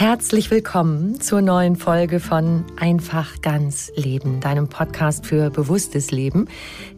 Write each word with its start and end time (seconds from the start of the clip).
Herzlich 0.00 0.50
willkommen 0.50 1.20
zur 1.20 1.42
neuen 1.42 1.76
Folge 1.76 2.20
von 2.20 2.64
Einfach 2.78 3.42
ganz 3.42 3.92
Leben, 3.96 4.40
deinem 4.40 4.66
Podcast 4.66 5.26
für 5.26 5.50
bewusstes 5.50 6.10
Leben. 6.10 6.48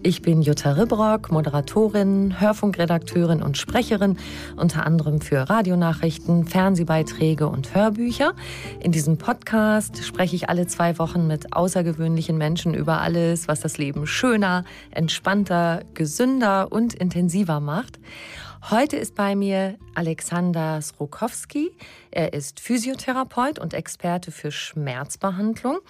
Ich 0.05 0.22
bin 0.22 0.41
Jutta 0.41 0.75
Ribrock, 0.75 1.33
Moderatorin, 1.33 2.41
Hörfunkredakteurin 2.41 3.42
und 3.42 3.58
Sprecherin, 3.58 4.19
unter 4.55 4.86
anderem 4.86 5.20
für 5.20 5.50
Radionachrichten, 5.50 6.47
Fernsehbeiträge 6.47 7.48
und 7.48 7.75
Hörbücher. 7.75 8.34
In 8.78 8.92
diesem 8.92 9.19
Podcast 9.19 10.05
spreche 10.05 10.36
ich 10.36 10.48
alle 10.48 10.69
zwei 10.69 10.97
Wochen 11.00 11.27
mit 11.27 11.56
außergewöhnlichen 11.56 12.39
Menschen 12.39 12.73
über 12.73 13.00
alles, 13.00 13.48
was 13.48 13.58
das 13.58 13.78
Leben 13.78 14.06
schöner, 14.06 14.62
entspannter, 14.92 15.83
gesünder 15.95 16.70
und 16.70 16.95
intensiver 16.95 17.58
macht. 17.58 17.98
Heute 18.70 18.96
ist 18.96 19.16
bei 19.16 19.34
mir 19.34 19.77
Alexander 19.96 20.80
Srokowski. 20.80 21.72
Er 22.12 22.32
ist 22.32 22.60
Physiotherapeut 22.60 23.58
und 23.58 23.74
Experte 23.74 24.30
für 24.30 24.52
Schmerzbehandlung, 24.52 25.80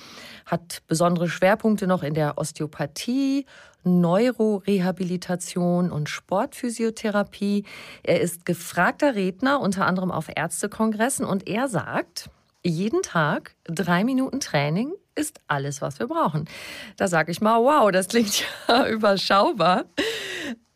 hat 0.47 0.83
besondere 0.87 1.29
Schwerpunkte 1.29 1.87
noch 1.87 2.03
in 2.03 2.15
der 2.15 2.39
Osteopathie, 2.39 3.45
Neurorehabilitation 3.85 5.91
und 5.91 6.09
Sportphysiotherapie. 6.09 7.67
Er 8.03 8.23
ist 8.23 8.47
gefragter 8.47 9.17
Redner, 9.17 9.61
unter 9.61 9.87
anderem 9.87 10.11
auf 10.11 10.31
Ärztekongressen, 10.35 11.27
und 11.27 11.47
er 11.47 11.69
sagt, 11.69 12.31
jeden 12.65 13.03
Tag 13.03 13.55
drei 13.65 14.03
Minuten 14.03 14.41
Training 14.41 14.95
ist 15.15 15.41
alles, 15.47 15.83
was 15.83 15.99
wir 15.99 16.07
brauchen. 16.07 16.49
Da 16.97 17.07
sage 17.07 17.33
ich 17.33 17.43
mal, 17.43 17.61
wow, 17.61 17.93
das 17.93 18.09
klingt 18.09 18.45
ja 18.69 18.89
überschaubar. 18.89 19.85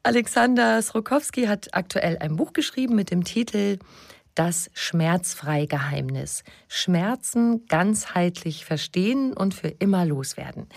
Alexander 0.07 0.81
Srokowski 0.83 1.47
hat 1.47 1.75
aktuell 1.75 2.17
ein 2.19 2.37
Buch 2.37 2.53
geschrieben 2.53 2.95
mit 2.95 3.11
dem 3.11 3.25
Titel 3.25 3.81
Das 4.37 4.71
Schmerzfreigeheimnis. 4.73 6.45
Schmerzen 6.69 7.67
ganzheitlich 7.67 8.65
verstehen 8.65 9.33
und 9.33 9.53
für 9.53 9.67
immer 9.67 10.07
loswerden. 10.07 10.69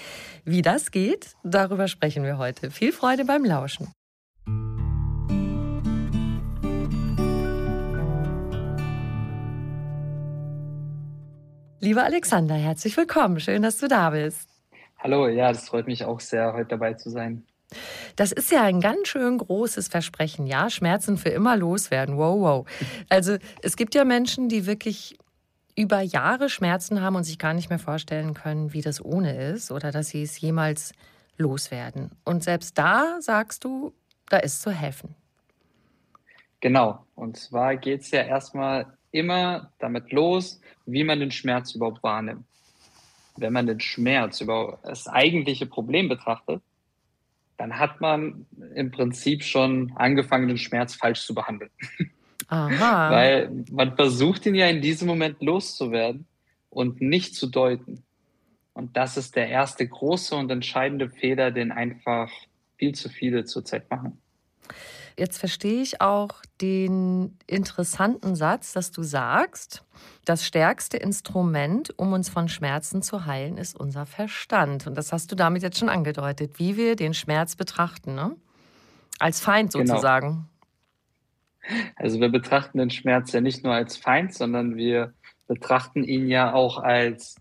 Wie 0.45 0.63
das 0.63 0.89
geht, 0.89 1.35
darüber 1.43 1.87
sprechen 1.87 2.23
wir 2.23 2.39
heute. 2.39 2.71
Viel 2.71 2.91
Freude 2.91 3.23
beim 3.23 3.45
Lauschen. 3.45 3.93
Lieber 11.79 12.03
Alexander, 12.03 12.55
herzlich 12.55 12.97
willkommen. 12.97 13.39
Schön, 13.39 13.61
dass 13.61 13.77
du 13.77 13.87
da 13.87 14.09
bist. 14.09 14.49
Hallo, 14.97 15.27
ja, 15.27 15.49
das 15.49 15.69
freut 15.69 15.85
mich 15.85 16.03
auch 16.03 16.19
sehr, 16.19 16.53
heute 16.53 16.69
dabei 16.69 16.95
zu 16.95 17.11
sein. 17.11 17.45
Das 18.15 18.31
ist 18.31 18.51
ja 18.51 18.63
ein 18.63 18.81
ganz 18.81 19.07
schön 19.07 19.37
großes 19.37 19.87
Versprechen, 19.87 20.47
ja? 20.47 20.69
Schmerzen 20.69 21.17
für 21.17 21.29
immer 21.29 21.55
loswerden. 21.55 22.17
Wow, 22.17 22.39
wow. 22.39 22.67
Also 23.09 23.37
es 23.61 23.75
gibt 23.75 23.95
ja 23.95 24.05
Menschen, 24.05 24.49
die 24.49 24.65
wirklich 24.65 25.17
über 25.75 26.01
Jahre 26.01 26.49
Schmerzen 26.49 27.01
haben 27.01 27.15
und 27.15 27.23
sich 27.23 27.39
gar 27.39 27.53
nicht 27.53 27.69
mehr 27.69 27.79
vorstellen 27.79 28.33
können, 28.33 28.73
wie 28.73 28.81
das 28.81 29.03
ohne 29.03 29.51
ist 29.51 29.71
oder 29.71 29.91
dass 29.91 30.09
sie 30.09 30.23
es 30.23 30.39
jemals 30.41 30.93
loswerden. 31.37 32.11
Und 32.25 32.43
selbst 32.43 32.77
da 32.77 33.17
sagst 33.21 33.63
du, 33.63 33.93
da 34.27 34.37
ist 34.37 34.61
zu 34.61 34.71
helfen. 34.71 35.15
Genau. 36.59 37.05
Und 37.15 37.37
zwar 37.37 37.77
geht 37.77 38.01
es 38.01 38.11
ja 38.11 38.23
erstmal 38.23 38.87
immer 39.11 39.71
damit 39.79 40.11
los, 40.11 40.59
wie 40.85 41.03
man 41.03 41.19
den 41.19 41.31
Schmerz 41.31 41.73
überhaupt 41.73 42.03
wahrnimmt. 42.03 42.45
Wenn 43.37 43.53
man 43.53 43.67
den 43.67 43.79
Schmerz 43.79 44.41
über 44.41 44.79
das 44.83 45.07
eigentliche 45.07 45.65
Problem 45.65 46.09
betrachtet, 46.09 46.61
dann 47.59 47.77
hat 47.77 47.99
man 47.99 48.45
im 48.73 48.89
Prinzip 48.89 49.43
schon 49.43 49.91
angefangen, 49.95 50.47
den 50.47 50.57
Schmerz 50.57 50.95
falsch 50.95 51.25
zu 51.25 51.35
behandeln. 51.35 51.69
Aha. 52.47 53.11
Weil 53.11 53.51
man 53.69 53.97
versucht 53.97 54.45
ihn 54.45 54.55
ja 54.55 54.67
in 54.67 54.81
diesem 54.81 55.09
Moment 55.09 55.41
loszuwerden 55.41 56.25
und 56.69 57.01
nicht 57.01 57.35
zu 57.35 57.47
deuten. 57.47 58.01
Und 58.71 58.95
das 58.95 59.17
ist 59.17 59.35
der 59.35 59.49
erste 59.49 59.85
große 59.85 60.35
und 60.37 60.49
entscheidende 60.49 61.09
Fehler, 61.09 61.51
den 61.51 61.73
einfach 61.73 62.31
viel 62.77 62.95
zu 62.95 63.09
viele 63.09 63.43
zurzeit 63.43 63.89
machen. 63.91 64.21
Jetzt 65.17 65.37
verstehe 65.37 65.81
ich 65.81 66.01
auch 66.01 66.41
den 66.61 67.37
interessanten 67.47 68.35
Satz, 68.35 68.73
dass 68.73 68.91
du 68.91 69.03
sagst, 69.03 69.83
das 70.25 70.45
stärkste 70.45 70.97
Instrument, 70.97 71.97
um 71.97 72.13
uns 72.13 72.29
von 72.29 72.49
Schmerzen 72.49 73.01
zu 73.01 73.25
heilen, 73.25 73.57
ist 73.57 73.79
unser 73.79 74.05
Verstand. 74.05 74.87
Und 74.87 74.95
das 74.95 75.11
hast 75.11 75.31
du 75.31 75.35
damit 75.35 75.63
jetzt 75.63 75.79
schon 75.79 75.89
angedeutet, 75.89 76.59
wie 76.59 76.77
wir 76.77 76.95
den 76.95 77.13
Schmerz 77.13 77.55
betrachten, 77.55 78.15
ne? 78.15 78.35
Als 79.19 79.39
Feind 79.39 79.73
genau. 79.73 79.85
sozusagen. 79.85 80.29
Genau. 80.29 81.83
Also 81.95 82.19
wir 82.19 82.29
betrachten 82.29 82.77
den 82.77 82.89
Schmerz 82.89 83.31
ja 83.31 83.41
nicht 83.41 83.63
nur 83.63 83.73
als 83.73 83.97
Feind, 83.97 84.33
sondern 84.33 84.75
wir 84.75 85.13
betrachten 85.47 86.03
ihn 86.03 86.27
ja 86.27 86.53
auch 86.53 86.77
als, 86.77 87.35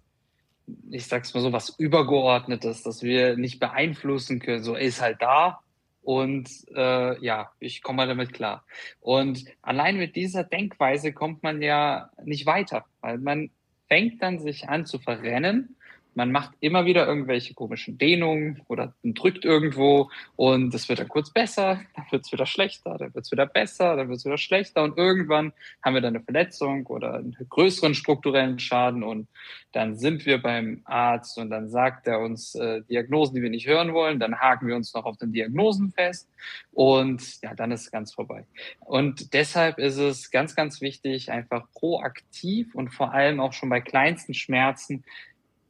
ich 0.91 1.07
sag's 1.07 1.34
mal 1.34 1.41
so, 1.41 1.53
was 1.53 1.78
Übergeordnetes, 1.78 2.83
das 2.83 3.03
wir 3.03 3.37
nicht 3.37 3.61
beeinflussen 3.61 4.41
können. 4.41 4.65
So, 4.65 4.75
er 4.75 4.81
ist 4.81 5.01
halt 5.01 5.23
da, 5.23 5.61
und 6.09 6.49
äh, 6.75 7.23
ja, 7.23 7.53
ich 7.61 7.83
komme 7.83 8.07
damit 8.07 8.33
klar. 8.33 8.65
Und 8.99 9.45
allein 9.60 9.99
mit 9.99 10.16
dieser 10.16 10.43
Denkweise 10.43 11.13
kommt 11.13 11.43
man 11.43 11.60
ja 11.60 12.09
nicht 12.25 12.47
weiter, 12.47 12.87
weil 13.03 13.19
man 13.19 13.51
fängt 13.89 14.22
dann 14.22 14.39
sich 14.39 14.71
an 14.71 14.87
zu 14.87 14.99
verrennen 14.99 15.77
man 16.18 16.32
macht 16.32 16.50
immer 16.59 16.84
wieder 16.84 17.06
irgendwelche 17.06 17.54
komischen 17.54 17.97
Dehnungen 17.97 18.60
oder 18.66 18.92
drückt 19.04 19.44
irgendwo 19.44 20.10
und 20.34 20.74
es 20.74 20.88
wird 20.88 20.98
dann 20.98 21.06
kurz 21.06 21.30
besser, 21.30 21.80
dann 21.94 22.06
wird 22.10 22.24
es 22.26 22.32
wieder 22.32 22.44
schlechter, 22.44 22.98
dann 22.98 23.15
wird 23.15 23.24
es 23.24 23.30
wieder 23.30 23.47
besser, 23.47 23.94
dann 23.94 24.09
wird 24.09 24.18
es 24.18 24.24
wieder 24.24 24.36
schlechter 24.36 24.82
und 24.82 24.98
irgendwann 24.98 25.53
haben 25.80 25.94
wir 25.94 26.00
dann 26.00 26.16
eine 26.16 26.24
Verletzung 26.24 26.86
oder 26.86 27.15
einen 27.15 27.36
größeren 27.48 27.94
strukturellen 27.94 28.59
Schaden 28.59 29.04
und 29.04 29.28
dann 29.70 29.97
sind 29.97 30.26
wir 30.26 30.42
beim 30.42 30.80
Arzt 30.86 31.38
und 31.38 31.50
dann 31.50 31.68
sagt 31.68 32.09
er 32.09 32.18
uns 32.18 32.56
äh, 32.56 32.82
Diagnosen, 32.82 33.36
die 33.36 33.42
wir 33.42 33.50
nicht 33.50 33.68
hören 33.68 33.94
wollen, 33.94 34.18
dann 34.18 34.41
haken 34.41 34.66
wir 34.66 34.74
uns 34.74 34.92
noch 34.94 35.04
auf 35.04 35.18
den 35.18 35.32
Diagnosen 35.32 35.92
fest 35.92 36.28
und 36.72 37.41
ja, 37.42 37.54
dann 37.54 37.70
ist 37.70 37.82
es 37.82 37.91
ganz 37.92 38.12
vorbei. 38.12 38.44
Und 38.80 39.34
deshalb 39.34 39.78
ist 39.78 39.98
es 39.98 40.32
ganz, 40.32 40.56
ganz 40.56 40.80
wichtig, 40.80 41.30
einfach 41.30 41.70
proaktiv 41.74 42.74
und 42.74 42.88
vor 42.88 43.12
allem 43.12 43.38
auch 43.38 43.53
schon 43.53 43.68
bei 43.68 43.80
kleinsten 43.80 44.34
Schmerzen 44.34 45.04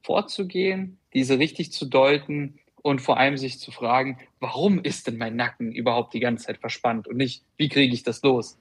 vorzugehen, 0.02 0.98
diese 1.14 1.38
richtig 1.38 1.72
zu 1.72 1.86
deuten 1.86 2.58
und 2.82 3.00
vor 3.00 3.18
allem 3.18 3.36
sich 3.36 3.58
zu 3.58 3.70
fragen, 3.70 4.18
warum 4.40 4.80
ist 4.82 5.06
denn 5.06 5.18
mein 5.18 5.36
Nacken 5.36 5.72
überhaupt 5.72 6.14
die 6.14 6.20
ganze 6.20 6.46
Zeit 6.46 6.58
verspannt 6.58 7.08
und 7.08 7.16
nicht, 7.16 7.42
wie 7.56 7.68
kriege 7.68 7.92
ich 7.92 8.02
das 8.02 8.22
los? 8.22 8.58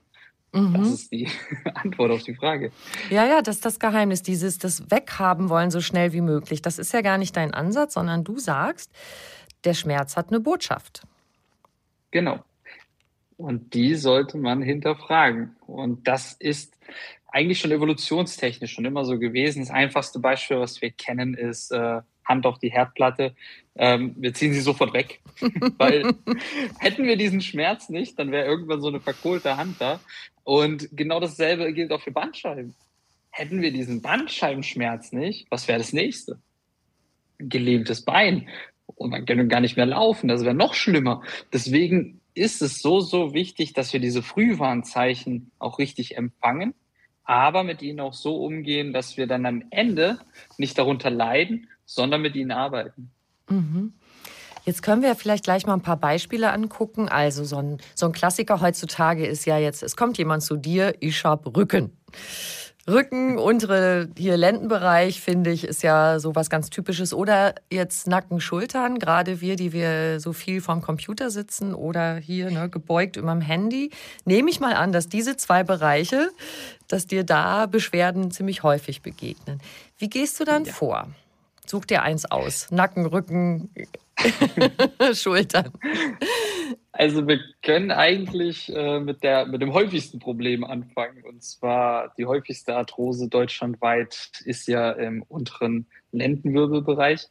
Mhm. 0.53 0.73
Das 0.73 0.89
ist 0.89 1.11
die 1.11 1.29
Antwort 1.73 2.11
auf 2.11 2.23
die 2.23 2.35
Frage. 2.35 2.71
Ja, 3.09 3.25
ja, 3.25 3.41
das 3.41 3.57
ist 3.57 3.65
das 3.65 3.79
Geheimnis, 3.79 4.23
dieses 4.23 4.57
das 4.57 4.89
Weghaben 4.89 5.49
wollen 5.49 5.71
so 5.71 5.81
schnell 5.81 6.13
wie 6.13 6.21
möglich. 6.21 6.61
Das 6.61 6.79
ist 6.79 6.93
ja 6.93 7.01
gar 7.01 7.17
nicht 7.17 7.35
dein 7.35 7.53
Ansatz, 7.53 7.93
sondern 7.93 8.23
du 8.23 8.37
sagst, 8.39 8.91
der 9.63 9.73
Schmerz 9.73 10.15
hat 10.15 10.29
eine 10.29 10.39
Botschaft. 10.39 11.03
Genau. 12.11 12.43
Und 13.37 13.73
die 13.73 13.95
sollte 13.95 14.37
man 14.37 14.61
hinterfragen. 14.61 15.55
Und 15.67 16.07
das 16.07 16.33
ist 16.33 16.73
eigentlich 17.27 17.59
schon 17.59 17.71
evolutionstechnisch 17.71 18.71
schon 18.71 18.85
immer 18.85 19.05
so 19.05 19.19
gewesen. 19.19 19.59
Das 19.59 19.69
einfachste 19.69 20.19
Beispiel, 20.19 20.59
was 20.59 20.81
wir 20.81 20.91
kennen, 20.91 21.33
ist 21.33 21.71
äh, 21.71 22.01
Hand 22.25 22.45
auf 22.45 22.59
die 22.59 22.71
Herdplatte. 22.71 23.35
Ähm, 23.75 24.15
wir 24.17 24.33
ziehen 24.33 24.53
sie 24.53 24.61
sofort 24.61 24.93
weg. 24.93 25.21
Weil 25.77 26.13
hätten 26.79 27.05
wir 27.05 27.17
diesen 27.17 27.41
Schmerz 27.41 27.89
nicht, 27.89 28.17
dann 28.19 28.31
wäre 28.31 28.45
irgendwann 28.45 28.81
so 28.81 28.87
eine 28.87 28.99
verkohlte 28.99 29.57
Hand 29.57 29.75
da. 29.79 29.99
Und 30.43 30.89
genau 30.93 31.19
dasselbe 31.19 31.73
gilt 31.73 31.91
auch 31.91 32.01
für 32.01 32.11
Bandscheiben. 32.11 32.73
Hätten 33.29 33.61
wir 33.61 33.71
diesen 33.71 34.01
Bandscheibenschmerz 34.01 35.11
nicht, 35.11 35.47
was 35.51 35.67
wäre 35.67 35.77
das 35.77 35.93
nächste? 35.93 36.39
Ein 37.39 37.49
gelähmtes 37.49 38.03
Bein. 38.03 38.47
Und 38.95 39.11
man 39.11 39.25
kann 39.25 39.49
gar 39.49 39.59
nicht 39.59 39.77
mehr 39.77 39.85
laufen. 39.85 40.27
Das 40.27 40.43
wäre 40.43 40.55
noch 40.55 40.73
schlimmer. 40.73 41.21
Deswegen 41.53 42.21
ist 42.33 42.61
es 42.61 42.79
so, 42.79 42.99
so 42.99 43.33
wichtig, 43.33 43.73
dass 43.73 43.93
wir 43.93 43.99
diese 43.99 44.23
Frühwarnzeichen 44.23 45.51
auch 45.59 45.79
richtig 45.79 46.17
empfangen, 46.17 46.73
aber 47.27 47.63
mit 47.63 47.81
ihnen 47.81 47.99
auch 47.99 48.13
so 48.13 48.43
umgehen, 48.43 48.93
dass 48.93 49.17
wir 49.17 49.27
dann 49.27 49.45
am 49.45 49.63
Ende 49.69 50.17
nicht 50.57 50.77
darunter 50.77 51.09
leiden, 51.09 51.67
sondern 51.85 52.21
mit 52.21 52.35
ihnen 52.35 52.51
arbeiten. 52.51 53.11
Mhm. 53.49 53.93
Jetzt 54.65 54.81
können 54.81 55.01
wir 55.01 55.15
vielleicht 55.15 55.43
gleich 55.43 55.65
mal 55.65 55.73
ein 55.73 55.81
paar 55.81 55.97
Beispiele 55.97 56.51
angucken. 56.51 57.07
Also 57.07 57.43
so 57.43 57.57
ein, 57.57 57.77
so 57.95 58.05
ein 58.05 58.11
Klassiker 58.11 58.59
heutzutage 58.61 59.25
ist 59.25 59.45
ja 59.45 59.57
jetzt, 59.57 59.83
es 59.83 59.95
kommt 59.95 60.17
jemand 60.17 60.43
zu 60.43 60.57
dir, 60.57 60.95
ich 60.99 61.23
habe 61.23 61.55
Rücken. 61.55 61.97
Rücken, 62.89 63.37
untere 63.37 64.07
hier 64.17 64.37
Lendenbereich, 64.37 65.19
finde 65.19 65.51
ich, 65.51 65.65
ist 65.65 65.83
ja 65.83 66.19
so 66.19 66.35
was 66.35 66.49
ganz 66.49 66.69
Typisches. 66.69 67.13
Oder 67.13 67.55
jetzt 67.69 68.07
Nacken, 68.07 68.39
Schultern, 68.39 68.97
gerade 68.97 69.41
wir, 69.41 69.57
die 69.57 69.73
wir 69.73 70.21
so 70.21 70.31
viel 70.31 70.61
vom 70.61 70.81
Computer 70.81 71.29
sitzen 71.29 71.73
oder 71.73 72.15
hier 72.15 72.49
ne, 72.49 72.69
gebeugt 72.69 73.17
über 73.17 73.31
dem 73.31 73.41
Handy. 73.41 73.91
Nehme 74.23 74.49
ich 74.49 74.61
mal 74.61 74.73
an, 74.73 74.93
dass 74.93 75.09
diese 75.09 75.35
zwei 75.35 75.63
Bereiche, 75.63 76.29
dass 76.87 77.07
dir 77.07 77.25
da 77.25 77.65
Beschwerden 77.65 78.31
ziemlich 78.31 78.63
häufig 78.63 79.01
begegnen. 79.01 79.59
Wie 79.97 80.09
gehst 80.09 80.39
du 80.39 80.45
dann 80.45 80.63
ja. 80.63 80.71
vor? 80.71 81.07
Such 81.65 81.83
dir 81.83 82.03
eins 82.03 82.23
aus. 82.31 82.71
Nacken, 82.71 83.05
Rücken, 83.05 83.69
Schultern. 85.13 85.71
Also 86.91 87.27
wir 87.27 87.39
können 87.61 87.91
eigentlich 87.91 88.73
äh, 88.73 88.99
mit, 88.99 89.23
der, 89.23 89.45
mit 89.45 89.61
dem 89.61 89.73
häufigsten 89.73 90.19
Problem 90.19 90.63
anfangen. 90.63 91.23
Und 91.23 91.43
zwar 91.43 92.13
die 92.17 92.25
häufigste 92.25 92.75
Arthrose 92.75 93.29
deutschlandweit 93.29 94.31
ist 94.45 94.67
ja 94.67 94.91
im 94.91 95.21
unteren 95.23 95.85
Lendenwirbelbereich. 96.11 97.27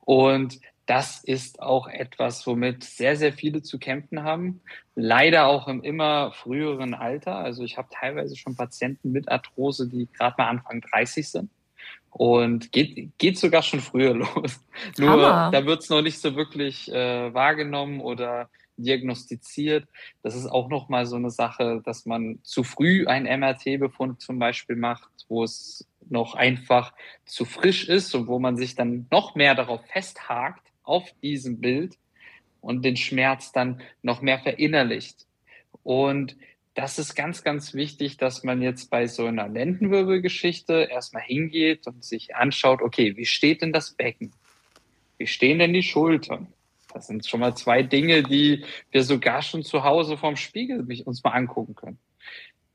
Und 0.00 0.58
das 0.86 1.22
ist 1.24 1.62
auch 1.62 1.86
etwas, 1.86 2.46
womit 2.46 2.84
sehr, 2.84 3.16
sehr 3.16 3.32
viele 3.32 3.62
zu 3.62 3.78
kämpfen 3.78 4.22
haben. 4.22 4.60
Leider 4.96 5.46
auch 5.46 5.68
im 5.68 5.82
immer 5.82 6.32
früheren 6.32 6.94
Alter. 6.94 7.36
Also 7.36 7.62
ich 7.62 7.78
habe 7.78 7.88
teilweise 7.90 8.36
schon 8.36 8.56
Patienten 8.56 9.12
mit 9.12 9.30
Arthrose, 9.30 9.88
die 9.88 10.08
gerade 10.12 10.34
mal 10.38 10.48
Anfang 10.48 10.80
30 10.80 11.28
sind 11.28 11.50
und 12.14 12.70
geht, 12.70 13.10
geht 13.18 13.38
sogar 13.38 13.62
schon 13.62 13.80
früher 13.80 14.14
los. 14.14 14.60
Nur 14.96 15.10
Hammer. 15.10 15.50
da 15.52 15.66
wird 15.66 15.82
es 15.82 15.90
noch 15.90 16.00
nicht 16.00 16.20
so 16.20 16.36
wirklich 16.36 16.90
äh, 16.90 17.34
wahrgenommen 17.34 18.00
oder 18.00 18.48
diagnostiziert. 18.76 19.86
Das 20.22 20.34
ist 20.36 20.46
auch 20.46 20.68
nochmal 20.68 21.06
so 21.06 21.16
eine 21.16 21.30
Sache, 21.30 21.82
dass 21.84 22.06
man 22.06 22.38
zu 22.42 22.62
früh 22.62 23.06
einen 23.06 23.26
MRT-Befund 23.40 24.20
zum 24.20 24.38
Beispiel 24.38 24.76
macht, 24.76 25.10
wo 25.28 25.42
es 25.42 25.86
noch 26.08 26.34
einfach 26.34 26.92
zu 27.24 27.44
frisch 27.44 27.88
ist 27.88 28.14
und 28.14 28.28
wo 28.28 28.38
man 28.38 28.56
sich 28.56 28.76
dann 28.76 29.06
noch 29.10 29.34
mehr 29.34 29.54
darauf 29.54 29.84
festhakt, 29.86 30.62
auf 30.84 31.04
diesem 31.22 31.60
Bild 31.60 31.96
und 32.60 32.84
den 32.84 32.96
Schmerz 32.96 33.52
dann 33.52 33.80
noch 34.02 34.22
mehr 34.22 34.38
verinnerlicht. 34.38 35.26
Und 35.82 36.36
das 36.74 36.98
ist 36.98 37.14
ganz, 37.14 37.44
ganz 37.44 37.72
wichtig, 37.74 38.16
dass 38.16 38.42
man 38.42 38.60
jetzt 38.60 38.90
bei 38.90 39.06
so 39.06 39.26
einer 39.26 39.48
Lendenwirbelgeschichte 39.48 40.88
erstmal 40.90 41.22
hingeht 41.22 41.86
und 41.86 42.04
sich 42.04 42.34
anschaut, 42.34 42.82
okay, 42.82 43.16
wie 43.16 43.26
steht 43.26 43.62
denn 43.62 43.72
das 43.72 43.92
Becken? 43.92 44.32
Wie 45.16 45.28
stehen 45.28 45.60
denn 45.60 45.72
die 45.72 45.84
Schultern? 45.84 46.48
Das 46.92 47.06
sind 47.06 47.26
schon 47.26 47.40
mal 47.40 47.56
zwei 47.56 47.82
Dinge, 47.82 48.22
die 48.24 48.64
wir 48.90 49.04
sogar 49.04 49.42
schon 49.42 49.62
zu 49.62 49.84
Hause 49.84 50.16
vorm 50.16 50.36
Spiegel 50.36 50.84
uns 51.04 51.22
mal 51.22 51.30
angucken 51.30 51.74
können. 51.74 51.98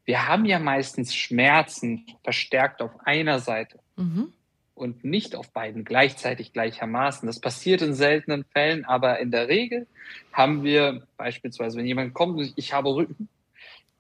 Wir 0.05 0.27
haben 0.27 0.45
ja 0.45 0.59
meistens 0.59 1.13
Schmerzen 1.13 2.05
verstärkt 2.23 2.81
auf 2.81 2.91
einer 3.05 3.39
Seite 3.39 3.79
mhm. 3.95 4.33
und 4.75 5.03
nicht 5.03 5.35
auf 5.35 5.51
beiden 5.51 5.83
gleichzeitig 5.83 6.51
gleichermaßen. 6.51 7.27
Das 7.27 7.39
passiert 7.39 7.81
in 7.81 7.93
seltenen 7.93 8.45
Fällen, 8.45 8.85
aber 8.85 9.19
in 9.19 9.29
der 9.31 9.49
Regel 9.49 9.87
haben 10.33 10.63
wir 10.63 11.05
beispielsweise, 11.17 11.77
wenn 11.77 11.85
jemand 11.85 12.13
kommt 12.13 12.39
und 12.39 12.53
ich 12.55 12.73
habe 12.73 12.95
Rücken, 12.95 13.29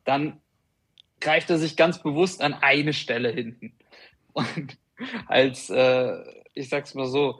dann 0.09 0.41
greift 1.21 1.51
er 1.51 1.59
sich 1.59 1.77
ganz 1.77 2.01
bewusst 2.01 2.41
an 2.41 2.55
eine 2.55 2.93
Stelle 2.93 3.29
hinten. 3.29 3.73
Und 4.33 4.77
als, 5.27 5.69
äh, 5.69 6.17
ich 6.55 6.69
sag's 6.69 6.95
mal 6.95 7.05
so, 7.05 7.39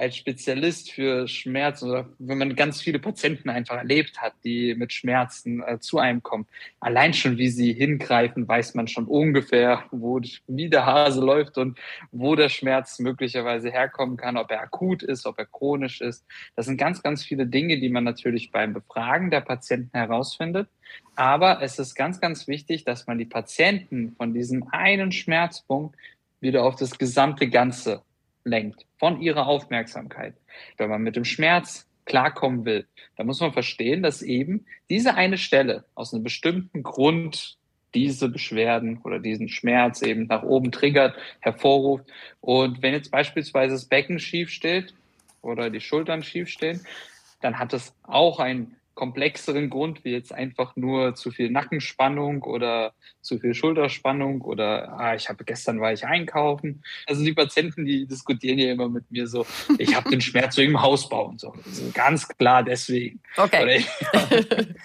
als 0.00 0.16
Spezialist 0.16 0.90
für 0.92 1.28
Schmerzen 1.28 1.90
oder 1.90 2.08
wenn 2.18 2.38
man 2.38 2.56
ganz 2.56 2.80
viele 2.80 2.98
Patienten 2.98 3.50
einfach 3.50 3.76
erlebt 3.76 4.18
hat, 4.22 4.32
die 4.44 4.74
mit 4.74 4.94
Schmerzen 4.94 5.62
äh, 5.62 5.78
zu 5.78 5.98
einem 5.98 6.22
kommen, 6.22 6.46
allein 6.80 7.12
schon 7.12 7.36
wie 7.36 7.50
sie 7.50 7.74
hingreifen, 7.74 8.48
weiß 8.48 8.74
man 8.74 8.88
schon 8.88 9.04
ungefähr, 9.04 9.84
wo 9.90 10.18
wie 10.46 10.70
der 10.70 10.86
Hase 10.86 11.20
läuft 11.20 11.58
und 11.58 11.78
wo 12.12 12.34
der 12.34 12.48
Schmerz 12.48 12.98
möglicherweise 12.98 13.70
herkommen 13.70 14.16
kann, 14.16 14.38
ob 14.38 14.50
er 14.50 14.62
akut 14.62 15.02
ist, 15.02 15.26
ob 15.26 15.38
er 15.38 15.44
chronisch 15.44 16.00
ist. 16.00 16.24
Das 16.56 16.64
sind 16.64 16.78
ganz, 16.78 17.02
ganz 17.02 17.22
viele 17.22 17.46
Dinge, 17.46 17.78
die 17.78 17.90
man 17.90 18.04
natürlich 18.04 18.50
beim 18.50 18.72
Befragen 18.72 19.30
der 19.30 19.42
Patienten 19.42 19.90
herausfindet. 19.92 20.68
Aber 21.14 21.60
es 21.60 21.78
ist 21.78 21.94
ganz, 21.94 22.20
ganz 22.20 22.48
wichtig, 22.48 22.84
dass 22.84 23.06
man 23.06 23.18
die 23.18 23.26
Patienten 23.26 24.14
von 24.16 24.32
diesem 24.32 24.66
einen 24.70 25.12
Schmerzpunkt 25.12 25.94
wieder 26.40 26.64
auf 26.64 26.76
das 26.76 26.96
gesamte 26.96 27.50
Ganze 27.50 28.02
lenkt, 28.50 28.86
von 28.98 29.20
ihrer 29.20 29.46
Aufmerksamkeit. 29.46 30.34
Wenn 30.76 30.90
man 30.90 31.02
mit 31.02 31.16
dem 31.16 31.24
Schmerz 31.24 31.88
klarkommen 32.04 32.64
will, 32.64 32.86
dann 33.16 33.26
muss 33.26 33.40
man 33.40 33.52
verstehen, 33.52 34.02
dass 34.02 34.20
eben 34.20 34.66
diese 34.90 35.14
eine 35.14 35.38
Stelle 35.38 35.84
aus 35.94 36.12
einem 36.12 36.24
bestimmten 36.24 36.82
Grund 36.82 37.56
diese 37.94 38.28
Beschwerden 38.28 39.00
oder 39.04 39.18
diesen 39.18 39.48
Schmerz 39.48 40.02
eben 40.02 40.26
nach 40.26 40.42
oben 40.42 40.70
triggert, 40.72 41.16
hervorruft. 41.40 42.04
Und 42.40 42.82
wenn 42.82 42.94
jetzt 42.94 43.10
beispielsweise 43.10 43.74
das 43.74 43.86
Becken 43.86 44.18
schief 44.18 44.50
steht 44.50 44.94
oder 45.42 45.70
die 45.70 45.80
Schultern 45.80 46.22
schief 46.22 46.48
stehen, 46.48 46.84
dann 47.40 47.58
hat 47.58 47.72
es 47.72 47.94
auch 48.02 48.38
einen 48.38 48.76
komplexeren 49.00 49.70
Grund, 49.70 50.04
wie 50.04 50.10
jetzt 50.10 50.30
einfach 50.30 50.76
nur 50.76 51.14
zu 51.14 51.30
viel 51.30 51.50
Nackenspannung 51.50 52.42
oder 52.42 52.92
zu 53.22 53.38
viel 53.38 53.54
Schulterspannung 53.54 54.42
oder 54.42 54.92
ah, 54.92 55.14
ich 55.14 55.30
habe 55.30 55.42
gestern 55.44 55.80
war 55.80 55.90
ich 55.90 56.04
einkaufen. 56.04 56.82
Also 57.06 57.24
die 57.24 57.32
Patienten, 57.32 57.86
die 57.86 58.04
diskutieren 58.04 58.58
ja 58.58 58.70
immer 58.70 58.90
mit 58.90 59.10
mir 59.10 59.26
so, 59.26 59.46
ich 59.78 59.94
habe 59.96 60.10
den 60.10 60.20
Schmerz 60.20 60.58
wegen 60.58 60.72
dem 60.72 60.82
Hausbau 60.82 61.28
und 61.28 61.40
so. 61.40 61.54
Also 61.64 61.90
ganz 61.94 62.28
klar 62.28 62.62
deswegen. 62.62 63.22
Okay. 63.38 63.86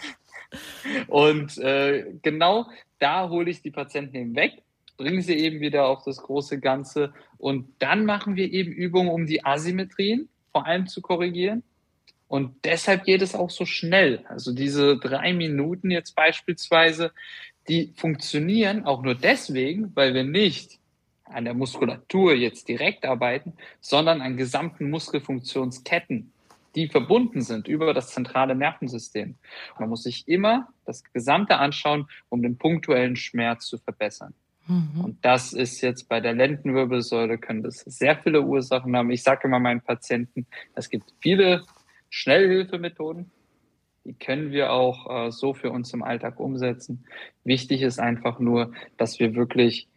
und 1.07 1.57
äh, 1.57 2.05
genau 2.21 2.67
da 2.99 3.27
hole 3.27 3.51
ich 3.51 3.61
die 3.63 3.71
Patienten 3.71 4.15
eben 4.15 4.35
weg, 4.37 4.61
bringe 4.95 5.21
sie 5.23 5.35
eben 5.35 5.59
wieder 5.59 5.87
auf 5.87 6.03
das 6.05 6.19
große 6.19 6.61
Ganze 6.61 7.13
und 7.37 7.67
dann 7.79 8.05
machen 8.05 8.37
wir 8.37 8.49
eben 8.49 8.71
Übungen, 8.71 9.09
um 9.09 9.25
die 9.25 9.43
Asymmetrien 9.43 10.29
vor 10.53 10.65
allem 10.65 10.87
zu 10.87 11.01
korrigieren 11.01 11.63
und 12.35 12.65
deshalb 12.65 13.05
geht 13.05 13.21
es 13.21 13.33
auch 13.33 13.49
so 13.49 13.65
schnell. 13.65 14.25
Also 14.27 14.53
diese 14.53 14.97
drei 14.97 15.33
Minuten 15.33 15.89
jetzt 15.89 16.15
beispielsweise, 16.15 17.11
die 17.69 17.93
funktionieren 17.95 18.85
auch 18.85 19.01
nur 19.01 19.15
deswegen, 19.15 19.95
weil 19.95 20.13
wir 20.13 20.23
nicht 20.23 20.79
an 21.23 21.45
der 21.45 21.53
Muskulatur 21.53 22.33
jetzt 22.35 22.67
direkt 22.67 23.05
arbeiten, 23.05 23.53
sondern 23.79 24.21
an 24.21 24.37
gesamten 24.37 24.89
Muskelfunktionsketten, 24.89 26.31
die 26.75 26.89
verbunden 26.89 27.41
sind 27.41 27.67
über 27.67 27.93
das 27.93 28.09
zentrale 28.09 28.53
Nervensystem. 28.53 29.35
Man 29.79 29.89
muss 29.89 30.03
sich 30.03 30.27
immer 30.27 30.67
das 30.85 31.03
Gesamte 31.13 31.57
anschauen, 31.57 32.07
um 32.29 32.41
den 32.41 32.57
punktuellen 32.57 33.15
Schmerz 33.15 33.65
zu 33.65 33.77
verbessern. 33.77 34.33
Mhm. 34.67 35.05
Und 35.05 35.25
das 35.25 35.53
ist 35.53 35.81
jetzt 35.81 36.09
bei 36.09 36.19
der 36.19 36.33
Lendenwirbelsäule, 36.33 37.37
können 37.37 37.63
das 37.63 37.79
sehr 37.79 38.17
viele 38.17 38.41
Ursachen 38.41 38.95
haben. 38.95 39.11
Ich 39.11 39.23
sage 39.23 39.47
immer 39.47 39.59
meinen 39.59 39.81
Patienten, 39.81 40.47
es 40.75 40.89
gibt 40.89 41.13
viele 41.21 41.63
Schnellhilfemethoden. 42.09 43.31
Die 44.05 44.13
können 44.13 44.51
wir 44.51 44.71
auch 44.71 45.27
äh, 45.27 45.31
so 45.31 45.53
für 45.53 45.71
uns 45.71 45.93
im 45.93 46.03
Alltag 46.03 46.39
umsetzen. 46.39 47.05
Wichtig 47.43 47.81
ist 47.81 47.99
einfach 47.99 48.39
nur, 48.39 48.71
dass 48.97 49.19
wir 49.19 49.35
wirklich 49.35 49.87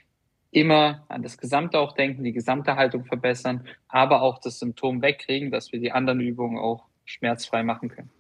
immer 0.51 1.05
an 1.09 1.23
das 1.23 1.37
Gesamte 1.37 1.79
auch 1.79 1.93
denken, 1.93 2.25
die 2.25 2.33
gesamte 2.33 2.77
Haltung 2.77 3.05
verbessern, 3.05 3.67
aber 3.89 4.23
auch 4.23 4.39
das 4.39 4.59
Symptom 4.59 5.03
wegkriegen, 5.03 5.51
dass 5.51 5.73
wir 5.73 5.81
die 5.81 5.93
anderen 5.93 6.21
Übungen 6.21 6.59
auch 6.59 6.85
schmerzfrei 7.05 7.63
machen 7.63 7.91
können. 7.91 8.11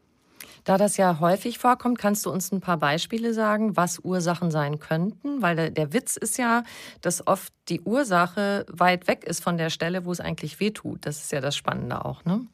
Da 0.64 0.76
das 0.76 0.97
ja 0.99 1.21
häufig 1.21 1.59
vorkommt, 1.59 1.99
kannst 1.99 2.26
du 2.26 2.30
uns 2.30 2.52
ein 2.52 2.61
paar 2.61 2.76
Beispiele 2.76 3.33
sagen, 3.33 3.76
was 3.76 4.00
Ursachen 4.00 4.50
sein 4.50 4.78
könnten? 4.78 5.40
Weil 5.40 5.71
der, 5.71 5.92
Witz 5.95 6.16
ist 6.16 6.37
ja, 6.37 6.62
dass 7.00 7.26
oft 7.26 7.52
die 7.68 7.80
Ursache 7.80 8.66
weit 8.68 9.09
weg 9.09 9.25
ist 9.25 9.42
von 9.42 9.57
der 9.57 9.71
Stelle, 9.71 10.04
wo 10.04 10.12
es 10.12 10.21
eigentlich 10.21 10.61
wehtut. 10.61 11.07
Das 11.07 11.23
ist 11.23 11.33
ja 11.33 11.40
das 11.40 11.57
Spannende 11.57 12.04
auch, 12.04 12.25
ne? 12.25 12.47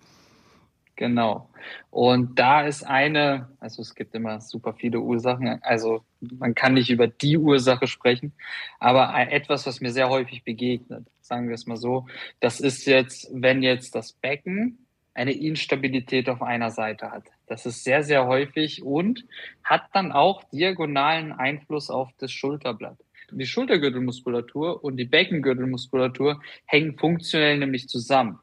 Genau. 0.96 1.48
Und 1.90 2.38
da 2.38 2.62
ist 2.62 2.84
eine, 2.84 3.48
also 3.58 3.82
es 3.82 3.94
gibt 3.94 4.14
immer 4.14 4.40
super 4.40 4.74
viele 4.74 5.00
Ursachen, 5.00 5.60
also 5.62 6.04
man 6.20 6.54
kann 6.54 6.74
nicht 6.74 6.90
über 6.90 7.08
die 7.08 7.36
Ursache 7.36 7.86
sprechen, 7.86 8.32
aber 8.78 9.12
etwas, 9.30 9.66
was 9.66 9.80
mir 9.80 9.90
sehr 9.90 10.08
häufig 10.08 10.44
begegnet, 10.44 11.06
sagen 11.20 11.48
wir 11.48 11.54
es 11.54 11.66
mal 11.66 11.76
so, 11.76 12.06
das 12.40 12.60
ist 12.60 12.86
jetzt, 12.86 13.28
wenn 13.32 13.62
jetzt 13.62 13.94
das 13.94 14.12
Becken 14.12 14.78
eine 15.14 15.32
Instabilität 15.32 16.28
auf 16.28 16.42
einer 16.42 16.70
Seite 16.70 17.10
hat. 17.10 17.24
Das 17.46 17.66
ist 17.66 17.84
sehr, 17.84 18.02
sehr 18.02 18.26
häufig 18.26 18.82
und 18.82 19.24
hat 19.62 19.82
dann 19.92 20.12
auch 20.12 20.44
diagonalen 20.50 21.32
Einfluss 21.32 21.90
auf 21.90 22.10
das 22.18 22.32
Schulterblatt. 22.32 22.98
Die 23.30 23.46
Schultergürtelmuskulatur 23.46 24.84
und 24.84 24.96
die 24.96 25.06
Beckengürtelmuskulatur 25.06 26.40
hängen 26.66 26.96
funktionell 26.98 27.58
nämlich 27.58 27.88
zusammen. 27.88 28.38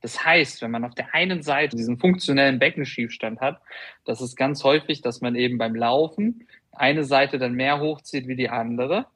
Das 0.00 0.24
heißt, 0.24 0.62
wenn 0.62 0.70
man 0.70 0.84
auf 0.84 0.94
der 0.94 1.14
einen 1.14 1.42
Seite 1.42 1.76
diesen 1.76 1.98
funktionellen 1.98 2.58
Beckenschiefstand 2.58 3.40
hat, 3.40 3.60
das 4.04 4.20
ist 4.20 4.36
ganz 4.36 4.64
häufig, 4.64 5.02
dass 5.02 5.20
man 5.20 5.34
eben 5.34 5.58
beim 5.58 5.74
Laufen 5.74 6.46
eine 6.72 7.04
Seite 7.04 7.38
dann 7.38 7.54
mehr 7.54 7.80
hochzieht 7.80 8.26
wie 8.26 8.36
die 8.36 8.48
andere, 8.48 9.06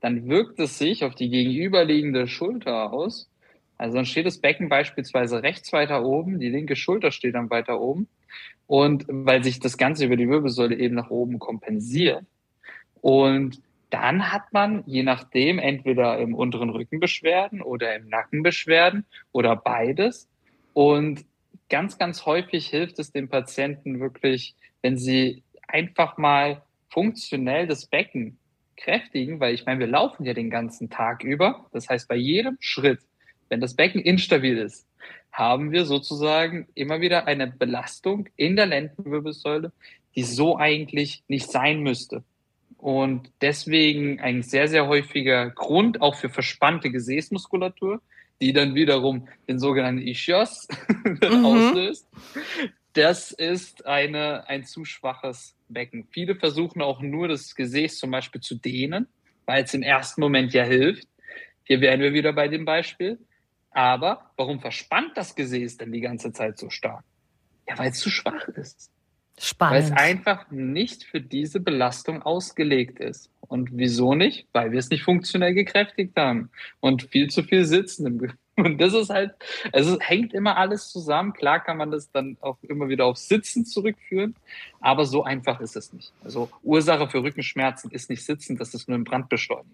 dann 0.00 0.28
wirkt 0.28 0.58
es 0.60 0.78
sich 0.78 1.04
auf 1.04 1.14
die 1.14 1.30
gegenüberliegende 1.30 2.28
Schulter 2.28 2.92
aus 2.92 3.28
also 3.78 3.94
dann 3.94 4.06
steht 4.06 4.26
das 4.26 4.38
Becken 4.38 4.68
beispielsweise 4.68 5.44
rechts 5.44 5.72
weiter 5.72 6.04
oben, 6.04 6.40
die 6.40 6.48
linke 6.48 6.74
Schulter 6.74 7.12
steht 7.12 7.36
dann 7.36 7.48
weiter 7.48 7.80
oben. 7.80 8.08
Und 8.66 9.06
weil 9.08 9.42
sich 9.44 9.60
das 9.60 9.78
Ganze 9.78 10.04
über 10.04 10.16
die 10.16 10.28
Wirbelsäule 10.28 10.76
eben 10.76 10.96
nach 10.96 11.10
oben 11.10 11.38
kompensiert. 11.38 12.24
Und 13.00 13.62
dann 13.90 14.32
hat 14.32 14.52
man 14.52 14.82
je 14.86 15.02
nachdem 15.02 15.58
entweder 15.58 16.18
im 16.18 16.34
unteren 16.34 16.70
Rücken 16.70 17.00
Beschwerden 17.00 17.62
oder 17.62 17.94
im 17.96 18.08
Nacken 18.08 18.42
Beschwerden 18.42 19.06
oder 19.32 19.56
beides. 19.56 20.28
Und 20.74 21.24
ganz, 21.68 21.98
ganz 21.98 22.26
häufig 22.26 22.68
hilft 22.68 22.98
es 22.98 23.12
den 23.12 23.28
Patienten 23.28 24.00
wirklich, 24.00 24.54
wenn 24.82 24.96
sie 24.96 25.42
einfach 25.66 26.18
mal 26.18 26.62
funktionell 26.88 27.66
das 27.66 27.86
Becken 27.86 28.38
kräftigen, 28.76 29.40
weil 29.40 29.54
ich 29.54 29.66
meine, 29.66 29.80
wir 29.80 29.86
laufen 29.86 30.24
ja 30.24 30.34
den 30.34 30.50
ganzen 30.50 30.88
Tag 30.88 31.24
über. 31.24 31.66
Das 31.72 31.88
heißt, 31.88 32.08
bei 32.08 32.16
jedem 32.16 32.56
Schritt 32.60 33.00
wenn 33.48 33.60
das 33.60 33.74
Becken 33.74 34.00
instabil 34.00 34.58
ist, 34.58 34.86
haben 35.32 35.72
wir 35.72 35.84
sozusagen 35.84 36.68
immer 36.74 37.00
wieder 37.00 37.26
eine 37.26 37.46
Belastung 37.46 38.28
in 38.36 38.56
der 38.56 38.66
Lendenwirbelsäule, 38.66 39.72
die 40.14 40.22
so 40.22 40.56
eigentlich 40.56 41.22
nicht 41.28 41.50
sein 41.50 41.80
müsste. 41.80 42.24
Und 42.78 43.32
deswegen 43.40 44.20
ein 44.20 44.42
sehr, 44.42 44.68
sehr 44.68 44.86
häufiger 44.86 45.50
Grund 45.50 46.00
auch 46.00 46.14
für 46.14 46.28
verspannte 46.28 46.90
Gesäßmuskulatur, 46.90 48.00
die 48.40 48.52
dann 48.52 48.76
wiederum 48.76 49.28
den 49.48 49.58
sogenannten 49.58 50.00
Ischios 50.00 50.68
mhm. 51.04 51.44
auslöst. 51.44 52.06
Das 52.92 53.32
ist 53.32 53.84
eine, 53.84 54.48
ein 54.48 54.64
zu 54.64 54.84
schwaches 54.84 55.56
Becken. 55.68 56.06
Viele 56.10 56.36
versuchen 56.36 56.80
auch 56.80 57.00
nur 57.00 57.28
das 57.28 57.54
Gesäß 57.54 57.98
zum 57.98 58.12
Beispiel 58.12 58.40
zu 58.40 58.54
dehnen, 58.54 59.08
weil 59.44 59.64
es 59.64 59.74
im 59.74 59.82
ersten 59.82 60.20
Moment 60.20 60.52
ja 60.54 60.62
hilft. 60.62 61.08
Hier 61.64 61.80
wären 61.80 62.00
wir 62.00 62.12
wieder 62.12 62.32
bei 62.32 62.48
dem 62.48 62.64
Beispiel. 62.64 63.18
Aber 63.70 64.30
warum 64.36 64.60
verspannt 64.60 65.12
das 65.16 65.34
Gesäß 65.34 65.76
denn 65.76 65.92
die 65.92 66.00
ganze 66.00 66.32
Zeit 66.32 66.58
so 66.58 66.70
stark? 66.70 67.04
Ja, 67.68 67.76
weil 67.76 67.90
es 67.90 67.98
zu 67.98 68.10
schwach 68.10 68.48
ist. 68.48 68.90
Spannend. 69.38 69.74
Weil 69.74 69.82
es 69.84 69.92
einfach 69.92 70.50
nicht 70.50 71.04
für 71.04 71.20
diese 71.20 71.60
Belastung 71.60 72.22
ausgelegt 72.22 72.98
ist. 72.98 73.30
Und 73.40 73.70
wieso 73.72 74.14
nicht? 74.14 74.46
Weil 74.52 74.72
wir 74.72 74.78
es 74.78 74.90
nicht 74.90 75.02
funktionell 75.02 75.54
gekräftigt 75.54 76.16
haben 76.16 76.50
und 76.80 77.04
viel 77.04 77.28
zu 77.28 77.42
viel 77.42 77.64
sitzen. 77.64 78.32
Und 78.58 78.80
das 78.80 78.92
ist 78.92 79.08
halt, 79.08 79.30
also 79.72 79.94
es 79.94 79.98
hängt 80.00 80.34
immer 80.34 80.56
alles 80.56 80.90
zusammen. 80.90 81.32
Klar 81.32 81.62
kann 81.62 81.76
man 81.76 81.92
das 81.92 82.10
dann 82.10 82.36
auch 82.40 82.58
immer 82.62 82.88
wieder 82.88 83.06
aufs 83.06 83.28
Sitzen 83.28 83.64
zurückführen, 83.64 84.34
aber 84.80 85.04
so 85.04 85.22
einfach 85.22 85.60
ist 85.60 85.76
es 85.76 85.92
nicht. 85.92 86.12
Also 86.24 86.50
Ursache 86.64 87.08
für 87.08 87.22
Rückenschmerzen 87.22 87.92
ist 87.92 88.10
nicht 88.10 88.24
Sitzen, 88.24 88.56
das 88.56 88.74
ist 88.74 88.88
nur 88.88 88.98
ein 88.98 89.04
Brandbeschleuniger. 89.04 89.70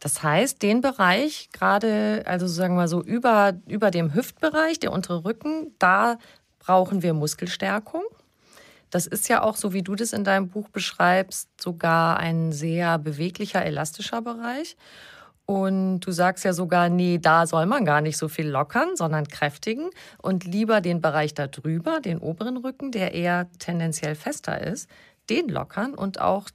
Das 0.00 0.24
heißt, 0.24 0.60
den 0.60 0.80
Bereich, 0.80 1.50
gerade, 1.52 2.24
also 2.26 2.48
sagen 2.48 2.74
wir 2.74 2.88
so 2.88 3.00
über, 3.00 3.52
über 3.68 3.92
dem 3.92 4.12
Hüftbereich, 4.12 4.80
der 4.80 4.90
untere 4.90 5.24
Rücken, 5.24 5.72
da 5.78 6.18
brauchen 6.58 7.04
wir 7.04 7.14
Muskelstärkung. 7.14 8.02
Das 8.92 9.06
ist 9.06 9.30
ja 9.30 9.42
auch, 9.42 9.56
so 9.56 9.72
wie 9.72 9.80
du 9.80 9.94
das 9.94 10.12
in 10.12 10.22
deinem 10.22 10.50
Buch 10.50 10.68
beschreibst, 10.68 11.48
sogar 11.58 12.18
ein 12.18 12.52
sehr 12.52 12.98
beweglicher, 12.98 13.64
elastischer 13.64 14.20
Bereich. 14.20 14.76
Und 15.46 16.00
du 16.00 16.12
sagst 16.12 16.44
ja 16.44 16.52
sogar, 16.52 16.90
nee, 16.90 17.18
da 17.18 17.46
soll 17.46 17.64
man 17.64 17.86
gar 17.86 18.02
nicht 18.02 18.18
so 18.18 18.28
viel 18.28 18.46
lockern, 18.46 18.94
sondern 18.94 19.26
kräftigen 19.26 19.88
und 20.20 20.44
lieber 20.44 20.82
den 20.82 21.00
Bereich 21.00 21.32
da 21.32 21.46
drüber, 21.46 22.00
den 22.00 22.18
oberen 22.18 22.58
Rücken, 22.58 22.92
der 22.92 23.14
eher 23.14 23.50
tendenziell 23.58 24.14
fester 24.14 24.60
ist, 24.60 24.90
den 25.30 25.48
lockern 25.48 25.94
und 25.94 26.20
auch 26.20 26.50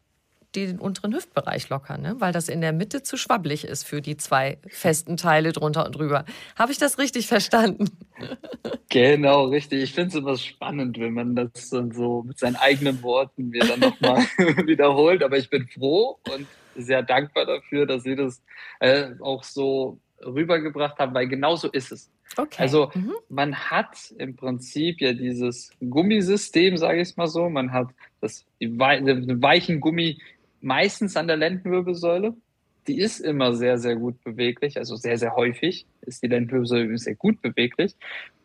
den 0.65 0.79
unteren 0.79 1.13
Hüftbereich 1.13 1.69
lockern, 1.69 2.01
ne? 2.01 2.15
weil 2.19 2.33
das 2.33 2.49
in 2.49 2.61
der 2.61 2.73
Mitte 2.73 3.03
zu 3.03 3.17
schwabbelig 3.17 3.65
ist 3.65 3.83
für 3.83 4.01
die 4.01 4.17
zwei 4.17 4.57
festen 4.67 5.17
Teile 5.17 5.51
drunter 5.51 5.85
und 5.85 5.95
drüber. 5.95 6.25
Habe 6.55 6.71
ich 6.71 6.77
das 6.77 6.97
richtig 6.97 7.27
verstanden? 7.27 7.89
Genau, 8.89 9.45
richtig. 9.47 9.83
Ich 9.83 9.93
finde 9.93 10.09
es 10.09 10.15
immer 10.15 10.37
spannend, 10.37 10.97
wenn 10.97 11.13
man 11.13 11.35
das 11.35 11.69
dann 11.69 11.91
so 11.91 12.23
mit 12.23 12.39
seinen 12.39 12.55
eigenen 12.55 13.03
Worten 13.03 13.49
mir 13.49 13.65
dann 13.65 13.81
nochmal 13.81 14.19
wiederholt. 14.65 15.23
Aber 15.23 15.37
ich 15.37 15.49
bin 15.49 15.67
froh 15.67 16.17
und 16.33 16.47
sehr 16.73 17.03
dankbar 17.03 17.45
dafür, 17.45 17.85
dass 17.85 18.03
Sie 18.03 18.15
das 18.15 18.41
äh, 18.79 19.09
auch 19.19 19.43
so 19.43 19.99
rübergebracht 20.25 20.97
haben, 20.99 21.13
weil 21.13 21.27
genau 21.27 21.57
so 21.57 21.69
ist 21.69 21.91
es. 21.91 22.09
Okay. 22.35 22.61
Also 22.61 22.91
mhm. 22.93 23.13
man 23.29 23.55
hat 23.55 24.13
im 24.17 24.35
Prinzip 24.35 25.01
ja 25.01 25.13
dieses 25.13 25.71
Gummisystem, 25.79 26.77
sage 26.77 27.01
ich 27.01 27.09
es 27.09 27.17
mal 27.17 27.27
so. 27.27 27.49
Man 27.49 27.71
hat 27.71 27.89
das, 28.21 28.45
den 28.59 29.41
weichen 29.41 29.79
Gummi 29.79 30.19
meistens 30.61 31.15
an 31.17 31.27
der 31.27 31.37
Lendenwirbelsäule. 31.37 32.33
Die 32.87 32.99
ist 32.99 33.19
immer 33.19 33.53
sehr, 33.53 33.77
sehr 33.77 33.97
gut 33.97 34.23
beweglich, 34.23 34.77
also 34.77 34.95
sehr, 34.95 35.17
sehr 35.17 35.35
häufig 35.35 35.85
ist 36.01 36.23
die 36.23 36.27
Lendenwirbelsäule 36.27 36.97
sehr 36.97 37.15
gut 37.15 37.41
beweglich, 37.41 37.95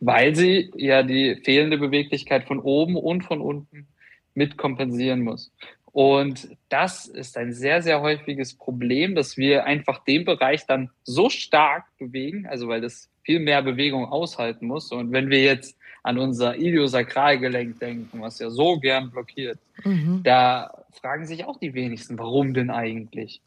weil 0.01 0.35
sie 0.35 0.69
ja 0.75 1.01
die 1.01 1.37
fehlende 1.43 1.77
Beweglichkeit 1.77 2.43
von 2.45 2.59
oben 2.59 2.97
und 2.97 3.23
von 3.23 3.39
unten 3.39 3.87
mit 4.35 4.57
kompensieren 4.57 5.21
muss. 5.21 5.51
Und 5.93 6.49
das 6.69 7.05
ist 7.05 7.37
ein 7.37 7.53
sehr, 7.53 7.83
sehr 7.83 8.01
häufiges 8.01 8.55
Problem, 8.55 9.13
dass 9.13 9.37
wir 9.37 9.65
einfach 9.65 10.03
den 10.03 10.25
Bereich 10.25 10.65
dann 10.65 10.89
so 11.03 11.29
stark 11.29 11.85
bewegen, 11.99 12.47
also 12.47 12.67
weil 12.67 12.81
das 12.81 13.11
viel 13.21 13.39
mehr 13.39 13.61
Bewegung 13.61 14.05
aushalten 14.05 14.65
muss. 14.65 14.91
Und 14.91 15.11
wenn 15.11 15.29
wir 15.29 15.43
jetzt 15.43 15.77
an 16.03 16.17
unser 16.17 16.55
Iliosakralgelenk 16.55 17.79
denken, 17.79 18.21
was 18.21 18.39
ja 18.39 18.49
so 18.49 18.77
gern 18.77 19.09
blockiert, 19.09 19.57
mhm. 19.83 20.21
da 20.23 20.83
fragen 21.01 21.25
sich 21.25 21.45
auch 21.45 21.57
die 21.57 21.73
wenigsten, 21.73 22.19
warum 22.19 22.53
denn 22.53 22.69
eigentlich? 22.69 23.41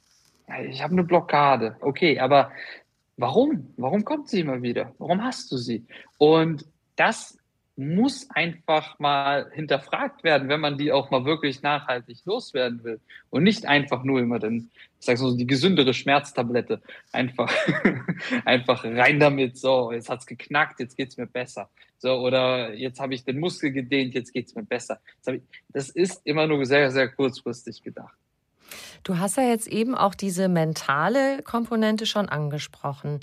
Ich 0.69 0.83
habe 0.83 0.93
eine 0.93 1.05
Blockade. 1.05 1.77
Okay, 1.81 2.19
aber 2.19 2.51
warum? 3.17 3.73
Warum 3.77 4.05
kommt 4.05 4.29
sie 4.29 4.41
immer 4.41 4.63
wieder? 4.63 4.93
Warum 4.99 5.23
hast 5.23 5.51
du 5.53 5.57
sie? 5.57 5.85
Und 6.19 6.65
das 6.97 7.39
muss 7.77 8.31
einfach 8.31 8.99
mal 8.99 9.51
hinterfragt 9.53 10.25
werden, 10.25 10.49
wenn 10.49 10.61
man 10.61 10.79
die 10.79 10.93
auch 10.93 11.11
mal 11.11 11.27
wirklich 11.27 11.63
nachhaltig 11.63 12.19
loswerden 12.25 12.83
will. 12.85 13.01
Und 13.29 13.43
nicht 13.43 13.67
einfach 13.67 14.03
nur 14.03 14.21
immer 14.21 14.39
den, 14.39 14.71
ich 14.99 15.07
sag 15.07 15.19
so, 15.19 15.37
die 15.37 15.47
gesündere 15.47 15.93
Schmerztablette. 15.93 16.81
Einfach, 17.13 17.53
einfach 18.47 18.83
rein 18.85 19.21
damit. 19.21 19.59
So, 19.59 19.93
jetzt 19.93 20.09
hat's 20.09 20.27
geknackt, 20.27 20.81
jetzt 20.81 20.97
geht's 20.97 21.19
mir 21.19 21.27
besser. 21.27 21.69
So, 21.99 22.15
oder 22.21 22.75
jetzt 22.75 23.01
habe 23.01 23.15
ich 23.15 23.25
den 23.25 23.39
Muskel 23.39 23.73
gedehnt, 23.73 24.15
jetzt 24.15 24.33
geht's 24.33 24.55
mir 24.55 24.65
besser. 24.65 25.01
Das 25.69 25.89
ist 25.89 26.21
immer 26.25 26.47
nur 26.47 26.65
sehr, 26.67 26.91
sehr 26.91 27.09
kurzfristig 27.09 27.83
gedacht. 27.83 28.17
Du 29.05 29.19
hast 29.19 29.37
ja 29.37 29.45
jetzt 29.45 29.69
eben 29.69 29.95
auch 29.95 30.15
diese 30.15 30.49
mentale 30.49 31.43
Komponente 31.43 32.07
schon 32.07 32.29
angesprochen. 32.29 33.21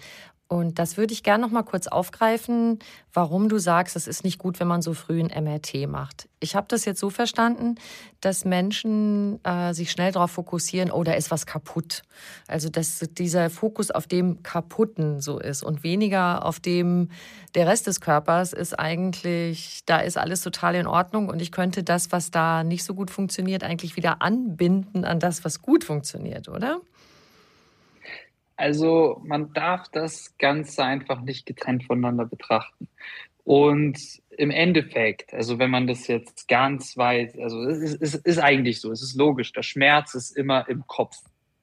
Und 0.53 0.77
das 0.77 0.98
würde 0.98 1.13
ich 1.13 1.24
gerne 1.24 1.43
noch 1.43 1.50
mal 1.50 1.63
kurz 1.63 1.88
aufgreifen, 1.88 2.77
warum 3.12 3.50
du 3.50 3.57
sagst, 3.57 3.95
es 3.95 4.05
ist 4.05 4.24
nicht 4.24 4.38
gut, 4.38 4.60
wenn 4.60 4.67
man 4.67 4.83
so 4.83 4.93
früh 4.93 5.19
ein 5.19 5.43
MRT 5.43 5.88
macht. 5.89 6.29
Ich 6.39 6.55
habe 6.55 6.67
das 6.69 6.86
jetzt 6.86 7.00
so 7.00 7.10
verstanden, 7.10 7.74
dass 8.22 8.45
Menschen 8.45 9.43
äh, 9.43 9.74
sich 9.74 9.89
schnell 9.89 10.12
darauf 10.12 10.29
fokussieren, 10.29 10.91
oh, 10.91 11.03
da 11.03 11.13
ist 11.13 11.31
was 11.31 11.48
kaputt. 11.48 12.03
Also 12.48 12.69
dass 12.69 13.00
dieser 13.00 13.50
Fokus 13.50 13.89
auf 13.89 14.05
dem 14.05 14.43
Kaputten 14.43 15.22
so 15.22 15.39
ist 15.39 15.63
und 15.63 15.81
weniger 15.81 16.45
auf 16.45 16.60
dem 16.60 17.10
der 17.55 17.65
Rest 17.65 17.88
des 17.88 18.00
Körpers 18.00 18.53
ist 18.53 18.77
eigentlich, 18.77 19.81
da 19.88 20.01
ist 20.01 20.19
alles 20.19 20.41
total 20.41 20.75
in 20.75 20.86
Ordnung 20.86 21.29
und 21.29 21.41
ich 21.41 21.51
könnte 21.51 21.81
das, 21.83 22.12
was 22.12 22.29
da 22.29 22.63
nicht 22.63 22.83
so 22.83 22.93
gut 22.93 23.10
funktioniert, 23.10 23.63
eigentlich 23.63 23.95
wieder 23.95 24.22
anbinden 24.22 25.03
an 25.03 25.19
das, 25.19 25.43
was 25.43 25.63
gut 25.63 25.83
funktioniert, 25.83 26.48
oder? 26.48 26.79
Also 28.63 29.22
man 29.25 29.51
darf 29.51 29.89
das 29.89 30.38
Ganze 30.38 30.86
einfach 30.86 31.20
nicht 31.20 31.46
getrennt 31.46 31.84
voneinander 31.84 32.25
betrachten. 32.25 32.88
Und 33.43 34.00
im 34.29 34.51
Endeffekt, 34.51 35.34
also 35.34 35.60
wenn 35.60 35.70
man 35.70 35.86
das 35.86 36.08
jetzt 36.08 36.48
ganz 36.48 36.96
weit, 36.96 37.38
also 37.38 37.62
es 37.63 37.79
ist, 37.79 38.01
es 38.01 38.15
ist 38.15 38.38
eigentlich 38.38 38.79
so, 38.79 38.89
es 38.93 39.01
ist 39.01 39.17
logisch, 39.17 39.51
der 39.51 39.63
Schmerz 39.63 40.15
ist 40.15 40.38
immer 40.38 40.70
im 40.70 40.88
Kopf. 40.88 41.17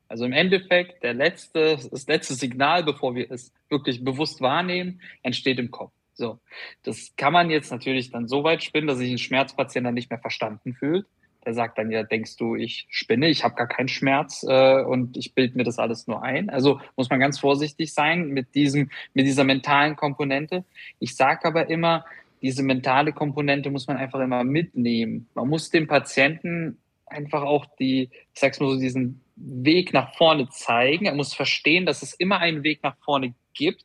Also 0.09 0.27
im 0.27 0.35
Endeffekt, 0.35 1.03
der 1.03 1.15
letzte, 1.15 1.79
das 1.91 2.07
letzte 2.07 2.35
Signal, 2.35 2.85
bevor 2.85 3.15
wir 3.15 3.31
es 3.31 3.51
wirklich 3.71 4.05
bewusst 4.05 4.43
wahrnehmen, 4.43 5.01
entsteht 5.23 5.59
im 5.59 5.71
Kopf. 5.71 5.93
So. 6.13 6.39
Das 6.83 7.15
kann 7.17 7.33
man 7.33 7.49
jetzt 7.49 7.71
natürlich 7.71 8.11
dann 8.11 8.29
so 8.29 8.45
weit 8.45 8.63
spinnen, 8.63 8.89
dass 8.89 8.99
sich 8.99 9.11
ein 9.11 9.17
Schmerzpatient 9.17 9.87
dann 9.87 9.95
nicht 9.95 10.11
mehr 10.11 10.21
verstanden 10.21 10.75
fühlt. 10.75 11.07
Der 11.45 11.55
sagt 11.55 11.79
dann 11.79 11.91
ja, 11.91 12.03
denkst 12.03 12.37
du, 12.37 12.55
ich 12.55 12.87
spinne, 12.91 13.29
ich 13.29 13.45
habe 13.45 13.55
gar 13.55 13.67
keinen 13.67 13.89
Schmerz 13.89 14.45
äh, 14.47 14.83
und 14.83 15.17
ich 15.17 15.35
bilde 15.35 15.57
mir 15.57 15.65
das 15.65 15.79
alles 15.79 16.07
nur 16.07 16.23
ein. 16.23 16.51
Also 16.51 16.81
muss 16.97 17.09
man 17.09 17.21
ganz 17.21 17.39
vorsichtig 17.39 17.95
sein 17.95 18.29
mit 18.29 18.55
diesem, 18.55 18.91
mit 19.15 19.27
dieser 19.27 19.45
mentalen 19.45 19.97
Komponente. 19.97 20.65
Ich 20.99 21.17
sage 21.17 21.47
aber 21.47 21.71
immer, 21.71 22.05
diese 22.43 22.63
mentale 22.63 23.13
Komponente 23.13 23.71
muss 23.71 23.87
man 23.87 23.97
einfach 23.97 24.21
immer 24.21 24.45
mitnehmen. 24.45 25.29
Man 25.35 25.49
muss 25.49 25.71
dem 25.71 25.87
Patienten 25.87 26.79
einfach 27.07 27.43
auch 27.43 27.67
die, 27.79 28.11
ich 28.35 28.41
sag's 28.41 28.61
mal 28.61 28.71
so, 28.71 28.79
diesen 28.79 29.21
Weg 29.37 29.93
nach 29.93 30.15
vorne 30.15 30.49
zeigen. 30.51 31.07
Er 31.07 31.15
muss 31.15 31.35
verstehen, 31.35 31.87
dass 31.87 32.03
es 32.03 32.13
immer 32.15 32.39
einen 32.39 32.63
Weg 32.63 32.83
nach 32.83 32.97
vorne 33.05 33.35
gibt 33.55 33.85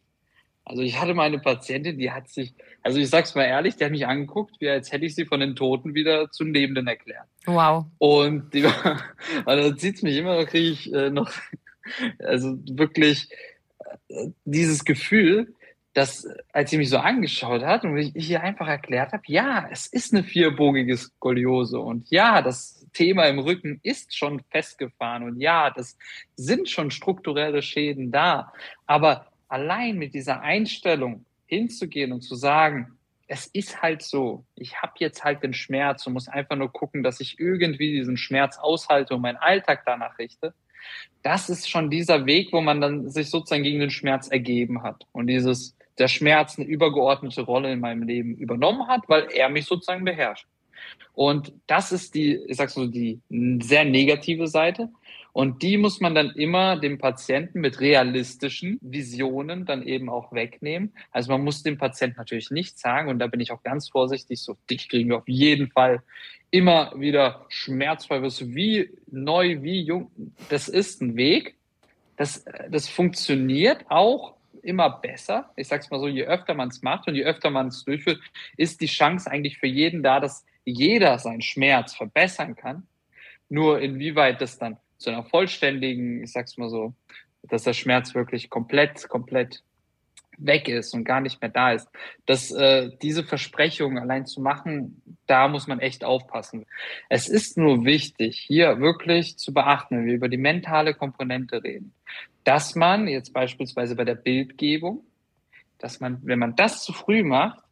also 0.66 0.82
ich 0.82 1.00
hatte 1.00 1.14
mal 1.14 1.28
eine 1.28 1.38
Patientin, 1.38 2.00
die 2.00 2.12
hat 2.12 2.28
sich, 2.28 2.56
also 2.82 2.98
ich 2.98 3.10
sag's 3.10 3.36
mal 3.36 3.44
ehrlich, 3.44 3.76
die 3.76 3.86
hat 3.86 3.92
mich 3.92 4.08
angeguckt, 4.08 4.56
wie 4.60 4.70
als 4.70 4.92
hätte 4.92 5.06
ich 5.06 5.14
sie 5.14 5.26
von 5.26 5.40
den 5.40 5.56
Toten 5.56 5.94
wieder 5.94 6.32
zum 6.32 6.52
Lebenden 6.52 6.88
erklärt. 6.88 7.28
Wow. 7.46 7.86
Und 8.00 8.52
die 8.54 8.64
war, 8.64 9.02
also 9.46 9.70
da 9.70 9.78
zieht's 9.78 10.02
mich 10.02 10.18
immer, 10.18 10.44
kriege 10.46 10.72
ich 10.72 10.92
äh, 10.92 11.12
noch, 11.12 11.32
also 12.20 12.58
wirklich 12.68 13.30
äh, 14.08 14.30
dieses 14.44 14.84
Gefühl, 14.86 15.54
dass 15.94 16.28
als 16.52 16.72
sie 16.72 16.78
mich 16.78 16.90
so 16.90 16.98
angeschaut 16.98 17.64
hat 17.64 17.84
und 17.86 17.98
ich, 17.98 18.16
ich 18.16 18.30
ihr 18.30 18.42
einfach 18.42 18.68
erklärt 18.68 19.14
habe, 19.14 19.24
ja, 19.28 19.70
es 19.72 19.86
ist 19.88 20.14
eine 20.14 20.24
vierbogige 20.24 20.98
Skoliose 20.98 21.80
und 21.80 22.10
ja, 22.10 22.42
das 22.42 22.86
Thema 22.92 23.26
im 23.26 23.40
Rücken 23.40 23.80
ist 23.84 24.18
schon 24.18 24.42
festgefahren 24.50 25.24
und 25.24 25.40
ja, 25.40 25.70
das 25.70 25.98
sind 26.36 26.70
schon 26.70 26.92
strukturelle 26.92 27.62
Schäden 27.62 28.12
da, 28.12 28.52
aber 28.88 29.28
allein 29.48 29.98
mit 29.98 30.14
dieser 30.14 30.42
Einstellung 30.42 31.26
hinzugehen 31.46 32.12
und 32.12 32.22
zu 32.22 32.36
sagen, 32.36 32.98
es 33.28 33.48
ist 33.48 33.82
halt 33.82 34.04
so, 34.04 34.46
ich 34.56 34.82
habe 34.82 34.94
jetzt 34.98 35.24
halt 35.24 35.42
den 35.42 35.54
Schmerz 35.54 36.06
und 36.06 36.14
muss 36.14 36.28
einfach 36.28 36.56
nur 36.56 36.72
gucken, 36.72 37.02
dass 37.04 37.20
ich 37.20 37.40
irgendwie 37.40 37.92
diesen 37.92 38.18
Schmerz 38.18 38.58
aushalte 38.58 39.16
und 39.16 39.22
meinen 39.22 39.38
Alltag 39.38 39.84
danach 39.86 40.18
richte, 40.20 40.54
das 41.24 41.50
ist 41.50 41.70
schon 41.70 41.90
dieser 41.90 42.28
Weg, 42.28 42.54
wo 42.54 42.62
man 42.62 42.82
dann 42.82 43.10
sich 43.10 43.32
sozusagen 43.32 43.64
gegen 43.64 43.80
den 43.80 43.90
Schmerz 43.90 44.28
ergeben 44.28 44.84
hat 44.84 45.08
und 45.12 45.28
dieses 45.28 45.76
der 45.98 46.08
Schmerz 46.08 46.60
eine 46.60 46.68
übergeordnete 46.68 47.42
Rolle 47.42 47.72
in 47.72 47.80
meinem 47.80 48.04
Leben 48.04 48.36
übernommen 48.36 48.88
hat, 48.88 49.02
weil 49.08 49.28
er 49.32 49.50
mich 49.50 49.66
sozusagen 49.66 50.04
beherrscht. 50.04 50.46
Und 51.14 51.54
das 51.68 51.92
ist 51.92 52.16
die, 52.16 52.36
ich 52.48 52.58
sag 52.58 52.70
so, 52.70 52.86
die 52.86 53.22
sehr 53.62 53.86
negative 53.86 54.48
Seite. 54.48 54.90
Und 55.36 55.64
die 55.64 55.76
muss 55.76 56.00
man 56.00 56.16
dann 56.16 56.30
immer 56.30 56.78
dem 56.78 56.98
Patienten 56.98 57.60
mit 57.60 57.82
realistischen 57.82 58.80
Visionen 58.82 59.66
dann 59.66 59.84
eben 59.84 60.10
auch 60.10 60.32
wegnehmen. 60.32 60.94
Also 61.12 61.30
man 61.34 61.44
muss 61.44 61.62
dem 61.62 61.78
Patienten 61.78 62.16
natürlich 62.16 62.52
nicht 62.52 62.80
sagen, 62.80 63.10
und 63.10 63.20
da 63.20 63.28
bin 63.28 63.42
ich 63.42 63.52
auch 63.52 63.62
ganz 63.62 63.90
vorsichtig, 63.90 64.40
so 64.40 64.56
dich 64.70 64.88
kriegen 64.88 65.10
wir 65.10 65.18
auf 65.18 65.28
jeden 65.28 65.70
Fall 65.72 66.02
immer 66.52 66.94
wieder 66.96 67.46
schmerzfrei, 67.50 68.22
wirst 68.22 68.56
wie 68.56 68.92
neu, 69.12 69.62
wie 69.62 69.82
jung. 69.82 70.10
Das 70.48 70.70
ist 70.70 71.02
ein 71.02 71.18
Weg. 71.18 71.56
Das, 72.16 72.46
das 72.70 72.88
funktioniert 72.88 73.84
auch 73.90 74.36
immer 74.62 74.90
besser. 74.90 75.52
Ich 75.58 75.68
sag's 75.68 75.92
mal 75.92 76.00
so, 76.00 76.08
je 76.08 76.24
öfter 76.24 76.54
man 76.54 76.70
es 76.70 76.82
macht 76.82 77.10
und 77.10 77.16
je 77.16 77.26
öfter 77.26 77.50
man 77.50 77.68
es 77.68 77.84
durchführt, 77.84 78.22
ist 78.56 78.80
die 78.80 78.86
Chance 78.86 79.30
eigentlich 79.30 79.58
für 79.58 79.68
jeden 79.68 80.02
da, 80.02 80.22
dass 80.22 80.46
jeder 80.64 81.20
seinen 81.20 81.42
Schmerz 81.42 81.94
verbessern 81.94 82.56
kann. 82.56 82.88
Nur 83.50 83.82
inwieweit 83.82 84.40
das 84.40 84.58
dann 84.58 84.78
zu 84.98 85.10
einer 85.10 85.24
vollständigen, 85.24 86.24
ich 86.24 86.32
sag's 86.32 86.58
mal 86.58 86.70
so, 86.70 86.94
dass 87.44 87.64
der 87.64 87.74
Schmerz 87.74 88.16
wirklich 88.16 88.50
komplett, 88.50 89.08
komplett 89.08 89.64
weg 90.38 90.68
ist 90.68 90.94
und 90.94 91.04
gar 91.06 91.22
nicht 91.22 91.42
mehr 91.42 91.50
da 91.50 91.72
ist. 91.72 91.88
Dass 92.26 92.52
äh, 92.52 92.90
diese 93.02 93.24
Versprechungen 93.24 94.00
allein 94.00 94.26
zu 94.26 94.42
machen, 94.42 95.02
da 95.28 95.48
muss 95.48 95.68
man 95.68 95.80
echt 95.80 96.04
aufpassen. 96.04 96.66
Es 97.10 97.28
ist 97.28 97.58
nur 97.58 97.86
wichtig, 97.86 98.38
hier 98.40 98.80
wirklich 98.80 99.38
zu 99.38 99.54
beachten, 99.54 99.98
wenn 99.98 100.06
wir 100.06 100.14
über 100.14 100.30
die 100.30 100.38
mentale 100.38 100.94
Komponente 100.94 101.64
reden, 101.64 101.94
dass 102.44 102.76
man 102.76 103.08
jetzt 103.08 103.34
beispielsweise 103.34 103.96
bei 103.96 104.06
der 104.06 104.16
Bildgebung, 104.16 105.06
dass 105.78 106.00
man, 106.00 106.20
wenn 106.24 106.40
man 106.40 106.56
das 106.56 106.84
zu 106.84 106.94
früh 106.94 107.24
macht, 107.24 107.65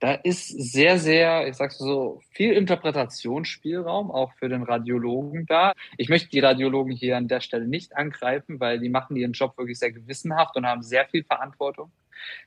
da 0.00 0.14
ist 0.14 0.48
sehr, 0.48 0.98
sehr, 0.98 1.46
ich 1.46 1.56
sag's 1.56 1.76
so, 1.76 2.20
viel 2.30 2.54
Interpretationsspielraum 2.54 4.10
auch 4.10 4.32
für 4.32 4.48
den 4.48 4.62
Radiologen 4.62 5.44
da. 5.44 5.74
Ich 5.98 6.08
möchte 6.08 6.30
die 6.30 6.40
Radiologen 6.40 6.92
hier 6.92 7.18
an 7.18 7.28
der 7.28 7.40
Stelle 7.40 7.68
nicht 7.68 7.94
angreifen, 7.96 8.60
weil 8.60 8.80
die 8.80 8.88
machen 8.88 9.16
ihren 9.16 9.32
Job 9.32 9.58
wirklich 9.58 9.78
sehr 9.78 9.92
gewissenhaft 9.92 10.56
und 10.56 10.66
haben 10.66 10.82
sehr 10.82 11.06
viel 11.06 11.22
Verantwortung. 11.22 11.92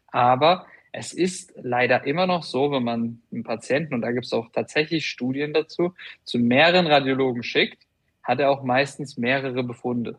Aber 0.07 0.65
es 0.91 1.13
ist 1.13 1.53
leider 1.55 2.05
immer 2.05 2.25
noch 2.25 2.43
so, 2.43 2.71
wenn 2.71 2.83
man 2.83 3.21
einen 3.31 3.43
Patienten, 3.43 3.93
und 3.93 4.01
da 4.01 4.11
gibt 4.11 4.25
es 4.25 4.33
auch 4.33 4.49
tatsächlich 4.51 5.05
Studien 5.05 5.53
dazu, 5.53 5.93
zu 6.23 6.39
mehreren 6.39 6.87
Radiologen 6.87 7.43
schickt, 7.43 7.83
hat 8.23 8.39
er 8.39 8.49
auch 8.49 8.63
meistens 8.63 9.17
mehrere 9.17 9.63
Befunde. 9.63 10.17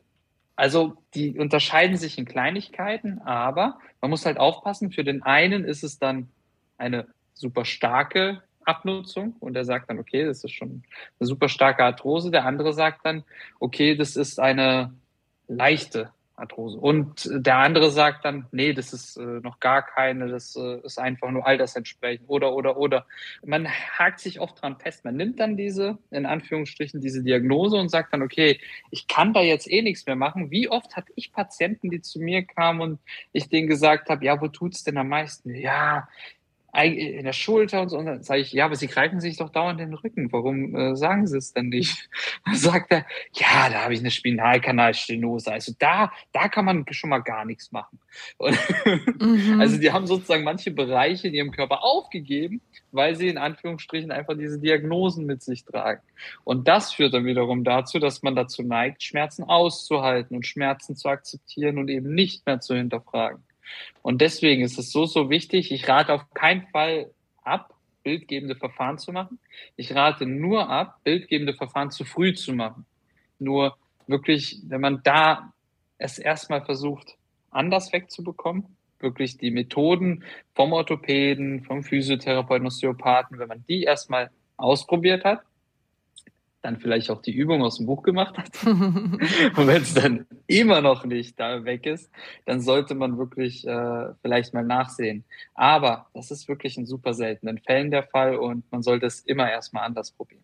Also 0.57 0.97
die 1.14 1.37
unterscheiden 1.38 1.97
sich 1.97 2.16
in 2.16 2.27
Kleinigkeiten, 2.27 3.20
aber 3.23 3.81
man 4.01 4.11
muss 4.11 4.25
halt 4.25 4.38
aufpassen, 4.38 4.92
für 4.92 5.03
den 5.03 5.23
einen 5.25 5.64
ist 5.64 5.83
es 5.83 5.99
dann 5.99 6.29
eine 6.79 7.07
super 7.35 7.64
starke 7.64 8.42
Abnutzung 8.64 9.37
und 9.40 9.57
er 9.57 9.64
sagt 9.64 9.90
dann, 9.90 9.99
okay, 9.99 10.25
das 10.25 10.42
ist 10.42 10.53
schon 10.53 10.83
eine 11.20 11.27
super 11.27 11.49
starke 11.49 11.85
Arthrose. 11.85 12.31
Der 12.31 12.44
andere 12.47 12.73
sagt 12.73 13.05
dann, 13.05 13.25
okay, 13.61 13.94
das 13.97 14.16
ist 14.16 14.40
eine 14.40 14.94
leichte 15.49 16.11
Arthrose. 16.37 16.79
Und 16.79 17.31
der 17.33 17.59
andere 17.59 17.90
sagt 17.90 18.25
dann, 18.25 18.47
nee, 18.51 18.73
das 18.73 18.92
ist 18.92 19.16
äh, 19.16 19.23
noch 19.23 19.61
gar 19.61 19.83
keine, 19.83 20.29
das 20.29 20.57
äh, 20.57 20.81
ist 20.85 20.99
einfach 20.99 21.31
nur 21.31 21.47
altersentsprechend 21.47 22.29
oder, 22.29 22.55
oder, 22.55 22.77
oder. 22.77 23.07
Man 23.44 23.68
hakt 23.68 24.18
sich 24.18 24.40
oft 24.40 24.61
dran 24.61 24.77
fest. 24.77 25.05
Man 25.05 25.16
nimmt 25.16 25.38
dann 25.38 25.57
diese, 25.57 25.99
in 26.11 26.27
Anführungsstrichen, 26.27 27.01
diese 27.01 27.23
Diagnose 27.23 27.77
und 27.77 27.88
sagt 27.88 28.12
dann, 28.12 28.23
okay, 28.23 28.59
ich 28.90 29.07
kann 29.07 29.33
da 29.33 29.42
jetzt 29.42 29.70
eh 29.70 29.83
nichts 29.83 30.07
mehr 30.07 30.16
machen. 30.16 30.51
Wie 30.51 30.68
oft 30.68 30.97
hatte 30.97 31.12
ich 31.14 31.33
Patienten, 31.33 31.90
die 31.90 32.01
zu 32.01 32.18
mir 32.18 32.44
kamen 32.44 32.81
und 32.81 33.01
ich 33.33 33.49
denen 33.49 33.68
gesagt 33.68 34.09
habe, 34.09 34.25
ja, 34.25 34.40
wo 34.40 34.49
tut's 34.49 34.83
denn 34.83 34.99
am 34.99 35.09
meisten? 35.09 35.55
Ja, 35.55 36.09
in 36.83 37.25
der 37.25 37.33
Schulter 37.33 37.83
und 37.83 37.89
so. 37.89 37.99
Und 37.99 38.07
dann 38.07 38.23
sage 38.23 38.41
ich, 38.41 38.53
ja, 38.53 38.65
aber 38.65 38.75
Sie 38.75 38.89
greifen 38.89 39.21
sich 39.21 39.37
doch 39.37 39.51
dauernd 39.51 39.81
den 39.81 39.95
Rücken. 39.95 40.33
Warum 40.33 40.75
äh, 40.75 40.97
sagen 40.97 41.27
Sie 41.27 41.39
es 41.39 41.53
denn 41.53 41.69
nicht? 41.69 42.09
Dann 42.45 42.57
sagt 42.57 42.91
er, 42.91 43.07
ja, 43.33 43.71
da 43.71 43.85
habe 43.85 43.95
ich 43.95 44.01
eine 44.01 44.11
Spinalkanalstenose. 44.11 45.53
Also 45.53 45.73
da, 45.79 46.13
da 46.33 46.49
kann 46.49 46.65
man 46.65 46.85
schon 46.91 47.11
mal 47.11 47.21
gar 47.21 47.45
nichts 47.45 47.73
machen. 47.73 47.99
Mhm. 48.41 49.61
Also 49.65 49.79
die 49.79 49.93
haben 49.93 50.07
sozusagen 50.07 50.45
manche 50.45 50.71
Bereiche 50.71 51.29
in 51.29 51.35
ihrem 51.35 51.51
Körper 51.51 51.83
aufgegeben, 51.83 52.61
weil 52.93 53.15
sie 53.15 53.29
in 53.29 53.39
Anführungsstrichen 53.39 54.11
einfach 54.11 54.37
diese 54.37 54.59
Diagnosen 54.59 55.27
mit 55.27 55.43
sich 55.43 55.65
tragen. 55.65 56.03
Und 56.45 56.69
das 56.69 56.93
führt 56.93 57.15
dann 57.15 57.25
wiederum 57.25 57.65
dazu, 57.65 57.99
dass 57.99 58.23
man 58.23 58.37
dazu 58.37 58.63
neigt, 58.63 59.03
Schmerzen 59.03 59.45
auszuhalten 59.45 60.37
und 60.37 60.47
Schmerzen 60.47 60.97
zu 60.97 61.09
akzeptieren 61.09 61.79
und 61.79 61.89
eben 61.89 62.15
nicht 62.15 62.47
mehr 62.47 62.61
zu 62.61 62.75
hinterfragen. 62.75 63.43
Und 64.03 64.20
deswegen 64.20 64.62
ist 64.62 64.79
es 64.79 64.90
so, 64.90 65.07
so 65.07 65.31
wichtig. 65.31 65.72
Ich 65.72 65.88
rate 65.88 66.12
auf 66.12 66.33
keinen 66.35 66.66
Fall 66.68 67.11
ab, 67.42 67.74
bildgebende 68.03 68.55
Verfahren 68.55 68.98
zu 68.98 69.12
machen. 69.12 69.38
Ich 69.77 69.94
rate 69.94 70.27
nur 70.27 70.68
ab, 70.68 71.00
bildgebende 71.05 71.55
Verfahren 71.55 71.90
zu 71.90 72.05
früh 72.05 72.35
zu 72.35 72.53
machen. 72.53 72.87
Nur 73.38 73.77
wirklich, 74.07 74.61
wenn 74.66 74.81
man 74.81 75.00
da 75.03 75.53
es 75.98 76.18
erstmal 76.18 76.64
versucht, 76.64 77.16
anders 77.50 77.92
wegzubekommen, 77.92 78.77
wirklich 79.00 79.38
die 79.38 79.50
Methoden 79.50 80.24
vom 80.55 80.72
Orthopäden, 80.72 81.62
vom 81.62 81.83
Physiotherapeuten, 81.83 82.66
Osteopathen, 82.66 83.38
wenn 83.38 83.48
man 83.48 83.64
die 83.68 83.83
erstmal 83.83 84.31
ausprobiert 84.57 85.24
hat, 85.24 85.42
dann 86.64 86.79
vielleicht 86.79 87.11
auch 87.11 87.20
die 87.20 87.35
Übung 87.35 87.62
aus 87.62 87.77
dem 87.77 87.87
Buch 87.87 88.03
gemacht 88.03 88.38
hat. 88.38 88.50
und 88.66 89.66
wenn 89.66 89.83
es 89.83 89.92
dann 89.92 90.27
immer 90.46 90.81
noch 90.81 91.05
nicht 91.05 91.38
da 91.38 91.64
weg 91.64 91.85
ist, 91.85 92.11
dann 92.46 92.61
sollte 92.61 92.94
man 92.94 93.18
wirklich 93.18 93.66
äh, 93.66 94.07
vielleicht 94.22 94.55
mal 94.55 94.64
nachsehen. 94.64 95.24
Aber 95.55 96.07
das 96.14 96.31
ist 96.31 96.48
wirklich 96.48 96.79
in 96.79 96.87
super 96.87 97.12
seltenen 97.12 97.59
Fällen 97.59 97.90
der 97.90 98.03
Fall 98.03 98.37
und 98.37 98.70
man 98.72 98.83
sollte 98.83 99.07
es 99.07 99.20
immer 99.20 99.50
erstmal 99.50 99.85
anders 99.85 100.11
probieren. 100.11 100.42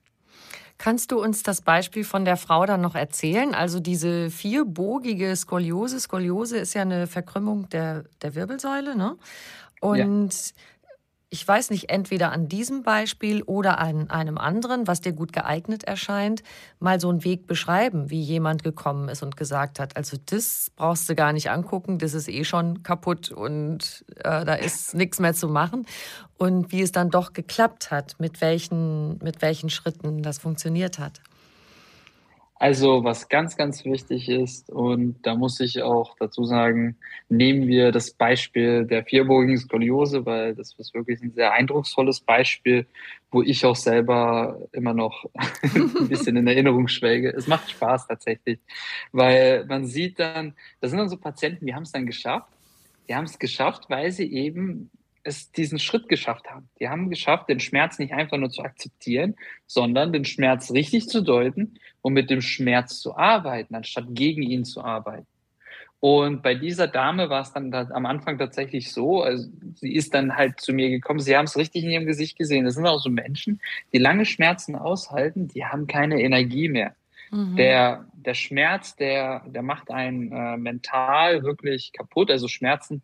Kannst 0.76 1.10
du 1.10 1.22
uns 1.22 1.42
das 1.42 1.62
Beispiel 1.62 2.04
von 2.04 2.24
der 2.24 2.36
Frau 2.36 2.64
dann 2.64 2.80
noch 2.80 2.94
erzählen? 2.94 3.54
Also 3.54 3.80
diese 3.80 4.30
vierbogige 4.30 5.34
Skoliose. 5.36 6.00
Skoliose 6.00 6.58
ist 6.58 6.74
ja 6.74 6.82
eine 6.82 7.06
Verkrümmung 7.06 7.68
der, 7.70 8.04
der 8.22 8.34
Wirbelsäule, 8.34 8.96
ne? 8.96 9.16
Und 9.80 9.98
ja 9.98 10.54
ich 11.32 11.46
weiß 11.46 11.70
nicht, 11.70 11.90
entweder 11.90 12.32
an 12.32 12.48
diesem 12.48 12.82
Beispiel 12.82 13.42
oder 13.44 13.78
an 13.78 14.10
einem 14.10 14.36
anderen, 14.36 14.88
was 14.88 15.00
dir 15.00 15.12
gut 15.12 15.32
geeignet 15.32 15.84
erscheint, 15.84 16.42
mal 16.80 17.00
so 17.00 17.08
einen 17.08 17.22
Weg 17.22 17.46
beschreiben, 17.46 18.10
wie 18.10 18.20
jemand 18.20 18.64
gekommen 18.64 19.08
ist 19.08 19.22
und 19.22 19.36
gesagt 19.36 19.78
hat, 19.78 19.96
also 19.96 20.16
das 20.26 20.72
brauchst 20.74 21.08
du 21.08 21.14
gar 21.14 21.32
nicht 21.32 21.48
angucken, 21.48 21.98
das 21.98 22.14
ist 22.14 22.28
eh 22.28 22.42
schon 22.42 22.82
kaputt 22.82 23.30
und 23.30 24.04
äh, 24.16 24.44
da 24.44 24.54
ist 24.54 24.94
nichts 24.94 25.20
mehr 25.20 25.32
zu 25.32 25.48
machen. 25.48 25.86
Und 26.36 26.72
wie 26.72 26.82
es 26.82 26.90
dann 26.90 27.10
doch 27.10 27.32
geklappt 27.32 27.92
hat, 27.92 28.16
mit 28.18 28.40
welchen, 28.40 29.18
mit 29.18 29.40
welchen 29.40 29.70
Schritten 29.70 30.22
das 30.22 30.38
funktioniert 30.38 30.98
hat. 30.98 31.20
Also 32.60 33.04
was 33.04 33.30
ganz, 33.30 33.56
ganz 33.56 33.86
wichtig 33.86 34.28
ist, 34.28 34.68
und 34.68 35.16
da 35.22 35.34
muss 35.34 35.60
ich 35.60 35.82
auch 35.82 36.14
dazu 36.18 36.44
sagen, 36.44 36.98
nehmen 37.30 37.66
wir 37.66 37.90
das 37.90 38.10
Beispiel 38.10 38.84
der 38.84 39.02
vierbogigen 39.02 39.56
Skoliose, 39.56 40.26
weil 40.26 40.54
das 40.54 40.74
ist 40.74 40.92
wirklich 40.92 41.22
ein 41.22 41.32
sehr 41.32 41.54
eindrucksvolles 41.54 42.20
Beispiel, 42.20 42.84
wo 43.30 43.40
ich 43.40 43.64
auch 43.64 43.76
selber 43.76 44.60
immer 44.72 44.92
noch 44.92 45.24
ein 45.62 46.08
bisschen 46.08 46.36
in 46.36 46.46
Erinnerung 46.46 46.86
schwelge. 46.88 47.30
Es 47.30 47.46
macht 47.46 47.70
Spaß 47.70 48.08
tatsächlich, 48.08 48.58
weil 49.10 49.64
man 49.64 49.86
sieht 49.86 50.18
dann, 50.18 50.52
das 50.82 50.90
sind 50.90 50.98
dann 50.98 51.08
so 51.08 51.16
Patienten, 51.16 51.64
die 51.64 51.74
haben 51.74 51.84
es 51.84 51.92
dann 51.92 52.04
geschafft. 52.04 52.52
Die 53.08 53.14
haben 53.14 53.24
es 53.24 53.38
geschafft, 53.38 53.88
weil 53.88 54.12
sie 54.12 54.30
eben 54.30 54.90
es 55.22 55.52
diesen 55.52 55.78
Schritt 55.78 56.08
geschafft 56.08 56.48
haben. 56.50 56.68
Die 56.80 56.88
haben 56.88 57.10
geschafft, 57.10 57.48
den 57.48 57.60
Schmerz 57.60 57.98
nicht 57.98 58.12
einfach 58.12 58.38
nur 58.38 58.50
zu 58.50 58.62
akzeptieren, 58.62 59.36
sondern 59.66 60.12
den 60.12 60.24
Schmerz 60.24 60.70
richtig 60.70 61.08
zu 61.08 61.22
deuten 61.22 61.78
und 62.00 62.14
mit 62.14 62.30
dem 62.30 62.40
Schmerz 62.40 63.00
zu 63.00 63.16
arbeiten, 63.16 63.74
anstatt 63.74 64.06
gegen 64.10 64.42
ihn 64.42 64.64
zu 64.64 64.82
arbeiten. 64.82 65.26
Und 66.00 66.42
bei 66.42 66.54
dieser 66.54 66.88
Dame 66.88 67.28
war 67.28 67.42
es 67.42 67.52
dann 67.52 67.72
am 67.74 68.06
Anfang 68.06 68.38
tatsächlich 68.38 68.90
so, 68.90 69.22
also 69.22 69.50
sie 69.74 69.94
ist 69.94 70.14
dann 70.14 70.34
halt 70.34 70.58
zu 70.58 70.72
mir 70.72 70.88
gekommen, 70.88 71.20
sie 71.20 71.36
haben 71.36 71.44
es 71.44 71.58
richtig 71.58 71.84
in 71.84 71.90
ihrem 71.90 72.06
Gesicht 72.06 72.38
gesehen. 72.38 72.64
Das 72.64 72.74
sind 72.74 72.86
auch 72.86 73.00
so 73.00 73.10
Menschen, 73.10 73.60
die 73.92 73.98
lange 73.98 74.24
Schmerzen 74.24 74.76
aushalten, 74.76 75.48
die 75.48 75.66
haben 75.66 75.86
keine 75.86 76.22
Energie 76.22 76.70
mehr. 76.70 76.94
Mhm. 77.30 77.56
Der, 77.56 78.06
der 78.14 78.32
Schmerz, 78.32 78.96
der, 78.96 79.42
der 79.46 79.60
macht 79.60 79.90
einen 79.90 80.32
äh, 80.32 80.56
mental 80.56 81.42
wirklich 81.42 81.92
kaputt. 81.92 82.30
Also 82.30 82.48
Schmerzen 82.48 83.02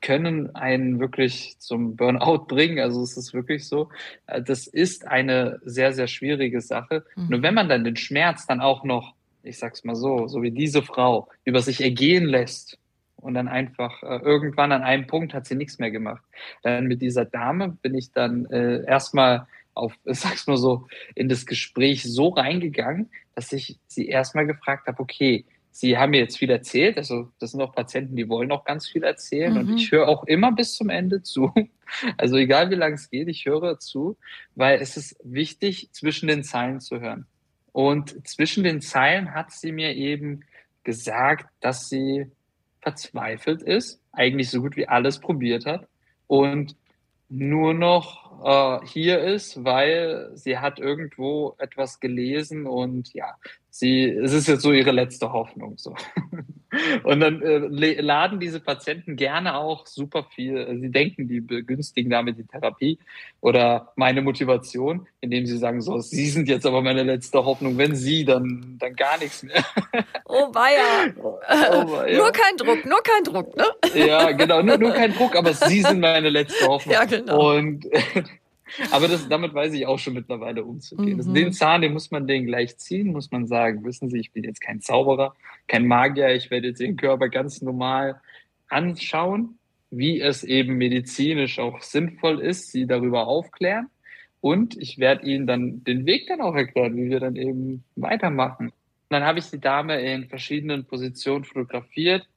können 0.00 0.54
einen 0.54 1.00
wirklich 1.00 1.56
zum 1.58 1.96
Burnout 1.96 2.44
bringen. 2.48 2.78
Also 2.78 3.02
es 3.02 3.16
ist 3.16 3.34
wirklich 3.34 3.68
so. 3.68 3.88
Äh, 4.26 4.42
das 4.42 4.66
ist 4.66 5.06
eine 5.06 5.60
sehr, 5.64 5.92
sehr 5.92 6.06
schwierige 6.06 6.60
Sache. 6.60 7.04
Mhm. 7.16 7.28
Nur 7.28 7.42
wenn 7.42 7.54
man 7.54 7.68
dann 7.68 7.84
den 7.84 7.96
Schmerz 7.96 8.46
dann 8.46 8.60
auch 8.60 8.84
noch, 8.84 9.14
ich 9.42 9.58
sag's 9.58 9.84
mal 9.84 9.96
so, 9.96 10.26
so 10.28 10.42
wie 10.42 10.50
diese 10.50 10.82
Frau, 10.82 11.28
über 11.44 11.60
sich 11.60 11.82
ergehen 11.82 12.24
lässt 12.26 12.78
und 13.16 13.34
dann 13.34 13.48
einfach 13.48 14.02
äh, 14.02 14.18
irgendwann 14.18 14.72
an 14.72 14.82
einem 14.82 15.06
Punkt 15.06 15.34
hat 15.34 15.46
sie 15.46 15.54
nichts 15.54 15.78
mehr 15.78 15.90
gemacht. 15.90 16.22
Dann 16.62 16.86
mit 16.86 17.02
dieser 17.02 17.24
Dame 17.24 17.76
bin 17.82 17.94
ich 17.94 18.12
dann 18.12 18.46
äh, 18.46 18.84
erstmal 18.84 19.46
auf, 19.74 19.92
ich 20.04 20.18
sag's 20.20 20.46
mal 20.46 20.56
so, 20.56 20.86
in 21.14 21.28
das 21.28 21.46
Gespräch 21.46 22.02
so 22.02 22.28
reingegangen, 22.28 23.10
dass 23.34 23.52
ich 23.52 23.78
sie 23.86 24.06
erstmal 24.08 24.46
gefragt 24.46 24.86
habe, 24.86 25.00
okay, 25.00 25.44
Sie 25.78 25.98
haben 25.98 26.12
mir 26.12 26.20
jetzt 26.20 26.38
viel 26.38 26.48
erzählt, 26.48 26.96
also 26.96 27.30
das 27.38 27.50
sind 27.50 27.60
auch 27.60 27.74
Patienten, 27.74 28.16
die 28.16 28.30
wollen 28.30 28.50
auch 28.50 28.64
ganz 28.64 28.88
viel 28.88 29.04
erzählen 29.04 29.52
mhm. 29.52 29.58
und 29.58 29.76
ich 29.76 29.92
höre 29.92 30.08
auch 30.08 30.24
immer 30.24 30.50
bis 30.52 30.74
zum 30.74 30.88
Ende 30.88 31.22
zu. 31.22 31.52
Also 32.16 32.36
egal 32.36 32.70
wie 32.70 32.74
lange 32.74 32.96
es 32.96 33.10
geht, 33.10 33.28
ich 33.28 33.44
höre 33.46 33.78
zu, 33.78 34.16
weil 34.56 34.80
es 34.80 34.96
ist 34.96 35.16
wichtig, 35.22 35.90
zwischen 35.92 36.26
den 36.26 36.42
Zeilen 36.42 36.80
zu 36.80 36.98
hören. 36.98 37.26
Und 37.70 38.26
zwischen 38.26 38.64
den 38.64 38.80
Zeilen 38.80 39.34
hat 39.34 39.52
sie 39.52 39.70
mir 39.70 39.94
eben 39.94 40.40
gesagt, 40.82 41.46
dass 41.60 41.88
sie 41.88 42.26
verzweifelt 42.80 43.62
ist, 43.62 44.00
eigentlich 44.10 44.50
so 44.50 44.62
gut 44.62 44.76
wie 44.76 44.88
alles 44.88 45.20
probiert 45.20 45.64
hat 45.64 45.86
und 46.26 46.74
nur 47.28 47.72
noch 47.72 48.82
äh, 48.82 48.86
hier 48.86 49.20
ist, 49.20 49.62
weil 49.64 50.30
sie 50.34 50.58
hat 50.58 50.80
irgendwo 50.80 51.54
etwas 51.58 52.00
gelesen 52.00 52.66
und 52.66 53.12
ja, 53.14 53.36
sie, 53.78 54.04
es 54.04 54.32
ist 54.32 54.48
jetzt 54.48 54.62
so 54.62 54.72
ihre 54.72 54.90
letzte 54.90 55.32
Hoffnung. 55.32 55.74
So. 55.76 55.94
Und 57.04 57.20
dann 57.20 57.42
äh, 57.42 57.58
laden 58.00 58.40
diese 58.40 58.60
Patienten 58.60 59.16
gerne 59.16 59.56
auch 59.56 59.86
super 59.86 60.26
viel. 60.34 60.56
Äh, 60.56 60.78
sie 60.78 60.90
denken, 60.90 61.28
die 61.28 61.40
begünstigen 61.40 62.10
damit 62.10 62.38
die 62.38 62.46
Therapie 62.46 62.98
oder 63.40 63.92
meine 63.96 64.22
Motivation, 64.22 65.06
indem 65.20 65.46
sie 65.46 65.58
sagen, 65.58 65.80
so, 65.80 66.00
Sie 66.00 66.26
sind 66.26 66.48
jetzt 66.48 66.66
aber 66.66 66.82
meine 66.82 67.02
letzte 67.02 67.44
Hoffnung. 67.44 67.78
Wenn 67.78 67.94
Sie, 67.94 68.24
dann, 68.24 68.76
dann 68.78 68.94
gar 68.94 69.18
nichts 69.18 69.42
mehr. 69.42 69.64
Oh 70.28 70.52
weia. 70.52 71.14
Oh, 71.22 71.38
weia. 71.92 72.18
Nur 72.18 72.32
kein 72.32 72.56
Druck, 72.56 72.84
nur 72.84 73.00
kein 73.02 73.22
Druck, 73.22 73.56
ne? 73.56 73.64
Ja, 73.94 74.32
genau, 74.32 74.60
nur, 74.60 74.76
nur 74.76 74.92
kein 74.92 75.14
Druck, 75.14 75.36
aber 75.36 75.54
Sie 75.54 75.82
sind 75.82 76.00
meine 76.00 76.30
letzte 76.30 76.66
Hoffnung. 76.68 76.92
Ja, 76.92 77.04
genau. 77.04 77.56
Und 77.56 77.86
aber 78.90 79.08
das, 79.08 79.28
damit 79.28 79.54
weiß 79.54 79.72
ich 79.74 79.86
auch 79.86 79.98
schon 79.98 80.14
mittlerweile 80.14 80.64
umzugehen. 80.64 81.18
Mhm. 81.18 81.34
den 81.34 81.52
Zahn, 81.52 81.82
den 81.82 81.92
muss 81.92 82.10
man 82.10 82.26
den 82.26 82.46
gleich 82.46 82.76
ziehen, 82.78 83.12
muss 83.12 83.30
man 83.30 83.46
sagen, 83.46 83.84
wissen 83.84 84.10
Sie, 84.10 84.18
ich 84.18 84.32
bin 84.32 84.44
jetzt 84.44 84.60
kein 84.60 84.80
Zauberer, 84.80 85.34
kein 85.66 85.86
Magier, 85.86 86.34
ich 86.34 86.50
werde 86.50 86.68
jetzt 86.68 86.80
den 86.80 86.96
Körper 86.96 87.28
ganz 87.28 87.62
normal 87.62 88.20
anschauen, 88.68 89.58
wie 89.90 90.20
es 90.20 90.44
eben 90.44 90.76
medizinisch 90.76 91.58
auch 91.58 91.82
sinnvoll 91.82 92.40
ist, 92.40 92.72
Sie 92.72 92.86
darüber 92.86 93.26
aufklären. 93.26 93.88
Und 94.40 94.76
ich 94.76 94.98
werde 94.98 95.26
Ihnen 95.26 95.46
dann 95.46 95.82
den 95.84 96.06
Weg 96.06 96.28
dann 96.28 96.40
auch 96.40 96.54
erklären, 96.54 96.96
wie 96.96 97.10
wir 97.10 97.20
dann 97.20 97.36
eben 97.36 97.84
weitermachen. 97.96 98.66
Und 98.66 98.74
dann 99.10 99.24
habe 99.24 99.38
ich 99.38 99.50
die 99.50 99.60
Dame 99.60 100.00
in 100.00 100.28
verschiedenen 100.28 100.84
Positionen 100.84 101.44
fotografiert, 101.44 102.28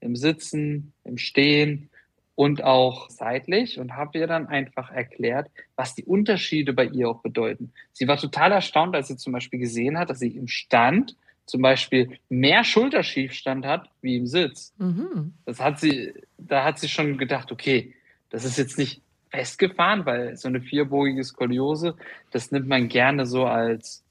im 0.00 0.16
Sitzen, 0.16 0.92
im 1.04 1.18
Stehen, 1.18 1.89
und 2.40 2.64
auch 2.64 3.10
seitlich 3.10 3.78
und 3.78 3.96
habe 3.96 4.16
ihr 4.18 4.26
dann 4.26 4.46
einfach 4.46 4.90
erklärt, 4.90 5.50
was 5.76 5.94
die 5.94 6.06
Unterschiede 6.06 6.72
bei 6.72 6.86
ihr 6.86 7.10
auch 7.10 7.20
bedeuten. 7.20 7.74
Sie 7.92 8.08
war 8.08 8.16
total 8.16 8.50
erstaunt, 8.52 8.96
als 8.96 9.08
sie 9.08 9.18
zum 9.18 9.34
Beispiel 9.34 9.58
gesehen 9.58 9.98
hat, 9.98 10.08
dass 10.08 10.20
sie 10.20 10.34
im 10.34 10.48
Stand 10.48 11.16
zum 11.44 11.60
Beispiel 11.60 12.18
mehr 12.30 12.64
Schulterschiefstand 12.64 13.66
hat 13.66 13.90
wie 14.00 14.16
im 14.16 14.26
Sitz. 14.26 14.72
Mhm. 14.78 15.34
Das 15.44 15.60
hat 15.60 15.80
sie, 15.80 16.14
da 16.38 16.64
hat 16.64 16.78
sie 16.78 16.88
schon 16.88 17.18
gedacht, 17.18 17.52
okay, 17.52 17.94
das 18.30 18.46
ist 18.46 18.56
jetzt 18.56 18.78
nicht 18.78 19.02
festgefahren, 19.28 20.06
weil 20.06 20.34
so 20.38 20.48
eine 20.48 20.62
vierbogige 20.62 21.22
Skoliose, 21.22 21.94
das 22.30 22.52
nimmt 22.52 22.68
man 22.68 22.88
gerne 22.88 23.26
so 23.26 23.44
als, 23.44 24.02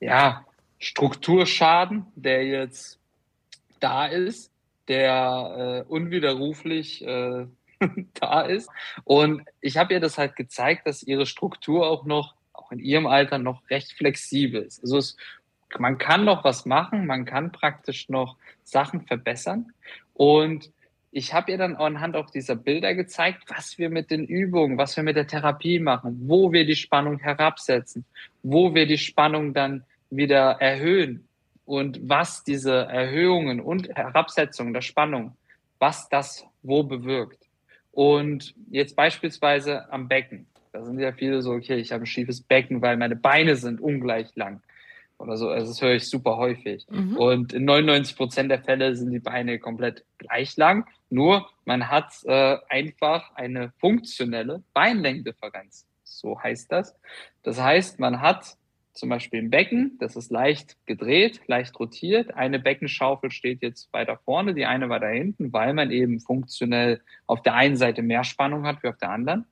ja, 0.00 0.46
Strukturschaden, 0.78 2.06
der 2.14 2.46
jetzt 2.46 2.98
da 3.80 4.06
ist, 4.06 4.50
der 4.88 5.84
äh, 5.86 5.92
unwiderruflich 5.92 7.04
äh, 7.04 7.46
da 8.20 8.42
ist. 8.42 8.68
Und 9.04 9.42
ich 9.60 9.76
habe 9.76 9.94
ihr 9.94 10.00
das 10.00 10.18
halt 10.18 10.36
gezeigt, 10.36 10.86
dass 10.86 11.02
ihre 11.02 11.26
Struktur 11.26 11.86
auch 11.86 12.04
noch, 12.04 12.34
auch 12.52 12.72
in 12.72 12.78
ihrem 12.78 13.06
Alter, 13.06 13.38
noch 13.38 13.68
recht 13.70 13.92
flexibel 13.92 14.62
ist. 14.62 14.80
Also 14.82 14.98
es, 14.98 15.16
man 15.78 15.98
kann 15.98 16.24
noch 16.24 16.44
was 16.44 16.66
machen, 16.66 17.06
man 17.06 17.24
kann 17.24 17.52
praktisch 17.52 18.08
noch 18.08 18.36
Sachen 18.64 19.02
verbessern. 19.02 19.72
Und 20.14 20.70
ich 21.12 21.32
habe 21.32 21.50
ihr 21.50 21.58
dann 21.58 21.76
anhand 21.76 22.14
auch 22.14 22.30
dieser 22.30 22.56
Bilder 22.56 22.94
gezeigt, 22.94 23.44
was 23.48 23.78
wir 23.78 23.88
mit 23.88 24.10
den 24.10 24.24
Übungen, 24.24 24.76
was 24.76 24.96
wir 24.96 25.02
mit 25.02 25.16
der 25.16 25.26
Therapie 25.26 25.78
machen, 25.78 26.28
wo 26.28 26.52
wir 26.52 26.66
die 26.66 26.76
Spannung 26.76 27.18
herabsetzen, 27.18 28.04
wo 28.42 28.74
wir 28.74 28.86
die 28.86 28.98
Spannung 28.98 29.54
dann 29.54 29.84
wieder 30.10 30.60
erhöhen 30.60 31.26
und 31.64 31.98
was 32.02 32.44
diese 32.44 32.74
Erhöhungen 32.74 33.60
und 33.60 33.88
Herabsetzungen 33.88 34.72
der 34.72 34.82
Spannung, 34.82 35.36
was 35.78 36.08
das 36.08 36.44
wo 36.62 36.82
bewirkt. 36.82 37.45
Und 37.96 38.54
jetzt 38.68 38.94
beispielsweise 38.94 39.90
am 39.90 40.06
Becken. 40.06 40.46
Da 40.70 40.84
sind 40.84 40.98
ja 40.98 41.12
viele 41.12 41.40
so, 41.40 41.52
okay, 41.52 41.76
ich 41.76 41.92
habe 41.92 42.02
ein 42.02 42.06
schiefes 42.06 42.42
Becken, 42.42 42.82
weil 42.82 42.98
meine 42.98 43.16
Beine 43.16 43.56
sind 43.56 43.80
ungleich 43.80 44.36
lang. 44.36 44.60
Oder 45.16 45.38
so. 45.38 45.48
Also 45.48 45.68
das 45.68 45.80
höre 45.80 45.94
ich 45.94 46.06
super 46.06 46.36
häufig. 46.36 46.84
Mhm. 46.90 47.16
Und 47.16 47.54
in 47.54 47.64
99 47.64 48.14
Prozent 48.14 48.50
der 48.50 48.62
Fälle 48.62 48.94
sind 48.94 49.12
die 49.12 49.18
Beine 49.18 49.58
komplett 49.58 50.04
gleich 50.18 50.58
lang. 50.58 50.86
Nur 51.08 51.48
man 51.64 51.88
hat 51.88 52.12
äh, 52.24 52.58
einfach 52.68 53.34
eine 53.34 53.72
funktionelle 53.78 54.62
Beinlängendifferenz. 54.74 55.86
So 56.04 56.38
heißt 56.38 56.70
das. 56.70 56.94
Das 57.44 57.58
heißt, 57.58 57.98
man 57.98 58.20
hat 58.20 58.58
zum 58.96 59.08
Beispiel 59.08 59.40
ein 59.40 59.50
Becken, 59.50 59.96
das 60.00 60.16
ist 60.16 60.30
leicht 60.30 60.76
gedreht, 60.86 61.40
leicht 61.46 61.78
rotiert. 61.78 62.34
Eine 62.34 62.58
Beckenschaufel 62.58 63.30
steht 63.30 63.62
jetzt 63.62 63.92
weiter 63.92 64.18
vorne, 64.24 64.54
die 64.54 64.66
eine 64.66 64.88
weiter 64.88 65.08
hinten, 65.08 65.52
weil 65.52 65.74
man 65.74 65.90
eben 65.90 66.20
funktionell 66.20 67.00
auf 67.26 67.42
der 67.42 67.54
einen 67.54 67.76
Seite 67.76 68.02
mehr 68.02 68.24
Spannung 68.24 68.66
hat 68.66 68.82
wie 68.82 68.88
auf 68.88 68.98
der 68.98 69.10
anderen. 69.10 69.46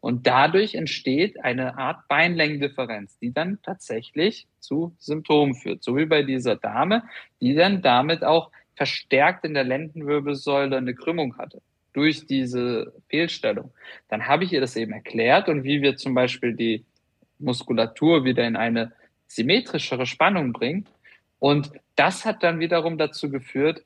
Und 0.00 0.26
dadurch 0.26 0.74
entsteht 0.74 1.42
eine 1.42 1.78
Art 1.78 2.06
Beinlängendifferenz, 2.08 3.18
die 3.18 3.32
dann 3.32 3.58
tatsächlich 3.62 4.46
zu 4.60 4.94
Symptomen 4.98 5.54
führt. 5.54 5.82
So 5.82 5.96
wie 5.96 6.06
bei 6.06 6.22
dieser 6.22 6.56
Dame, 6.56 7.02
die 7.40 7.54
dann 7.54 7.82
damit 7.82 8.22
auch 8.24 8.50
verstärkt 8.74 9.44
in 9.44 9.54
der 9.54 9.64
Lendenwirbelsäule 9.64 10.76
eine 10.76 10.94
Krümmung 10.94 11.38
hatte 11.38 11.62
durch 11.92 12.26
diese 12.26 12.92
Fehlstellung. 13.08 13.72
Dann 14.08 14.26
habe 14.26 14.44
ich 14.44 14.52
ihr 14.52 14.60
das 14.60 14.76
eben 14.76 14.92
erklärt 14.92 15.48
und 15.48 15.64
wie 15.64 15.80
wir 15.80 15.96
zum 15.96 16.14
Beispiel 16.14 16.54
die 16.54 16.84
Muskulatur 17.38 18.24
wieder 18.24 18.46
in 18.46 18.56
eine 18.56 18.92
symmetrischere 19.26 20.06
Spannung 20.06 20.52
bringt. 20.52 20.88
Und 21.38 21.72
das 21.96 22.24
hat 22.24 22.42
dann 22.42 22.60
wiederum 22.60 22.98
dazu 22.98 23.30
geführt, 23.30 23.84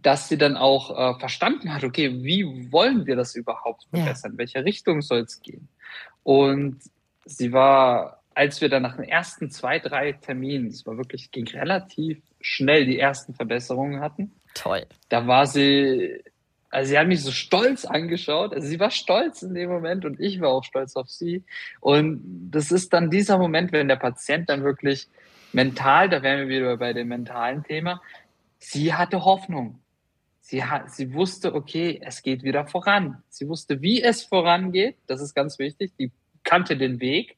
dass 0.00 0.28
sie 0.28 0.38
dann 0.38 0.56
auch 0.56 0.90
äh, 0.90 1.18
verstanden 1.18 1.74
hat, 1.74 1.84
okay, 1.84 2.22
wie 2.22 2.72
wollen 2.72 3.06
wir 3.06 3.16
das 3.16 3.34
überhaupt 3.34 3.84
verbessern? 3.90 4.30
Ja. 4.30 4.32
In 4.32 4.38
welche 4.38 4.64
Richtung 4.64 5.02
soll 5.02 5.20
es 5.20 5.42
gehen? 5.42 5.68
Und 6.22 6.78
sie 7.24 7.52
war, 7.52 8.22
als 8.34 8.60
wir 8.60 8.68
dann 8.68 8.82
nach 8.82 8.96
den 8.96 9.04
ersten 9.04 9.50
zwei, 9.50 9.78
drei 9.78 10.12
Terminen, 10.12 10.68
es 10.68 10.86
war 10.86 10.96
wirklich, 10.96 11.30
ging 11.30 11.46
relativ 11.48 12.22
schnell, 12.40 12.86
die 12.86 12.98
ersten 12.98 13.34
Verbesserungen 13.34 14.00
hatten. 14.00 14.32
Toll. 14.54 14.86
Da 15.08 15.26
war 15.26 15.46
sie 15.46 16.22
also 16.72 16.88
sie 16.88 16.98
hat 16.98 17.06
mich 17.06 17.22
so 17.22 17.30
stolz 17.30 17.84
angeschaut. 17.84 18.54
Also 18.54 18.66
sie 18.66 18.80
war 18.80 18.90
stolz 18.90 19.42
in 19.42 19.52
dem 19.52 19.68
Moment 19.68 20.06
und 20.06 20.18
ich 20.18 20.40
war 20.40 20.48
auch 20.48 20.64
stolz 20.64 20.96
auf 20.96 21.10
sie. 21.10 21.44
Und 21.80 22.22
das 22.50 22.72
ist 22.72 22.94
dann 22.94 23.10
dieser 23.10 23.36
Moment, 23.36 23.72
wenn 23.72 23.88
der 23.88 23.96
Patient 23.96 24.48
dann 24.48 24.64
wirklich 24.64 25.06
mental, 25.52 26.08
da 26.08 26.22
wären 26.22 26.48
wir 26.48 26.60
wieder 26.60 26.78
bei 26.78 26.94
dem 26.94 27.08
mentalen 27.08 27.62
Thema, 27.62 28.00
sie 28.58 28.94
hatte 28.94 29.26
Hoffnung. 29.26 29.80
Sie, 30.40 30.64
hat, 30.64 30.90
sie 30.90 31.12
wusste, 31.12 31.54
okay, 31.54 32.00
es 32.02 32.22
geht 32.22 32.42
wieder 32.42 32.66
voran. 32.66 33.22
Sie 33.28 33.48
wusste, 33.48 33.82
wie 33.82 34.02
es 34.02 34.22
vorangeht. 34.22 34.96
Das 35.06 35.20
ist 35.20 35.34
ganz 35.34 35.58
wichtig. 35.58 35.92
Die 35.98 36.10
kannte 36.42 36.78
den 36.78 37.00
Weg 37.00 37.36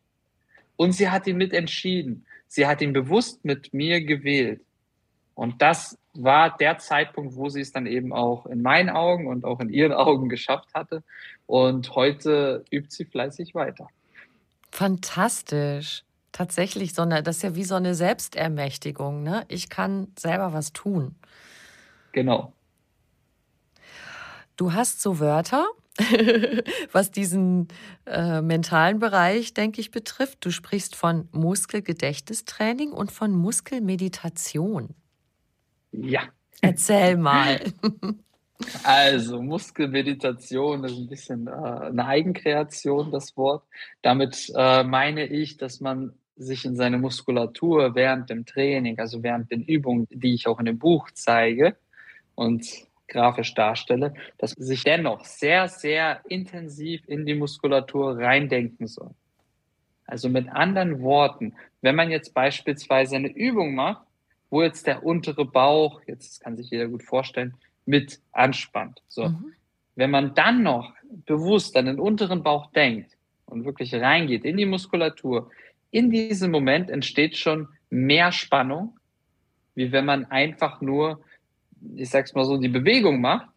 und 0.77 0.93
sie 0.93 1.11
hat 1.11 1.27
ihn 1.27 1.39
mit 1.39 1.53
entschieden. 1.53 2.25
Sie 2.47 2.69
hat 2.69 2.81
ihn 2.81 2.93
bewusst 2.93 3.45
mit 3.45 3.75
mir 3.75 4.01
gewählt. 4.01 4.61
Und 5.35 5.61
das 5.61 5.99
war 6.15 6.57
der 6.57 6.79
Zeitpunkt, 6.79 7.37
wo 7.37 7.49
sie 7.49 7.61
es 7.61 7.73
dann 7.73 7.87
eben 7.87 8.13
auch 8.13 8.47
in 8.47 8.63
meinen 8.63 8.91
Augen 8.91 9.27
und 9.27 9.45
auch 9.45 9.61
in 9.61 9.69
ihren 9.69 9.93
Augen 10.07 10.29
geschafft 10.29 10.73
hatte. 10.75 11.03
Und 11.47 11.95
heute 11.95 12.65
übt 12.71 12.89
sie 12.91 13.05
fleißig 13.05 13.55
weiter. 13.55 13.89
Fantastisch. 14.71 16.05
Tatsächlich, 16.33 16.95
so 16.95 17.03
eine, 17.03 17.23
das 17.23 17.37
ist 17.37 17.43
ja 17.43 17.55
wie 17.55 17.65
so 17.65 17.77
eine 17.77 17.95
Selbstermächtigung. 17.95 19.23
Ne? 19.23 19.45
Ich 19.49 19.69
kann 19.69 20.09
selber 20.19 20.53
was 20.53 20.73
tun. 20.73 21.15
Genau. 22.11 22.53
Du 24.57 24.73
hast 24.73 25.01
so 25.01 25.21
Wörter, 25.21 25.67
was 26.93 27.13
diesen 27.13 27.69
äh, 28.07 28.41
mentalen 28.41 28.99
Bereich, 28.99 29.55
denke 29.55 29.81
ich, 29.81 29.93
betrifft. 29.93 30.45
Du 30.45 30.51
sprichst 30.51 30.97
von 30.97 31.29
Muskelgedächtnistraining 31.31 32.91
und 32.91 33.13
von 33.13 33.33
Muskelmeditation. 33.33 34.95
Ja. 36.03 36.23
Erzähl 36.61 37.17
mal. 37.19 37.61
Also 38.83 39.43
Muskelmeditation 39.43 40.85
ist 40.85 40.97
ein 40.97 41.09
bisschen 41.09 41.47
äh, 41.47 41.51
eine 41.51 42.07
Eigenkreation, 42.07 43.11
das 43.11 43.37
Wort. 43.37 43.65
Damit 44.03 44.53
äh, 44.57 44.85
meine 44.85 45.27
ich, 45.27 45.57
dass 45.57 45.81
man 45.81 46.15
sich 46.37 46.65
in 46.65 46.75
seine 46.75 46.99
Muskulatur 46.99 47.95
während 47.95 48.31
dem 48.31 48.45
Training, 48.47 48.99
also 48.99 49.23
während 49.23 49.51
den 49.51 49.63
Übungen, 49.63 50.09
die 50.11 50.35
ich 50.35 50.47
auch 50.47 50.59
in 50.59 50.67
dem 50.67 50.79
Buch 50.79 51.11
zeige 51.13 51.77
und 52.35 52.67
grafisch 53.07 53.55
darstelle, 53.55 54.15
dass 54.39 54.57
man 54.57 54.67
sich 54.67 54.83
dennoch 54.83 55.25
sehr, 55.25 55.69
sehr 55.69 56.21
intensiv 56.29 57.03
in 57.07 57.27
die 57.27 57.35
Muskulatur 57.35 58.19
reindenken 58.19 58.87
soll. 58.87 59.11
Also 60.07 60.29
mit 60.29 60.49
anderen 60.49 61.03
Worten, 61.03 61.55
wenn 61.83 61.95
man 61.95 62.11
jetzt 62.11 62.35
beispielsweise 62.35 63.17
eine 63.17 63.29
Übung 63.29 63.75
macht, 63.75 64.05
wo 64.55 64.63
jetzt 64.63 64.87
der 64.87 65.05
untere 65.05 65.45
Bauch, 65.45 66.01
jetzt 66.07 66.41
kann 66.41 66.57
sich 66.57 66.71
jeder 66.71 66.87
gut 66.87 67.03
vorstellen, 67.03 67.55
mit 67.87 68.21
anspannt. 68.31 69.03
So. 69.09 69.31
Mhm. 69.31 69.53
Wenn 69.97 70.13
man 70.13 70.35
dann 70.37 70.63
noch 70.63 70.95
bewusst 71.27 71.77
an 71.77 71.87
den 71.87 71.99
unteren 71.99 72.45
Bauch 72.45 72.71
denkt 72.71 73.17
und 73.47 73.65
wirklich 73.65 73.93
reingeht 73.93 74.45
in 74.45 74.57
die 74.57 74.65
Muskulatur, 74.65 75.51
in 75.91 76.13
diesem 76.13 76.53
Moment 76.53 76.89
entsteht 76.89 77.37
schon 77.37 77.67
mehr 77.91 78.31
Spannung, 78.31 78.97
wie 79.75 79.91
wenn 79.91 80.05
man 80.05 80.25
einfach 80.27 80.81
nur, 80.81 81.21
ich 81.97 82.11
sag's 82.11 82.33
mal 82.35 82.45
so, 82.45 82.57
die 82.57 82.69
Bewegung 82.69 83.21
macht, 83.21 83.49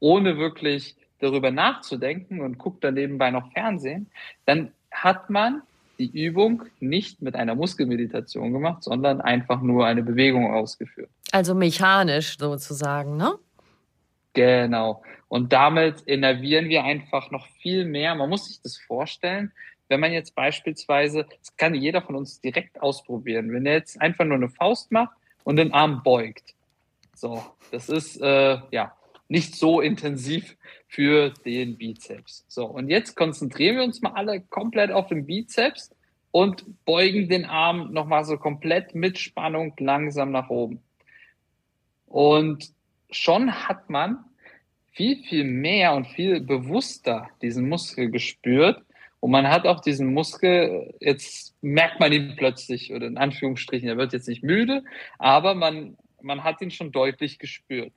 ohne 0.00 0.36
wirklich 0.36 0.96
darüber 1.18 1.50
nachzudenken 1.50 2.42
und 2.42 2.58
guckt 2.58 2.84
dann 2.84 2.92
nebenbei 2.92 3.30
noch 3.30 3.50
Fernsehen, 3.52 4.10
dann 4.44 4.72
hat 4.90 5.30
man 5.30 5.62
die 5.98 6.10
Übung 6.24 6.64
nicht 6.80 7.22
mit 7.22 7.34
einer 7.34 7.54
Muskelmeditation 7.54 8.52
gemacht, 8.52 8.82
sondern 8.82 9.20
einfach 9.20 9.60
nur 9.60 9.86
eine 9.86 10.02
Bewegung 10.02 10.52
ausgeführt. 10.52 11.10
Also 11.30 11.54
mechanisch 11.54 12.36
sozusagen, 12.38 13.16
ne? 13.16 13.34
Genau. 14.34 15.02
Und 15.28 15.52
damit 15.52 16.02
innervieren 16.02 16.68
wir 16.68 16.84
einfach 16.84 17.30
noch 17.30 17.46
viel 17.60 17.84
mehr. 17.84 18.14
Man 18.14 18.30
muss 18.30 18.46
sich 18.46 18.60
das 18.62 18.78
vorstellen, 18.78 19.52
wenn 19.88 20.00
man 20.00 20.12
jetzt 20.12 20.34
beispielsweise, 20.34 21.26
das 21.38 21.56
kann 21.56 21.74
jeder 21.74 22.00
von 22.00 22.16
uns 22.16 22.40
direkt 22.40 22.80
ausprobieren, 22.80 23.52
wenn 23.52 23.66
er 23.66 23.74
jetzt 23.74 24.00
einfach 24.00 24.24
nur 24.24 24.36
eine 24.36 24.48
Faust 24.48 24.90
macht 24.90 25.14
und 25.44 25.56
den 25.56 25.72
Arm 25.72 26.02
beugt. 26.02 26.54
So, 27.14 27.44
das 27.70 27.88
ist 27.88 28.20
äh, 28.20 28.58
ja 28.70 28.96
nicht 29.32 29.56
so 29.56 29.80
intensiv 29.80 30.58
für 30.88 31.30
den 31.46 31.78
Bizeps. 31.78 32.44
So, 32.48 32.66
und 32.66 32.90
jetzt 32.90 33.16
konzentrieren 33.16 33.76
wir 33.76 33.84
uns 33.84 34.02
mal 34.02 34.12
alle 34.12 34.42
komplett 34.42 34.92
auf 34.92 35.06
den 35.06 35.24
Bizeps 35.24 35.90
und 36.32 36.84
beugen 36.84 37.30
den 37.30 37.46
Arm 37.46 37.94
nochmal 37.94 38.26
so 38.26 38.36
komplett 38.36 38.94
mit 38.94 39.18
Spannung 39.18 39.72
langsam 39.78 40.32
nach 40.32 40.50
oben. 40.50 40.82
Und 42.06 42.72
schon 43.10 43.66
hat 43.66 43.88
man 43.88 44.22
viel, 44.92 45.22
viel 45.24 45.44
mehr 45.44 45.94
und 45.94 46.08
viel 46.08 46.42
bewusster 46.42 47.30
diesen 47.40 47.70
Muskel 47.70 48.10
gespürt. 48.10 48.82
Und 49.20 49.30
man 49.30 49.48
hat 49.48 49.66
auch 49.66 49.80
diesen 49.80 50.12
Muskel, 50.12 50.92
jetzt 51.00 51.54
merkt 51.62 52.00
man 52.00 52.12
ihn 52.12 52.34
plötzlich, 52.36 52.92
oder 52.92 53.06
in 53.06 53.16
Anführungsstrichen, 53.16 53.88
er 53.88 53.96
wird 53.96 54.12
jetzt 54.12 54.28
nicht 54.28 54.42
müde, 54.42 54.84
aber 55.18 55.54
man, 55.54 55.96
man 56.20 56.44
hat 56.44 56.60
ihn 56.60 56.70
schon 56.70 56.92
deutlich 56.92 57.38
gespürt. 57.38 57.94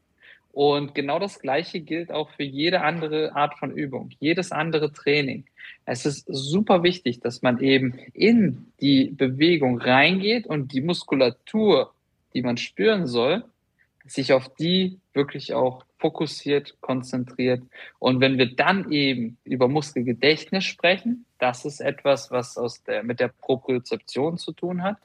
Und 0.56 0.96
genau 0.96 1.20
das 1.20 1.40
Gleiche 1.40 1.82
gilt 1.82 2.14
auch 2.14 2.30
für 2.30 2.44
jede 2.44 2.80
andere 2.80 3.36
Art 3.36 3.60
von 3.60 3.72
Übung, 3.72 4.12
jedes 4.22 4.54
andere 4.54 4.94
Training. 4.94 5.44
Es 5.84 6.06
ist 6.06 6.26
super 6.30 6.82
wichtig, 6.82 7.20
dass 7.20 7.42
man 7.42 7.60
eben 7.60 8.00
in 8.14 8.72
die 8.80 9.08
Bewegung 9.08 9.80
reingeht 9.82 10.48
und 10.48 10.72
die 10.72 10.80
Muskulatur, 10.80 11.94
die 12.34 12.42
man 12.42 12.56
spüren 12.56 13.06
soll, 13.06 13.44
sich 14.06 14.32
auf 14.32 14.48
die 14.56 14.98
wirklich 15.14 15.54
auch 15.54 15.84
fokussiert, 15.98 16.80
konzentriert. 16.80 17.62
Und 18.00 18.22
wenn 18.22 18.38
wir 18.38 18.56
dann 18.56 18.90
eben 18.94 19.38
über 19.44 19.68
Muskelgedächtnis 19.68 20.64
sprechen, 20.64 21.26
das 21.38 21.66
ist 21.66 21.82
etwas, 21.82 22.32
was 22.32 22.58
aus 22.58 22.82
der, 22.82 23.04
mit 23.04 23.20
der 23.20 23.28
Propriozeption 23.28 24.38
zu 24.38 24.54
tun 24.54 24.84
hat. 24.84 25.00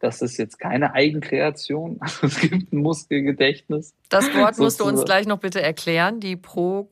Das 0.00 0.22
ist 0.22 0.36
jetzt 0.36 0.58
keine 0.58 0.94
Eigenkreation. 0.94 2.00
es 2.22 2.40
gibt 2.40 2.72
ein 2.72 2.82
Muskelgedächtnis. 2.82 3.94
Das 4.08 4.34
Wort 4.34 4.58
musst 4.58 4.80
du 4.80 4.84
uns 4.84 5.04
gleich 5.04 5.26
noch 5.26 5.38
bitte 5.38 5.62
erklären. 5.62 6.20
Die 6.20 6.36
Pro, 6.36 6.88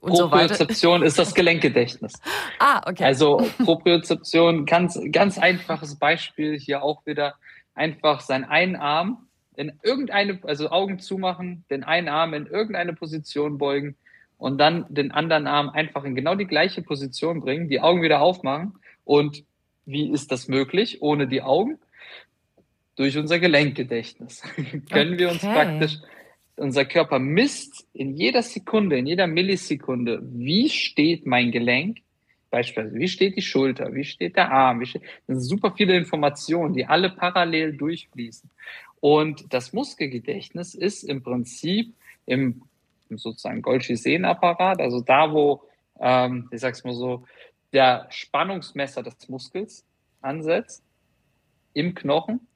und 0.00 0.12
Propriozeption 0.14 1.00
so 1.00 1.06
ist 1.06 1.18
das 1.18 1.34
Gelenkgedächtnis. 1.34 2.14
ah, 2.58 2.80
okay. 2.86 3.04
Also 3.04 3.46
Propriozeption, 3.64 4.64
ganz, 4.64 4.98
ganz 5.12 5.38
einfaches 5.38 5.96
Beispiel 5.96 6.58
hier 6.58 6.82
auch 6.82 7.04
wieder. 7.06 7.34
Einfach 7.74 8.20
seinen 8.20 8.44
einen 8.44 8.76
Arm 8.76 9.26
in 9.56 9.72
irgendeine, 9.82 10.38
also 10.44 10.70
Augen 10.70 10.98
zumachen, 10.98 11.64
den 11.70 11.84
einen 11.84 12.08
Arm 12.08 12.34
in 12.34 12.46
irgendeine 12.46 12.94
Position 12.94 13.58
beugen 13.58 13.96
und 14.38 14.58
dann 14.58 14.86
den 14.88 15.12
anderen 15.12 15.46
Arm 15.46 15.68
einfach 15.68 16.04
in 16.04 16.14
genau 16.14 16.34
die 16.34 16.46
gleiche 16.46 16.82
Position 16.82 17.40
bringen, 17.40 17.68
die 17.68 17.80
Augen 17.80 18.02
wieder 18.02 18.22
aufmachen. 18.22 18.78
Und 19.04 19.44
wie 19.84 20.10
ist 20.10 20.32
das 20.32 20.48
möglich 20.48 21.02
ohne 21.02 21.28
die 21.28 21.42
Augen? 21.42 21.78
Durch 23.00 23.16
unser 23.16 23.38
Gelenkgedächtnis. 23.38 24.42
Können 24.90 25.18
wir 25.18 25.30
uns 25.30 25.40
praktisch, 25.40 25.96
unser 26.56 26.84
Körper 26.84 27.18
misst 27.18 27.88
in 27.94 28.14
jeder 28.14 28.42
Sekunde, 28.42 28.98
in 28.98 29.06
jeder 29.06 29.26
Millisekunde, 29.26 30.20
wie 30.22 30.68
steht 30.68 31.24
mein 31.24 31.50
Gelenk, 31.50 32.02
beispielsweise, 32.50 32.98
wie 32.98 33.08
steht 33.08 33.36
die 33.38 33.42
Schulter, 33.42 33.94
wie 33.94 34.04
steht 34.04 34.36
der 34.36 34.52
Arm, 34.52 34.80
wie 34.80 34.86
steht, 34.86 35.00
das 35.26 35.38
sind 35.38 35.40
super 35.40 35.72
viele 35.74 35.96
Informationen, 35.96 36.74
die 36.74 36.84
alle 36.84 37.08
parallel 37.08 37.74
durchfließen. 37.74 38.50
Und 39.00 39.50
das 39.54 39.72
Muskelgedächtnis 39.72 40.74
ist 40.74 41.02
im 41.02 41.22
Prinzip 41.22 41.94
im, 42.26 42.64
im 43.08 43.16
sozusagen 43.16 43.62
Golgi-Sehnenapparat, 43.62 44.78
also 44.78 45.00
da, 45.00 45.32
wo, 45.32 45.62
ähm, 45.98 46.50
ich 46.52 46.60
sag's 46.60 46.84
mal 46.84 46.92
so, 46.92 47.24
der 47.72 48.08
Spannungsmesser 48.10 49.02
des 49.02 49.26
Muskels 49.30 49.86
ansetzt, 50.20 50.84
im 51.72 51.94
Knochen 51.94 52.46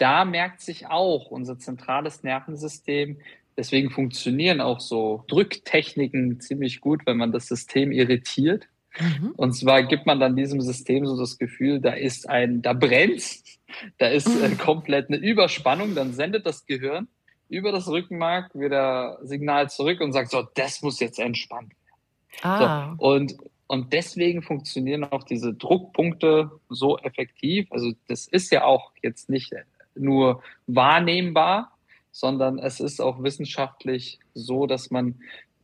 da 0.00 0.24
merkt 0.24 0.62
sich 0.62 0.86
auch 0.86 1.30
unser 1.30 1.58
zentrales 1.58 2.22
Nervensystem. 2.22 3.18
Deswegen 3.56 3.90
funktionieren 3.90 4.62
auch 4.62 4.80
so 4.80 5.24
Drücktechniken 5.28 6.40
ziemlich 6.40 6.80
gut, 6.80 7.02
wenn 7.04 7.18
man 7.18 7.32
das 7.32 7.46
System 7.46 7.92
irritiert. 7.92 8.66
Mhm. 8.98 9.32
Und 9.36 9.52
zwar 9.52 9.82
gibt 9.82 10.06
man 10.06 10.18
dann 10.18 10.36
diesem 10.36 10.62
System 10.62 11.04
so 11.04 11.18
das 11.18 11.36
Gefühl, 11.38 11.80
da 11.80 11.92
ist 11.92 12.28
ein, 12.28 12.62
da 12.62 12.72
brennt, 12.72 13.22
da 13.98 14.08
ist 14.08 14.26
äh, 14.26 14.48
komplett 14.56 15.08
eine 15.08 15.18
Überspannung, 15.18 15.94
dann 15.94 16.14
sendet 16.14 16.46
das 16.46 16.64
Gehirn 16.64 17.06
über 17.50 17.70
das 17.70 17.86
Rückenmark 17.86 18.54
wieder 18.54 19.18
Signal 19.22 19.68
zurück 19.68 20.00
und 20.00 20.12
sagt 20.12 20.30
so, 20.30 20.48
das 20.54 20.80
muss 20.80 20.98
jetzt 20.98 21.18
entspannt 21.18 21.72
werden. 21.72 22.42
Ah. 22.42 22.96
So, 22.98 23.06
und, 23.06 23.34
und 23.66 23.92
deswegen 23.92 24.42
funktionieren 24.42 25.04
auch 25.04 25.24
diese 25.24 25.52
Druckpunkte 25.52 26.50
so 26.70 26.98
effektiv. 26.98 27.70
Also 27.70 27.92
das 28.08 28.26
ist 28.26 28.50
ja 28.50 28.64
auch 28.64 28.92
jetzt 29.02 29.28
nicht 29.28 29.52
nur 30.00 30.42
wahrnehmbar, 30.66 31.72
sondern 32.12 32.58
es 32.58 32.80
ist 32.80 33.00
auch 33.00 33.22
wissenschaftlich 33.22 34.18
so, 34.34 34.66
dass 34.66 34.90
man 34.90 35.16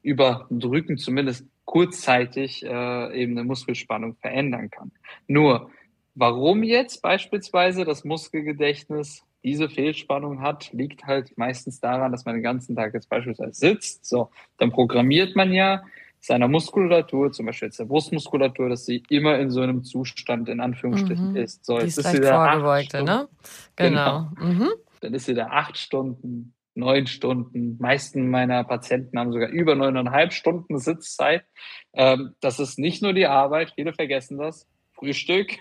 über 0.02 0.46
Drücken 0.50 0.98
zumindest 0.98 1.44
kurzzeitig 1.64 2.64
äh, 2.64 3.20
eben 3.20 3.32
eine 3.32 3.44
Muskelspannung 3.44 4.14
verändern 4.14 4.70
kann. 4.70 4.92
Nur, 5.26 5.70
warum 6.14 6.62
jetzt 6.62 7.02
beispielsweise 7.02 7.84
das 7.84 8.04
Muskelgedächtnis 8.04 9.24
diese 9.42 9.68
Fehlspannung 9.68 10.40
hat, 10.40 10.72
liegt 10.72 11.04
halt 11.04 11.36
meistens 11.36 11.80
daran, 11.80 12.12
dass 12.12 12.24
man 12.24 12.36
den 12.36 12.42
ganzen 12.42 12.76
Tag 12.76 12.94
jetzt 12.94 13.08
beispielsweise 13.08 13.52
sitzt. 13.52 14.04
So, 14.04 14.30
dann 14.58 14.70
programmiert 14.70 15.36
man 15.36 15.52
ja 15.52 15.82
seiner 16.20 16.48
Muskulatur, 16.48 17.30
zum 17.32 17.46
Beispiel 17.46 17.68
jetzt 17.68 17.78
der 17.78 17.84
Brustmuskulatur, 17.84 18.68
dass 18.68 18.84
sie 18.84 19.02
immer 19.10 19.38
in 19.38 19.50
so 19.50 19.60
einem 19.60 19.84
Zustand 19.84 20.48
in 20.48 20.60
Anführungsstrichen 20.60 21.30
Mhm. 21.30 21.36
ist. 21.36 21.64
So, 21.64 21.78
Die 21.78 21.86
ist 21.86 21.98
ist 21.98 22.04
leicht 22.04 22.24
vorgebeugte, 22.24 23.02
ne? 23.04 23.28
Stunden- 23.28 23.76
Genau. 23.76 24.28
Mhm. 24.40 24.68
Dann 25.00 25.14
ist 25.14 25.26
sie 25.26 25.34
da 25.34 25.46
acht 25.48 25.76
Stunden, 25.78 26.54
neun 26.74 27.06
Stunden. 27.06 27.76
Meisten 27.78 28.28
meiner 28.28 28.64
Patienten 28.64 29.18
haben 29.18 29.32
sogar 29.32 29.48
über 29.50 29.74
neuneinhalb 29.74 30.32
Stunden 30.32 30.78
Sitzzeit. 30.78 31.44
Ähm, 31.92 32.34
das 32.40 32.58
ist 32.60 32.78
nicht 32.78 33.02
nur 33.02 33.12
die 33.12 33.26
Arbeit, 33.26 33.72
viele 33.74 33.92
vergessen 33.92 34.38
das. 34.38 34.66
Frühstück, 34.94 35.52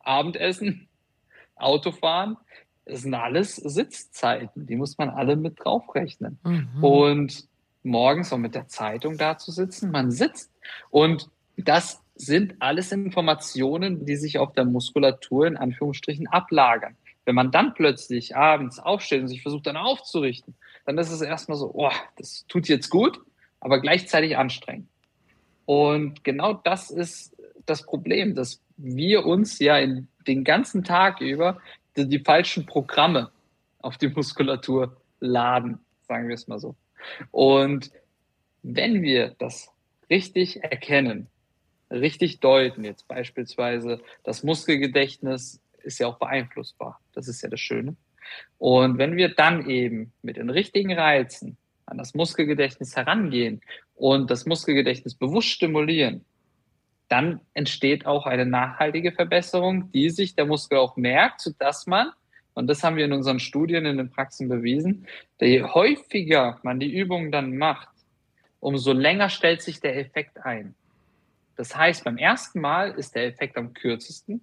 Abendessen, 0.00 0.88
Autofahren, 1.56 2.36
das 2.84 3.02
sind 3.02 3.14
alles 3.14 3.56
Sitzzeiten. 3.56 4.66
Die 4.66 4.76
muss 4.76 4.96
man 4.98 5.10
alle 5.10 5.34
mit 5.36 5.58
draufrechnen. 5.64 6.38
Mhm. 6.44 6.84
Und 6.84 7.48
morgens 7.86 8.32
auch 8.32 8.38
mit 8.38 8.54
der 8.54 8.68
Zeitung 8.68 9.16
da 9.16 9.38
zu 9.38 9.50
sitzen, 9.50 9.90
man 9.90 10.10
sitzt. 10.10 10.52
Und 10.90 11.30
das 11.56 12.02
sind 12.14 12.56
alles 12.60 12.92
Informationen, 12.92 14.04
die 14.04 14.16
sich 14.16 14.38
auf 14.38 14.52
der 14.52 14.64
Muskulatur 14.64 15.46
in 15.46 15.56
Anführungsstrichen 15.56 16.26
ablagern. 16.26 16.96
Wenn 17.24 17.34
man 17.34 17.50
dann 17.50 17.74
plötzlich 17.74 18.36
abends 18.36 18.78
aufsteht 18.78 19.22
und 19.22 19.28
sich 19.28 19.42
versucht 19.42 19.66
dann 19.66 19.76
aufzurichten, 19.76 20.54
dann 20.84 20.98
ist 20.98 21.10
es 21.10 21.20
erstmal 21.20 21.58
so, 21.58 21.70
oh, 21.74 21.90
das 22.16 22.44
tut 22.48 22.68
jetzt 22.68 22.88
gut, 22.90 23.18
aber 23.60 23.80
gleichzeitig 23.80 24.36
anstrengend. 24.36 24.88
Und 25.64 26.22
genau 26.22 26.54
das 26.54 26.90
ist 26.90 27.36
das 27.66 27.82
Problem, 27.82 28.34
dass 28.34 28.60
wir 28.76 29.26
uns 29.26 29.58
ja 29.58 29.78
in 29.78 30.08
den 30.26 30.44
ganzen 30.44 30.84
Tag 30.84 31.20
über 31.20 31.60
die, 31.96 32.08
die 32.08 32.20
falschen 32.20 32.66
Programme 32.66 33.30
auf 33.80 33.98
die 33.98 34.08
Muskulatur 34.08 34.96
laden, 35.20 35.80
sagen 36.06 36.28
wir 36.28 36.34
es 36.34 36.46
mal 36.46 36.60
so. 36.60 36.76
Und 37.30 37.90
wenn 38.62 39.02
wir 39.02 39.34
das 39.38 39.70
richtig 40.10 40.62
erkennen, 40.62 41.28
richtig 41.90 42.40
deuten, 42.40 42.84
jetzt 42.84 43.06
beispielsweise 43.08 44.00
das 44.24 44.42
Muskelgedächtnis 44.42 45.60
ist 45.82 45.98
ja 46.00 46.08
auch 46.08 46.18
beeinflussbar, 46.18 47.00
das 47.12 47.28
ist 47.28 47.42
ja 47.42 47.48
das 47.48 47.60
Schöne. 47.60 47.96
Und 48.58 48.98
wenn 48.98 49.16
wir 49.16 49.28
dann 49.28 49.68
eben 49.68 50.12
mit 50.22 50.36
den 50.36 50.50
richtigen 50.50 50.92
Reizen 50.92 51.56
an 51.86 51.98
das 51.98 52.14
Muskelgedächtnis 52.14 52.96
herangehen 52.96 53.60
und 53.94 54.30
das 54.30 54.46
Muskelgedächtnis 54.46 55.14
bewusst 55.14 55.48
stimulieren, 55.48 56.24
dann 57.08 57.40
entsteht 57.54 58.04
auch 58.04 58.26
eine 58.26 58.46
nachhaltige 58.46 59.12
Verbesserung, 59.12 59.92
die 59.92 60.10
sich 60.10 60.34
der 60.34 60.46
Muskel 60.46 60.78
auch 60.78 60.96
merkt, 60.96 61.40
sodass 61.40 61.86
man, 61.86 62.10
und 62.56 62.68
das 62.68 62.82
haben 62.82 62.96
wir 62.96 63.04
in 63.04 63.12
unseren 63.12 63.38
Studien 63.38 63.84
in 63.84 63.98
den 63.98 64.10
Praxen 64.10 64.48
bewiesen, 64.48 65.06
je 65.38 65.62
häufiger 65.62 66.58
man 66.62 66.80
die 66.80 66.90
Übungen 66.90 67.30
dann 67.30 67.58
macht, 67.58 67.90
umso 68.60 68.92
länger 68.94 69.28
stellt 69.28 69.60
sich 69.60 69.78
der 69.80 69.98
Effekt 69.98 70.44
ein. 70.44 70.74
Das 71.56 71.76
heißt, 71.76 72.02
beim 72.04 72.16
ersten 72.16 72.60
Mal 72.60 72.92
ist 72.92 73.14
der 73.14 73.26
Effekt 73.26 73.58
am 73.58 73.74
kürzesten 73.74 74.40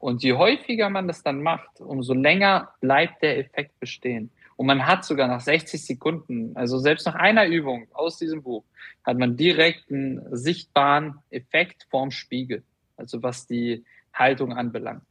und 0.00 0.24
je 0.24 0.32
häufiger 0.32 0.90
man 0.90 1.06
das 1.06 1.22
dann 1.22 1.42
macht, 1.42 1.80
umso 1.80 2.12
länger 2.12 2.70
bleibt 2.80 3.22
der 3.22 3.38
Effekt 3.38 3.78
bestehen. 3.78 4.30
Und 4.56 4.66
man 4.66 4.84
hat 4.84 5.04
sogar 5.04 5.28
nach 5.28 5.40
60 5.40 5.84
Sekunden, 5.84 6.56
also 6.56 6.78
selbst 6.78 7.06
nach 7.06 7.14
einer 7.14 7.46
Übung 7.46 7.86
aus 7.92 8.18
diesem 8.18 8.42
Buch, 8.42 8.64
hat 9.04 9.16
man 9.16 9.36
direkt 9.36 9.92
einen 9.92 10.20
sichtbaren 10.36 11.20
Effekt 11.30 11.86
vorm 11.88 12.10
Spiegel, 12.10 12.64
also 12.96 13.22
was 13.22 13.46
die 13.46 13.84
Haltung 14.12 14.52
anbelangt. 14.52 15.02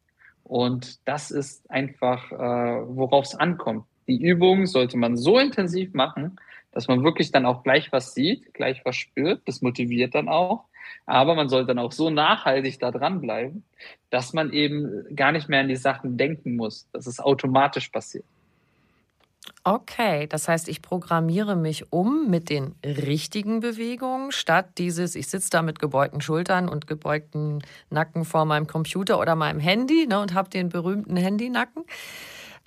Und 0.44 1.00
das 1.08 1.32
ist 1.32 1.70
einfach, 1.72 2.32
äh, 2.32 2.36
worauf 2.36 3.26
es 3.26 3.36
ankommt. 3.36 3.86
Die 4.08 4.22
Übung 4.22 4.66
sollte 4.66 4.98
man 4.98 5.16
so 5.16 5.40
intensiv 5.40 5.94
machen, 5.94 6.38
dass 6.72 6.88
man 6.88 7.04
wirklich 7.04 7.32
dann 7.32 7.46
auch 7.46 7.64
gleich 7.64 7.92
was 7.92 8.14
sieht, 8.14 8.54
gleich 8.54 8.82
was 8.84 8.96
spürt. 8.96 9.42
Das 9.46 9.62
motiviert 9.62 10.16
dann 10.16 10.28
auch. 10.28 10.66
Aber 11.06 11.36
man 11.36 11.50
sollte 11.50 11.68
dann 11.68 11.80
auch 11.80 11.92
so 11.92 12.10
nachhaltig 12.10 12.80
da 12.80 12.92
dranbleiben, 12.92 13.64
dass 14.10 14.34
man 14.34 14.52
eben 14.52 15.16
gar 15.16 15.32
nicht 15.32 15.50
mehr 15.50 15.62
an 15.62 15.68
die 15.68 15.76
Sachen 15.76 16.18
denken 16.18 16.56
muss, 16.56 16.90
dass 16.92 17.08
es 17.08 17.20
automatisch 17.20 17.90
passiert. 17.90 18.26
Okay, 19.66 20.28
das 20.28 20.48
heißt, 20.48 20.68
ich 20.68 20.82
programmiere 20.82 21.56
mich 21.56 21.92
um 21.92 22.30
mit 22.30 22.50
den 22.50 22.76
richtigen 22.86 23.60
Bewegungen, 23.60 24.32
statt 24.32 24.78
dieses, 24.78 25.16
ich 25.16 25.28
sitze 25.28 25.50
da 25.50 25.62
mit 25.62 25.80
gebeugten 25.80 26.22
Schultern 26.22 26.70
und 26.70 26.88
gebeugten 26.88 27.62
Nacken 27.90 28.26
vor 28.26 28.46
meinem 28.46 28.68
Computer 28.68 29.20
oder 29.20 29.36
meinem 29.36 29.60
Handy 29.60 30.06
ne, 30.08 30.20
und 30.20 30.34
habe 30.34 30.50
den 30.50 30.70
berühmten 30.70 31.16
Handynacken. 31.18 31.84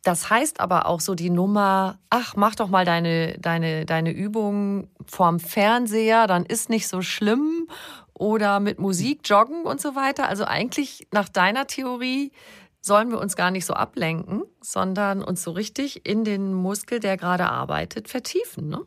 Das 0.05 0.31
heißt 0.31 0.61
aber 0.61 0.87
auch 0.87 1.01
so 1.01 1.15
die 1.15 1.31
Nummer, 1.31 1.99
ach, 2.11 2.37
mach 2.37 2.55
doch 2.55 2.69
mal 2.69 2.85
deine, 2.85 3.37
deine, 3.39 3.85
deine 3.85 4.13
Übung 4.13 4.89
vorm 5.05 5.41
Fernseher, 5.41 6.27
dann 6.27 6.47
ist 6.47 6.71
nicht 6.71 6.89
so 6.89 7.03
schlimm. 7.03 7.69
Oder 8.19 8.61
mit 8.61 8.79
Musik 8.79 9.21
joggen 9.25 9.65
und 9.65 9.79
so 9.79 9.95
weiter. 9.95 10.27
Also 10.27 10.47
eigentlich 10.47 11.07
nach 11.13 11.29
deiner 11.29 11.67
Theorie 11.67 12.33
sollen 12.87 13.11
wir 13.11 13.19
uns 13.21 13.37
gar 13.37 13.51
nicht 13.51 13.67
so 13.67 13.75
ablenken, 13.75 14.45
sondern 14.61 15.23
uns 15.23 15.43
so 15.43 15.51
richtig 15.51 16.07
in 16.07 16.25
den 16.25 16.55
Muskel, 16.55 17.01
der 17.01 17.17
gerade 17.17 17.47
arbeitet, 17.47 18.09
vertiefen. 18.09 18.69
Ne? 18.69 18.81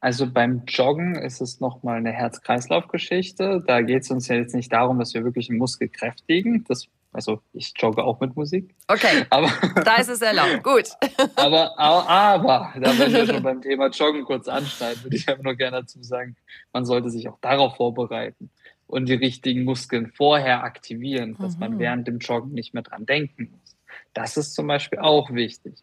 Also 0.00 0.30
beim 0.30 0.62
Joggen 0.66 1.14
ist 1.14 1.42
es 1.42 1.60
nochmal 1.60 1.98
eine 1.98 2.10
Herz-Kreislauf-Geschichte. 2.10 3.62
Da 3.66 3.82
geht 3.82 4.02
es 4.02 4.10
uns 4.10 4.28
ja 4.28 4.36
jetzt 4.36 4.54
nicht 4.54 4.72
darum, 4.72 4.98
dass 4.98 5.12
wir 5.12 5.24
wirklich 5.24 5.50
einen 5.50 5.58
Muskel 5.58 5.88
kräftigen. 5.90 6.64
Das, 6.68 6.86
also 7.12 7.42
ich 7.52 7.74
jogge 7.76 8.02
auch 8.02 8.18
mit 8.18 8.34
Musik. 8.34 8.74
Okay, 8.88 9.26
Aber, 9.30 9.52
da 9.84 9.96
ist 9.96 10.08
es 10.08 10.22
erlaubt. 10.22 10.62
Gut. 10.62 10.88
aber, 11.36 11.78
aber, 11.78 12.72
da 12.80 12.98
wenn 12.98 13.12
wir 13.12 13.26
schon 13.26 13.42
beim 13.42 13.60
Thema 13.60 13.88
Joggen 13.90 14.24
kurz 14.24 14.48
anschneiden, 14.48 15.04
würde 15.04 15.16
ich 15.16 15.28
einfach 15.28 15.44
nur 15.44 15.54
gerne 15.54 15.82
dazu 15.82 16.02
sagen, 16.02 16.34
man 16.72 16.86
sollte 16.86 17.10
sich 17.10 17.28
auch 17.28 17.38
darauf 17.42 17.76
vorbereiten 17.76 18.50
und 18.90 19.08
die 19.08 19.14
richtigen 19.14 19.64
Muskeln 19.64 20.08
vorher 20.08 20.64
aktivieren, 20.64 21.36
dass 21.40 21.58
man 21.58 21.74
Mhm. 21.74 21.78
während 21.78 22.08
dem 22.08 22.18
Joggen 22.18 22.52
nicht 22.52 22.74
mehr 22.74 22.82
dran 22.82 23.06
denken 23.06 23.50
muss. 23.52 23.76
Das 24.14 24.36
ist 24.36 24.54
zum 24.54 24.66
Beispiel 24.66 24.98
auch 24.98 25.30
wichtig. 25.32 25.74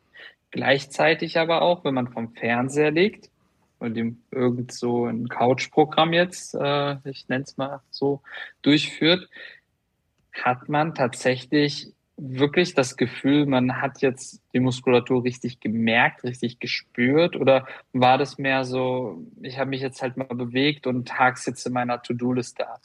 Gleichzeitig 0.51 1.37
aber 1.37 1.61
auch, 1.61 1.83
wenn 1.85 1.93
man 1.93 2.09
vom 2.09 2.33
Fernseher 2.33 2.91
liegt 2.91 3.29
und 3.79 3.95
ihm 3.97 4.21
irgend 4.31 4.71
so 4.71 5.05
ein 5.05 5.29
Couch-Programm 5.29 6.13
jetzt, 6.13 6.53
äh, 6.55 6.97
ich 7.05 7.27
nenne 7.29 7.43
es 7.43 7.57
mal 7.57 7.81
so, 7.91 8.21
durchführt, 8.61 9.29
hat 10.33 10.69
man 10.69 10.93
tatsächlich 10.93 11.93
wirklich 12.17 12.73
das 12.73 12.97
Gefühl, 12.97 13.45
man 13.45 13.81
hat 13.81 14.01
jetzt 14.01 14.41
die 14.53 14.59
Muskulatur 14.59 15.23
richtig 15.23 15.59
gemerkt, 15.59 16.23
richtig 16.23 16.59
gespürt? 16.59 17.35
Oder 17.35 17.67
war 17.93 18.17
das 18.17 18.37
mehr 18.37 18.65
so, 18.65 19.23
ich 19.41 19.59
habe 19.59 19.69
mich 19.69 19.81
jetzt 19.81 20.01
halt 20.01 20.17
mal 20.17 20.25
bewegt 20.25 20.87
und 20.87 21.17
hake 21.17 21.39
jetzt 21.45 21.65
in 21.67 21.73
meiner 21.73 22.01
To-Do-Liste 22.01 22.67
ab? 22.67 22.81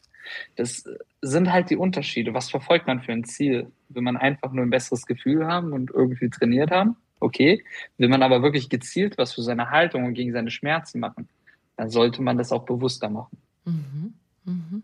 Das 0.56 0.84
sind 1.20 1.52
halt 1.52 1.70
die 1.70 1.76
Unterschiede. 1.76 2.34
Was 2.34 2.50
verfolgt 2.50 2.86
man 2.86 3.00
für 3.00 3.12
ein 3.12 3.24
Ziel? 3.24 3.70
Will 3.88 4.02
man 4.02 4.16
einfach 4.16 4.52
nur 4.52 4.64
ein 4.64 4.70
besseres 4.70 5.06
Gefühl 5.06 5.46
haben 5.46 5.72
und 5.72 5.90
irgendwie 5.90 6.30
trainiert 6.30 6.70
haben? 6.70 6.96
Okay. 7.20 7.64
Will 7.98 8.08
man 8.08 8.22
aber 8.22 8.42
wirklich 8.42 8.68
gezielt 8.68 9.18
was 9.18 9.32
für 9.34 9.42
seine 9.42 9.70
Haltung 9.70 10.04
und 10.04 10.14
gegen 10.14 10.32
seine 10.32 10.50
Schmerzen 10.50 11.00
machen? 11.00 11.28
Dann 11.76 11.88
sollte 11.88 12.22
man 12.22 12.36
das 12.36 12.52
auch 12.52 12.64
bewusster 12.64 13.08
machen. 13.08 13.38
Mhm. 13.64 14.14
Mhm. 14.44 14.82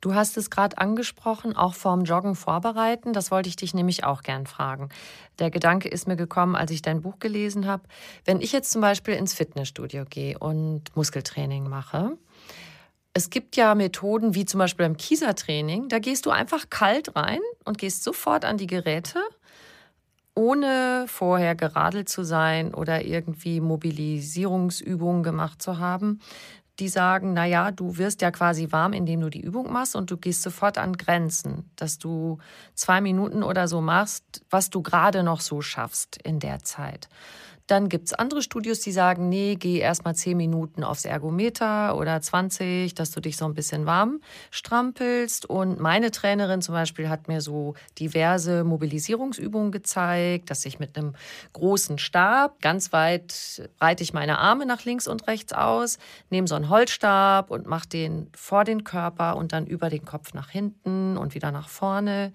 Du 0.00 0.14
hast 0.14 0.38
es 0.38 0.48
gerade 0.48 0.78
angesprochen, 0.78 1.54
auch 1.54 1.74
vorm 1.74 2.04
Joggen 2.04 2.34
vorbereiten. 2.34 3.12
Das 3.12 3.30
wollte 3.30 3.50
ich 3.50 3.56
dich 3.56 3.74
nämlich 3.74 4.02
auch 4.04 4.22
gern 4.22 4.46
fragen. 4.46 4.88
Der 5.38 5.50
Gedanke 5.50 5.88
ist 5.88 6.08
mir 6.08 6.16
gekommen, 6.16 6.56
als 6.56 6.70
ich 6.70 6.80
dein 6.80 7.02
Buch 7.02 7.18
gelesen 7.18 7.66
habe. 7.66 7.82
Wenn 8.24 8.40
ich 8.40 8.52
jetzt 8.52 8.70
zum 8.70 8.80
Beispiel 8.80 9.14
ins 9.14 9.34
Fitnessstudio 9.34 10.04
gehe 10.08 10.38
und 10.38 10.84
Muskeltraining 10.96 11.68
mache, 11.68 12.16
es 13.12 13.30
gibt 13.30 13.56
ja 13.56 13.74
Methoden 13.74 14.34
wie 14.34 14.44
zum 14.44 14.58
Beispiel 14.58 14.86
beim 14.86 14.96
Kiesertraining, 14.96 15.88
da 15.88 15.98
gehst 15.98 16.26
du 16.26 16.30
einfach 16.30 16.70
kalt 16.70 17.16
rein 17.16 17.40
und 17.64 17.78
gehst 17.78 18.04
sofort 18.04 18.44
an 18.44 18.56
die 18.56 18.66
Geräte, 18.66 19.20
ohne 20.34 21.06
vorher 21.08 21.54
geradelt 21.54 22.08
zu 22.08 22.22
sein 22.22 22.72
oder 22.72 23.04
irgendwie 23.04 23.60
Mobilisierungsübungen 23.60 25.22
gemacht 25.22 25.60
zu 25.60 25.78
haben 25.78 26.20
die 26.80 26.88
sagen, 26.88 27.34
na 27.34 27.44
ja, 27.44 27.70
du 27.70 27.98
wirst 27.98 28.22
ja 28.22 28.30
quasi 28.30 28.72
warm, 28.72 28.94
indem 28.94 29.20
du 29.20 29.28
die 29.28 29.42
Übung 29.42 29.70
machst 29.70 29.94
und 29.94 30.10
du 30.10 30.16
gehst 30.16 30.42
sofort 30.42 30.78
an 30.78 30.96
Grenzen, 30.96 31.70
dass 31.76 31.98
du 31.98 32.38
zwei 32.74 33.00
Minuten 33.00 33.42
oder 33.42 33.68
so 33.68 33.80
machst, 33.80 34.42
was 34.48 34.70
du 34.70 34.82
gerade 34.82 35.22
noch 35.22 35.40
so 35.40 35.60
schaffst 35.60 36.16
in 36.22 36.40
der 36.40 36.64
Zeit. 36.64 37.08
Dann 37.70 37.88
gibt 37.88 38.08
es 38.08 38.14
andere 38.14 38.42
Studios, 38.42 38.80
die 38.80 38.90
sagen, 38.90 39.28
nee, 39.28 39.54
geh 39.54 39.78
erst 39.78 40.04
mal 40.04 40.12
10 40.12 40.36
Minuten 40.36 40.82
aufs 40.82 41.04
Ergometer 41.04 41.96
oder 41.96 42.20
20, 42.20 42.96
dass 42.96 43.12
du 43.12 43.20
dich 43.20 43.36
so 43.36 43.44
ein 43.44 43.54
bisschen 43.54 43.86
warm 43.86 44.20
strampelst. 44.50 45.46
Und 45.46 45.78
meine 45.78 46.10
Trainerin 46.10 46.62
zum 46.62 46.74
Beispiel 46.74 47.08
hat 47.08 47.28
mir 47.28 47.40
so 47.40 47.74
diverse 47.96 48.64
Mobilisierungsübungen 48.64 49.70
gezeigt, 49.70 50.50
dass 50.50 50.64
ich 50.64 50.80
mit 50.80 50.98
einem 50.98 51.14
großen 51.52 51.98
Stab 51.98 52.60
ganz 52.60 52.92
weit 52.92 53.70
breite 53.78 54.02
ich 54.02 54.12
meine 54.12 54.38
Arme 54.38 54.66
nach 54.66 54.84
links 54.84 55.06
und 55.06 55.28
rechts 55.28 55.52
aus, 55.52 55.98
nehme 56.28 56.48
so 56.48 56.56
einen 56.56 56.70
Holzstab 56.70 57.52
und 57.52 57.68
mache 57.68 57.88
den 57.88 58.30
vor 58.34 58.64
den 58.64 58.82
Körper 58.82 59.36
und 59.36 59.52
dann 59.52 59.68
über 59.68 59.90
den 59.90 60.04
Kopf 60.04 60.34
nach 60.34 60.50
hinten 60.50 61.16
und 61.16 61.36
wieder 61.36 61.52
nach 61.52 61.68
vorne. 61.68 62.32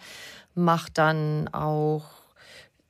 Mach 0.54 0.88
dann 0.88 1.50
auch 1.50 2.24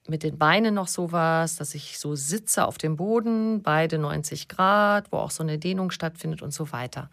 mit 0.07 0.23
den 0.23 0.37
Beinen 0.37 0.75
noch 0.75 0.87
sowas, 0.87 1.55
dass 1.55 1.75
ich 1.75 1.99
so 1.99 2.15
sitze 2.15 2.65
auf 2.65 2.77
dem 2.77 2.95
Boden, 2.95 3.61
beide 3.61 3.97
90 3.97 4.47
Grad, 4.47 5.11
wo 5.11 5.17
auch 5.17 5.31
so 5.31 5.43
eine 5.43 5.57
Dehnung 5.57 5.91
stattfindet 5.91 6.41
und 6.41 6.51
so 6.51 6.71
weiter. 6.71 7.09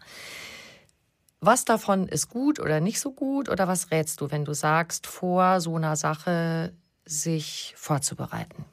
Was 1.41 1.65
davon 1.65 2.07
ist 2.07 2.29
gut 2.29 2.59
oder 2.59 2.79
nicht 2.79 2.99
so 2.99 3.11
gut 3.11 3.49
oder 3.49 3.67
was 3.67 3.91
rätst 3.91 4.21
du, 4.21 4.31
wenn 4.31 4.45
du 4.45 4.53
sagst, 4.53 5.07
vor 5.07 5.59
so 5.59 5.75
einer 5.75 5.95
Sache 5.95 6.73
sich 7.05 7.73
vorzubereiten? 7.75 8.65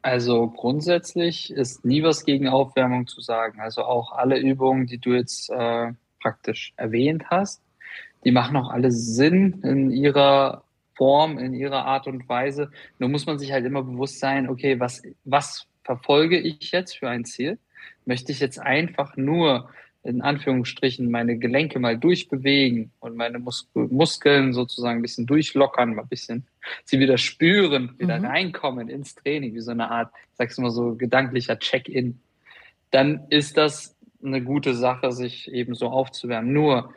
Also 0.00 0.48
grundsätzlich 0.48 1.52
ist 1.52 1.84
nie 1.84 2.02
was 2.02 2.24
gegen 2.24 2.48
Aufwärmung 2.48 3.06
zu 3.06 3.20
sagen. 3.20 3.60
Also 3.60 3.84
auch 3.84 4.12
alle 4.12 4.38
Übungen, 4.38 4.86
die 4.86 4.98
du 4.98 5.10
jetzt 5.10 5.50
äh, 5.50 5.92
praktisch 6.20 6.72
erwähnt 6.76 7.24
hast, 7.30 7.62
die 8.24 8.32
machen 8.32 8.56
auch 8.56 8.70
alle 8.70 8.90
Sinn 8.90 9.60
in 9.62 9.90
ihrer 9.90 10.64
Form, 10.94 11.38
in 11.38 11.54
ihrer 11.54 11.84
Art 11.84 12.06
und 12.06 12.28
Weise. 12.28 12.70
Nur 12.98 13.08
muss 13.08 13.26
man 13.26 13.38
sich 13.38 13.52
halt 13.52 13.64
immer 13.64 13.82
bewusst 13.82 14.20
sein, 14.20 14.48
okay, 14.48 14.78
was, 14.80 15.02
was 15.24 15.66
verfolge 15.84 16.38
ich 16.38 16.72
jetzt 16.72 16.96
für 16.98 17.08
ein 17.08 17.24
Ziel? 17.24 17.58
Möchte 18.04 18.32
ich 18.32 18.40
jetzt 18.40 18.60
einfach 18.60 19.16
nur 19.16 19.68
in 20.04 20.20
Anführungsstrichen 20.20 21.10
meine 21.10 21.38
Gelenke 21.38 21.78
mal 21.78 21.96
durchbewegen 21.96 22.90
und 22.98 23.16
meine 23.16 23.38
Mus 23.38 23.68
Muskeln 23.74 24.52
sozusagen 24.52 24.98
ein 24.98 25.02
bisschen 25.02 25.26
durchlockern, 25.26 25.94
mal 25.94 26.02
ein 26.02 26.08
bisschen 26.08 26.46
sie 26.84 26.98
wieder 26.98 27.18
spüren, 27.18 27.94
wieder 27.98 28.18
mhm. 28.18 28.24
reinkommen 28.24 28.88
ins 28.88 29.14
Training, 29.14 29.54
wie 29.54 29.60
so 29.60 29.70
eine 29.70 29.90
Art, 29.90 30.12
sag's 30.34 30.58
mal 30.58 30.70
so, 30.70 30.96
gedanklicher 30.96 31.58
Check-in, 31.58 32.20
dann 32.90 33.26
ist 33.30 33.56
das 33.56 33.96
eine 34.24 34.42
gute 34.42 34.74
Sache, 34.74 35.12
sich 35.12 35.50
eben 35.52 35.74
so 35.74 35.88
aufzuwärmen. 35.88 36.52
Nur 36.52 36.92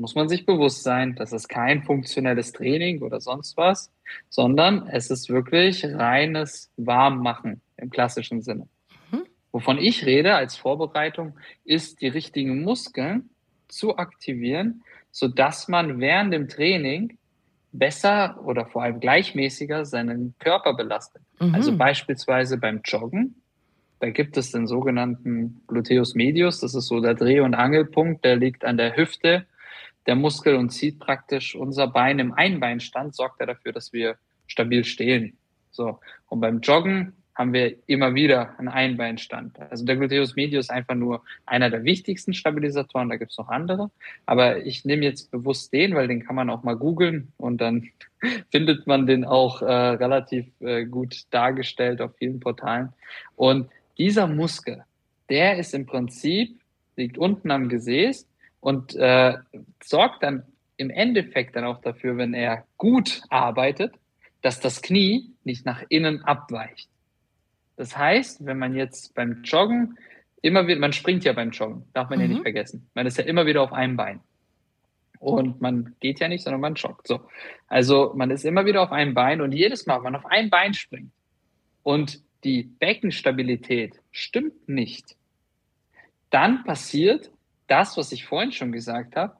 muss 0.00 0.14
man 0.14 0.28
sich 0.28 0.46
bewusst 0.46 0.82
sein, 0.82 1.14
das 1.14 1.32
ist 1.32 1.48
kein 1.48 1.82
funktionelles 1.82 2.52
Training 2.52 3.02
oder 3.02 3.20
sonst 3.20 3.56
was, 3.56 3.92
sondern 4.30 4.88
es 4.88 5.10
ist 5.10 5.28
wirklich 5.28 5.84
reines 5.84 6.70
Warmmachen 6.76 7.60
im 7.76 7.90
klassischen 7.90 8.40
Sinne. 8.40 8.66
Mhm. 9.12 9.24
Wovon 9.52 9.78
ich 9.78 10.06
rede 10.06 10.34
als 10.34 10.56
Vorbereitung, 10.56 11.38
ist 11.64 12.00
die 12.00 12.08
richtigen 12.08 12.62
Muskeln 12.62 13.28
zu 13.68 13.98
aktivieren, 13.98 14.82
so 15.10 15.28
dass 15.28 15.68
man 15.68 16.00
während 16.00 16.32
dem 16.32 16.48
Training 16.48 17.18
besser 17.72 18.40
oder 18.42 18.66
vor 18.66 18.82
allem 18.82 19.00
gleichmäßiger 19.00 19.84
seinen 19.84 20.34
Körper 20.38 20.74
belastet. 20.74 21.22
Mhm. 21.40 21.54
Also 21.54 21.76
beispielsweise 21.76 22.56
beim 22.56 22.80
Joggen, 22.84 23.42
da 24.00 24.08
gibt 24.08 24.38
es 24.38 24.50
den 24.50 24.66
sogenannten 24.66 25.60
Gluteus 25.66 26.14
medius, 26.14 26.60
das 26.60 26.74
ist 26.74 26.86
so 26.86 27.00
der 27.00 27.14
Dreh- 27.14 27.40
und 27.40 27.54
Angelpunkt, 27.54 28.24
der 28.24 28.36
liegt 28.36 28.64
an 28.64 28.78
der 28.78 28.96
Hüfte 28.96 29.46
der 30.06 30.16
Muskel 30.16 30.56
und 30.56 30.70
zieht 30.70 30.98
praktisch 30.98 31.54
unser 31.54 31.86
Bein 31.86 32.18
im 32.18 32.32
Einbeinstand, 32.32 33.14
sorgt 33.14 33.40
er 33.40 33.46
dafür, 33.46 33.72
dass 33.72 33.92
wir 33.92 34.16
stabil 34.46 34.84
stehen. 34.84 35.36
So. 35.70 36.00
Und 36.28 36.40
beim 36.40 36.60
Joggen 36.60 37.14
haben 37.34 37.52
wir 37.54 37.76
immer 37.86 38.14
wieder 38.14 38.58
einen 38.58 38.68
Einbeinstand. 38.68 39.58
Also 39.70 39.86
der 39.86 39.96
Gluteus 39.96 40.36
medius 40.36 40.66
ist 40.66 40.70
einfach 40.70 40.94
nur 40.94 41.22
einer 41.46 41.70
der 41.70 41.84
wichtigsten 41.84 42.34
Stabilisatoren, 42.34 43.08
da 43.08 43.16
gibt 43.16 43.30
es 43.30 43.38
noch 43.38 43.48
andere. 43.48 43.90
Aber 44.26 44.66
ich 44.66 44.84
nehme 44.84 45.04
jetzt 45.04 45.30
bewusst 45.30 45.72
den, 45.72 45.94
weil 45.94 46.06
den 46.06 46.22
kann 46.22 46.36
man 46.36 46.50
auch 46.50 46.64
mal 46.64 46.76
googeln 46.76 47.32
und 47.38 47.62
dann 47.62 47.88
findet 48.50 48.86
man 48.86 49.06
den 49.06 49.24
auch 49.24 49.62
äh, 49.62 49.72
relativ 49.72 50.46
äh, 50.60 50.84
gut 50.84 51.22
dargestellt 51.30 52.02
auf 52.02 52.14
vielen 52.16 52.40
Portalen. 52.40 52.90
Und 53.36 53.70
dieser 53.96 54.26
Muskel, 54.26 54.84
der 55.30 55.56
ist 55.56 55.72
im 55.72 55.86
Prinzip, 55.86 56.60
liegt 56.96 57.16
unten 57.16 57.50
am 57.50 57.70
Gesäß 57.70 58.26
und 58.60 58.94
äh, 58.94 59.38
sorgt 59.82 60.22
dann 60.22 60.44
im 60.76 60.90
Endeffekt 60.90 61.56
dann 61.56 61.64
auch 61.64 61.80
dafür, 61.80 62.16
wenn 62.16 62.34
er 62.34 62.64
gut 62.76 63.22
arbeitet, 63.28 63.94
dass 64.42 64.60
das 64.60 64.80
Knie 64.80 65.30
nicht 65.44 65.66
nach 65.66 65.82
innen 65.88 66.22
abweicht. 66.24 66.88
Das 67.76 67.96
heißt, 67.96 68.44
wenn 68.46 68.58
man 68.58 68.74
jetzt 68.74 69.14
beim 69.14 69.42
Joggen 69.42 69.98
immer 70.42 70.66
wieder, 70.66 70.80
man 70.80 70.92
springt 70.92 71.24
ja 71.24 71.32
beim 71.32 71.50
Joggen, 71.50 71.84
darf 71.92 72.08
man 72.10 72.18
mhm. 72.18 72.22
ja 72.22 72.28
nicht 72.28 72.38
mhm. 72.38 72.42
vergessen. 72.42 72.90
Man 72.94 73.06
ist 73.06 73.18
ja 73.18 73.24
immer 73.24 73.46
wieder 73.46 73.62
auf 73.62 73.72
einem 73.72 73.96
Bein. 73.96 74.20
Und 75.18 75.60
man 75.60 75.96
geht 76.00 76.18
ja 76.20 76.28
nicht, 76.28 76.44
sondern 76.44 76.62
man 76.62 76.74
joggt. 76.74 77.06
So. 77.06 77.20
Also 77.68 78.12
man 78.16 78.30
ist 78.30 78.44
immer 78.46 78.64
wieder 78.64 78.82
auf 78.82 78.90
einem 78.90 79.12
Bein 79.12 79.42
und 79.42 79.52
jedes 79.52 79.84
Mal, 79.84 79.96
wenn 79.96 80.12
man 80.12 80.16
auf 80.16 80.26
ein 80.26 80.48
Bein 80.48 80.72
springt 80.72 81.12
und 81.82 82.22
die 82.42 82.62
Beckenstabilität 82.62 84.00
stimmt 84.10 84.66
nicht, 84.66 85.16
dann 86.30 86.64
passiert, 86.64 87.30
das, 87.70 87.96
was 87.96 88.12
ich 88.12 88.26
vorhin 88.26 88.52
schon 88.52 88.72
gesagt 88.72 89.16
habe, 89.16 89.36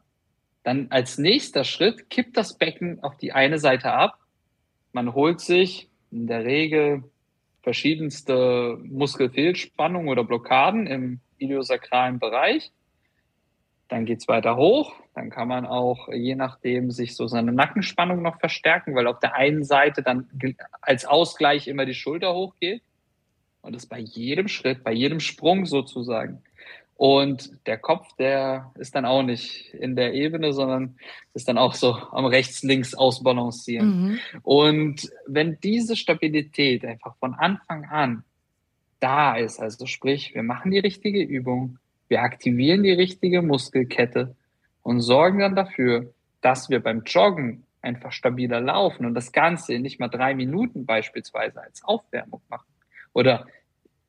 dann 0.63 0.89
als 0.91 1.19
nächster 1.19 1.65
Schritt 1.65 2.11
kippt 2.11 2.37
das 2.37 2.57
Becken 2.57 3.03
auf 3.03 3.17
die 3.17 3.33
eine 3.33 3.59
Seite 3.59 3.93
ab. 3.93 4.19
Man 4.93 5.15
holt 5.15 5.41
sich 5.41 5.89
in 6.11 6.27
der 6.27 6.45
Regel 6.45 7.05
verschiedenste 7.63 8.79
Muskelfehlspannungen 8.83 10.09
oder 10.09 10.25
Blockaden 10.25 10.87
im 10.87 11.21
iliosakralen 11.39 12.19
Bereich. 12.19 12.71
Dann 13.89 14.07
geht's 14.07 14.29
weiter 14.29 14.57
hoch. 14.57 14.95
Dann 15.15 15.31
kann 15.31 15.49
man 15.49 15.67
auch 15.67 16.09
je 16.09 16.37
nachdem 16.37 16.91
sich 16.91 17.17
so 17.17 17.27
seine 17.27 17.53
Nackenspannung 17.53 18.23
noch 18.23 18.39
verstärken, 18.39 18.95
weil 18.95 19.07
auf 19.07 19.19
der 19.19 19.35
einen 19.35 19.65
Seite 19.65 20.03
dann 20.03 20.29
als 20.81 21.05
Ausgleich 21.05 21.67
immer 21.69 21.85
die 21.85 21.95
Schulter 21.95 22.35
hochgeht. 22.35 22.83
Und 23.63 23.75
das 23.75 23.87
bei 23.87 23.99
jedem 23.99 24.49
Schritt, 24.49 24.85
bei 24.85 24.93
jedem 24.93 25.21
Sprung 25.21 25.67
sozusagen. 25.67 26.43
Und 27.01 27.67
der 27.67 27.79
Kopf, 27.79 28.15
der 28.19 28.73
ist 28.79 28.95
dann 28.95 29.07
auch 29.07 29.23
nicht 29.23 29.73
in 29.73 29.97
der 29.97 30.13
Ebene, 30.13 30.53
sondern 30.53 30.99
ist 31.33 31.49
dann 31.49 31.57
auch 31.57 31.73
so 31.73 31.95
am 31.95 32.27
rechts-links 32.27 32.93
ausbalancieren. 32.93 34.03
Mhm. 34.03 34.19
Und 34.43 35.11
wenn 35.27 35.59
diese 35.61 35.97
Stabilität 35.97 36.85
einfach 36.85 37.17
von 37.17 37.33
Anfang 37.33 37.87
an 37.87 38.25
da 38.99 39.35
ist, 39.35 39.61
also 39.61 39.87
sprich, 39.87 40.35
wir 40.35 40.43
machen 40.43 40.73
die 40.73 40.79
richtige 40.79 41.23
Übung, 41.23 41.79
wir 42.09 42.21
aktivieren 42.21 42.83
die 42.83 42.93
richtige 42.93 43.41
Muskelkette 43.41 44.37
und 44.83 45.01
sorgen 45.01 45.39
dann 45.39 45.57
dafür, 45.57 46.13
dass 46.43 46.69
wir 46.69 46.83
beim 46.83 47.05
Joggen 47.05 47.65
einfach 47.81 48.13
stabiler 48.13 48.61
laufen 48.61 49.07
und 49.07 49.15
das 49.15 49.33
Ganze 49.33 49.73
in 49.73 49.81
nicht 49.81 50.01
mal 50.01 50.09
drei 50.09 50.35
Minuten 50.35 50.85
beispielsweise 50.85 51.63
als 51.63 51.83
Aufwärmung 51.83 52.43
machen 52.51 52.69
oder 53.15 53.47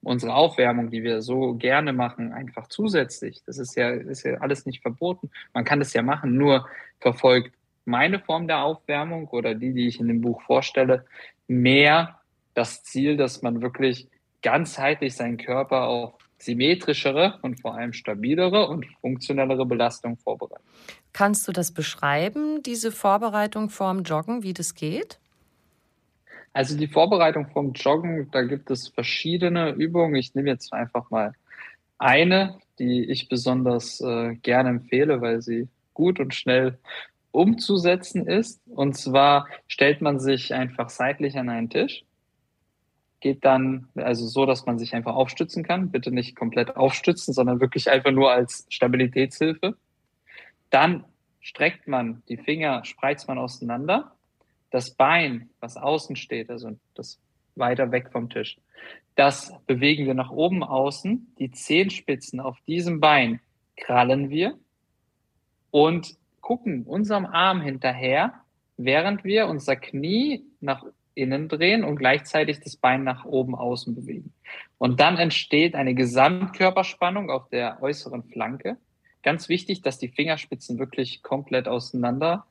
unsere 0.04 0.34
Aufwärmung, 0.34 0.90
die 0.90 1.04
wir 1.04 1.22
so 1.22 1.54
gerne 1.56 1.94
machen, 1.94 2.34
einfach 2.34 2.68
zusätzlich. 2.68 3.42
Das 3.46 3.58
ist 3.58 3.76
ja, 3.76 3.90
ist 3.90 4.24
ja 4.24 4.36
alles 4.36 4.66
nicht 4.66 4.82
verboten. 4.82 5.30
Man 5.54 5.64
kann 5.64 5.80
das 5.80 5.94
ja 5.94 6.02
machen, 6.02 6.36
nur 6.36 6.68
verfolgt 7.00 7.54
meine 7.86 8.20
Form 8.20 8.48
der 8.48 8.64
Aufwärmung 8.64 9.28
oder 9.28 9.56
die, 9.56 9.74
die 9.74 9.88
ich 9.88 10.00
in 10.00 10.08
dem 10.08 10.22
Buch 10.22 10.42
vorstelle, 10.44 11.06
mehr 11.48 12.20
das 12.54 12.84
Ziel, 12.84 13.18
dass 13.18 13.42
man 13.42 13.62
wirklich 13.62 14.08
ganzheitlich 14.42 15.16
seinen 15.16 15.38
Körper 15.38 15.88
auf 15.88 16.14
symmetrischere 16.38 17.40
und 17.44 17.62
vor 17.62 17.76
allem 17.76 17.94
stabilere 17.94 18.68
und 18.68 18.86
funktionellere 19.02 19.66
Belastung 19.66 20.18
vorbereitet. 20.18 20.66
Kannst 21.14 21.48
du 21.48 21.52
das 21.52 21.72
beschreiben, 21.72 22.64
diese 22.64 22.92
Vorbereitung 22.92 23.70
vorm 23.70 24.04
Joggen, 24.04 24.42
wie 24.42 24.54
das 24.54 24.74
geht? 24.74 25.20
Also 26.54 26.78
die 26.78 26.88
Vorbereitung 26.88 27.48
vom 27.48 27.74
Joggen, 27.74 28.30
da 28.32 28.42
gibt 28.42 28.70
es 28.72 28.90
verschiedene 28.90 29.72
Übungen. 29.72 30.16
Ich 30.16 30.36
nehme 30.36 30.50
jetzt 30.50 30.74
einfach 30.74 31.10
mal 31.10 31.34
eine, 31.98 32.60
die 32.78 33.06
ich 33.06 33.30
besonders 33.30 34.02
äh, 34.02 34.36
gerne 34.36 34.70
empfehle, 34.70 35.22
weil 35.22 35.42
sie 35.42 35.70
gut 35.94 36.20
und 36.20 36.34
schnell 36.34 36.78
umzusetzen 37.32 38.28
ist. 38.28 38.62
Und 38.68 38.98
zwar 38.98 39.48
stellt 39.68 40.02
man 40.02 40.20
sich 40.20 40.54
einfach 40.54 40.90
seitlich 40.90 41.38
an 41.38 41.48
einen 41.48 41.70
Tisch, 41.70 42.04
geht 43.22 43.46
dann, 43.46 43.88
also 43.96 44.28
so, 44.28 44.46
dass 44.46 44.66
man 44.66 44.78
sich 44.78 44.94
einfach 44.94 45.16
aufstützen 45.16 45.64
kann. 45.64 45.92
Bitte 45.92 46.12
nicht 46.12 46.36
komplett 46.36 46.76
aufstützen, 46.76 47.34
sondern 47.34 47.62
wirklich 47.62 47.90
einfach 47.90 48.12
nur 48.12 48.32
als 48.32 48.66
Stabilitätshilfe. 48.70 49.78
Dann 50.70 51.06
streckt 51.40 51.88
man 51.88 52.24
die 52.28 52.38
Finger, 52.38 52.84
spreizt 52.84 53.28
man 53.28 53.38
auseinander 53.38 54.16
das 54.72 54.92
Bein, 54.92 55.50
was 55.60 55.78
außen 55.78 56.16
steht, 56.16 56.50
also 56.50 56.72
das 56.96 57.20
weiter 57.56 57.92
weg 57.92 58.10
vom 58.12 58.30
Tisch, 58.30 58.58
das 59.16 59.54
bewegen 59.68 60.06
wir 60.06 60.14
nach 60.14 60.32
oben 60.32 60.64
außen. 60.64 61.36
Die 61.38 61.52
Zehenspitzen 61.52 62.40
auf 62.40 62.58
diesem 62.66 63.00
Bein 63.00 63.42
krallen 63.76 64.30
wir 64.30 64.58
und 65.70 66.16
gucken 66.40 66.84
unserem 66.84 67.26
Arm 67.26 67.62
hinterher, 67.62 68.34
während 68.78 69.24
wir 69.24 69.48
unser 69.48 69.76
Knie 69.76 70.44
nach 70.60 70.86
innen 71.14 71.50
drehen 71.50 71.84
und 71.84 71.98
gleichzeitig 71.98 72.62
das 72.62 72.78
Bein 72.78 73.04
nach 73.04 73.26
oben 73.26 73.54
außen 73.54 73.96
bewegen. 73.96 74.34
Und 74.78 75.00
dann 75.00 75.18
entsteht 75.18 75.76
eine 75.76 75.94
Gesamtkörperspannung 75.94 77.30
auf 77.30 77.50
der 77.50 77.82
äußeren 77.82 78.24
Flanke. 78.24 78.78
Ganz 79.24 79.50
wichtig, 79.50 79.82
dass 79.82 80.00
die 80.00 80.08
Fingerspitzen 80.08 80.80
wirklich 80.80 81.22
komplett 81.22 81.68
auseinander 81.68 82.46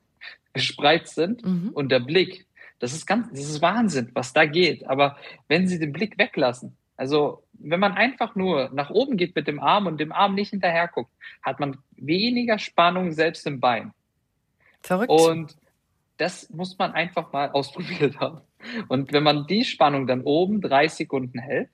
gespreizt 0.53 1.15
sind 1.15 1.45
mhm. 1.45 1.69
und 1.73 1.89
der 1.89 1.99
Blick, 1.99 2.45
das 2.79 2.93
ist 2.93 3.05
ganz, 3.05 3.29
das 3.29 3.41
ist 3.41 3.61
Wahnsinn, 3.61 4.11
was 4.13 4.33
da 4.33 4.45
geht. 4.45 4.87
Aber 4.87 5.17
wenn 5.47 5.67
Sie 5.67 5.79
den 5.79 5.93
Blick 5.93 6.17
weglassen, 6.17 6.75
also 6.97 7.43
wenn 7.53 7.79
man 7.79 7.93
einfach 7.93 8.35
nur 8.35 8.69
nach 8.73 8.89
oben 8.89 9.17
geht 9.17 9.35
mit 9.35 9.47
dem 9.47 9.59
Arm 9.59 9.87
und 9.87 9.99
dem 9.99 10.11
Arm 10.11 10.35
nicht 10.35 10.49
hinterher 10.49 10.87
guckt, 10.87 11.11
hat 11.41 11.59
man 11.59 11.77
weniger 11.95 12.59
Spannung 12.59 13.11
selbst 13.11 13.45
im 13.47 13.59
Bein. 13.59 13.93
Verrückt. 14.81 15.11
Und 15.11 15.55
das 16.17 16.49
muss 16.49 16.77
man 16.77 16.91
einfach 16.91 17.31
mal 17.31 17.49
ausprobiert 17.53 18.19
haben. 18.19 18.41
Und 18.87 19.13
wenn 19.13 19.23
man 19.23 19.47
die 19.47 19.65
Spannung 19.65 20.05
dann 20.07 20.21
oben 20.21 20.61
drei 20.61 20.87
Sekunden 20.87 21.39
hält 21.39 21.69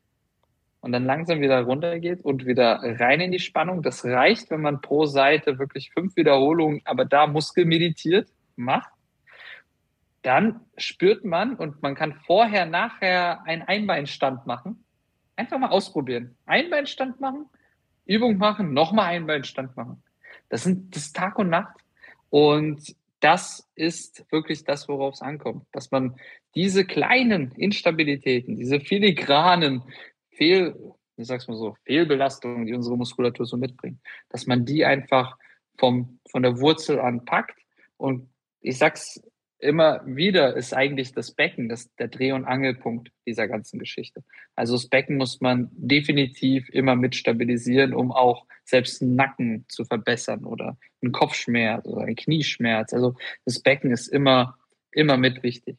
und 0.79 0.93
dann 0.93 1.05
langsam 1.05 1.41
wieder 1.41 1.61
runter 1.61 1.99
geht 1.99 2.23
und 2.23 2.45
wieder 2.45 2.79
rein 2.81 3.19
in 3.19 3.31
die 3.31 3.39
Spannung, 3.39 3.81
das 3.81 4.05
reicht, 4.05 4.49
wenn 4.49 4.61
man 4.61 4.81
pro 4.81 5.05
Seite 5.05 5.59
wirklich 5.59 5.91
fünf 5.91 6.15
Wiederholungen, 6.15 6.81
aber 6.85 7.03
da 7.03 7.27
muskelmeditiert 7.27 8.29
macht, 8.57 8.91
dann 10.21 10.59
spürt 10.75 11.23
man 11.23 11.55
und 11.55 11.81
man 11.81 11.95
kann 11.95 12.13
vorher, 12.25 12.65
nachher 12.65 13.43
einen 13.45 13.61
Einbeinstand 13.61 14.45
machen. 14.45 14.83
Einfach 15.35 15.59
mal 15.59 15.69
ausprobieren. 15.69 16.35
Einbeinstand 16.45 17.21
machen, 17.21 17.45
Übung 18.05 18.37
machen, 18.37 18.73
nochmal 18.73 19.05
Einbeinstand 19.05 19.77
machen. 19.77 20.03
Das 20.49 20.63
sind 20.63 20.95
das 20.95 21.13
Tag 21.13 21.37
und 21.39 21.49
Nacht. 21.49 21.77
Und 22.29 22.95
das 23.19 23.69
ist 23.75 24.25
wirklich 24.31 24.63
das, 24.63 24.87
worauf 24.87 25.15
es 25.15 25.21
ankommt, 25.21 25.65
dass 25.71 25.91
man 25.91 26.15
diese 26.55 26.85
kleinen 26.85 27.51
Instabilitäten, 27.53 28.55
diese 28.57 28.79
filigranen 28.79 29.83
Fehl, 30.31 30.75
wie 31.15 31.23
sag's 31.23 31.47
mal 31.47 31.57
so, 31.57 31.75
Fehlbelastungen, 31.85 32.65
die 32.65 32.73
unsere 32.73 32.97
Muskulatur 32.97 33.45
so 33.45 33.57
mitbringt, 33.57 33.99
dass 34.29 34.45
man 34.45 34.65
die 34.65 34.85
einfach 34.85 35.37
vom, 35.77 36.19
von 36.29 36.43
der 36.43 36.59
Wurzel 36.59 36.99
an 36.99 37.25
packt. 37.25 37.57
Und 37.97 38.29
ich 38.61 38.77
sag's 38.77 39.21
immer 39.59 40.01
wieder, 40.05 40.55
ist 40.55 40.73
eigentlich 40.73 41.13
das 41.13 41.31
Becken, 41.31 41.67
das, 41.69 41.93
der 41.95 42.09
Dreh- 42.09 42.31
und 42.31 42.45
Angelpunkt 42.45 43.11
dieser 43.25 43.47
ganzen 43.47 43.79
Geschichte. 43.79 44.23
Also 44.55 44.75
das 44.75 44.87
Becken 44.87 45.17
muss 45.17 45.41
man 45.41 45.69
definitiv 45.71 46.69
immer 46.69 46.95
mit 46.95 47.15
stabilisieren, 47.15 47.93
um 47.93 48.11
auch 48.11 48.45
selbst 48.65 49.01
einen 49.01 49.15
Nacken 49.15 49.65
zu 49.67 49.85
verbessern 49.85 50.45
oder 50.45 50.77
einen 51.01 51.11
Kopfschmerz 51.11 51.85
oder 51.87 52.03
einen 52.03 52.15
Knieschmerz. 52.15 52.93
Also 52.93 53.15
das 53.45 53.59
Becken 53.61 53.91
ist 53.91 54.07
immer, 54.07 54.57
immer 54.91 55.17
mit 55.17 55.41
wichtig. 55.41 55.77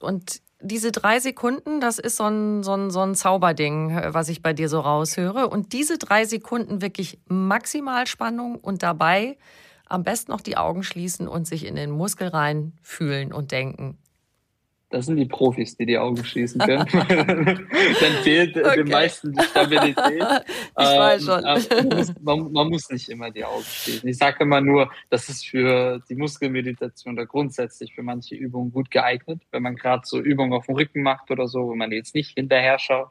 Und 0.00 0.42
diese 0.60 0.90
drei 0.90 1.20
Sekunden, 1.20 1.80
das 1.80 1.98
ist 1.98 2.16
so 2.16 2.24
ein, 2.24 2.62
so, 2.62 2.74
ein, 2.74 2.90
so 2.90 3.00
ein 3.00 3.14
Zauberding, 3.14 3.96
was 4.08 4.28
ich 4.28 4.42
bei 4.42 4.52
dir 4.52 4.68
so 4.68 4.80
raushöre. 4.80 5.48
Und 5.48 5.72
diese 5.72 5.98
drei 5.98 6.24
Sekunden 6.24 6.82
wirklich 6.82 7.20
maximal 7.26 8.06
Spannung 8.06 8.56
und 8.56 8.82
dabei 8.82 9.38
am 9.88 10.04
besten 10.04 10.32
noch 10.32 10.40
die 10.40 10.56
Augen 10.56 10.82
schließen 10.82 11.28
und 11.28 11.46
sich 11.46 11.66
in 11.66 11.74
den 11.74 11.90
Muskel 11.90 12.28
rein 12.28 12.72
fühlen 12.82 13.32
und 13.32 13.52
denken. 13.52 13.98
Das 14.90 15.04
sind 15.04 15.16
die 15.16 15.26
Profis, 15.26 15.76
die 15.76 15.84
die 15.84 15.98
Augen 15.98 16.24
schließen 16.24 16.62
können. 16.62 16.86
Dann 16.92 18.12
fehlt 18.22 18.56
okay. 18.56 18.76
den 18.76 18.88
meisten 18.88 19.32
die 19.32 19.42
Stabilität. 19.42 19.96
Ich 20.80 20.86
ähm, 20.86 20.98
weiß 20.98 21.24
schon. 21.24 21.42
Man 21.42 21.88
muss, 21.88 22.14
man, 22.20 22.52
man 22.52 22.68
muss, 22.68 22.88
nicht 22.90 23.08
immer 23.08 23.30
die 23.30 23.44
Augen 23.44 23.64
schließen. 23.64 24.08
Ich 24.08 24.16
sage 24.16 24.44
immer 24.44 24.60
nur, 24.60 24.90
das 25.10 25.28
ist 25.28 25.46
für 25.46 26.00
die 26.08 26.14
Muskelmeditation 26.14 27.14
oder 27.14 27.26
grundsätzlich 27.26 27.94
für 27.94 28.02
manche 28.02 28.34
Übungen 28.36 28.72
gut 28.72 28.90
geeignet. 28.90 29.42
Wenn 29.50 29.62
man 29.62 29.76
gerade 29.76 30.02
so 30.06 30.20
Übungen 30.20 30.52
auf 30.52 30.66
dem 30.66 30.76
Rücken 30.76 31.02
macht 31.02 31.30
oder 31.30 31.48
so, 31.48 31.66
wo 31.66 31.74
man 31.74 31.90
jetzt 31.92 32.14
nicht 32.14 32.34
hinterher 32.34 32.78
schaut, 32.78 33.10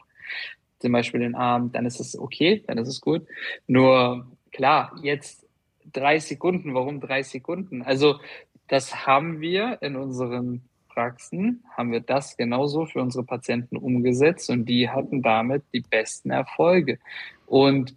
zum 0.79 0.93
Beispiel 0.93 1.19
den 1.19 1.35
Arm, 1.35 1.71
dann 1.71 1.85
ist 1.85 1.99
es 1.99 2.17
okay, 2.17 2.63
dann 2.67 2.77
ist 2.77 2.87
es 2.87 3.01
gut. 3.01 3.27
Nur 3.67 4.31
klar, 4.51 4.97
jetzt 5.03 5.46
drei 5.93 6.19
Sekunden. 6.19 6.73
Warum 6.73 6.99
drei 6.99 7.23
Sekunden? 7.23 7.81
Also 7.81 8.19
das 8.67 9.07
haben 9.07 9.39
wir 9.41 9.81
in 9.81 9.95
unseren 9.95 10.61
Praxen, 10.89 11.63
haben 11.75 11.91
wir 11.91 12.01
das 12.01 12.37
genauso 12.37 12.85
für 12.85 13.01
unsere 13.01 13.23
Patienten 13.23 13.77
umgesetzt 13.77 14.49
und 14.49 14.65
die 14.65 14.89
hatten 14.89 15.21
damit 15.21 15.63
die 15.73 15.81
besten 15.81 16.31
Erfolge. 16.31 16.99
Und 17.45 17.95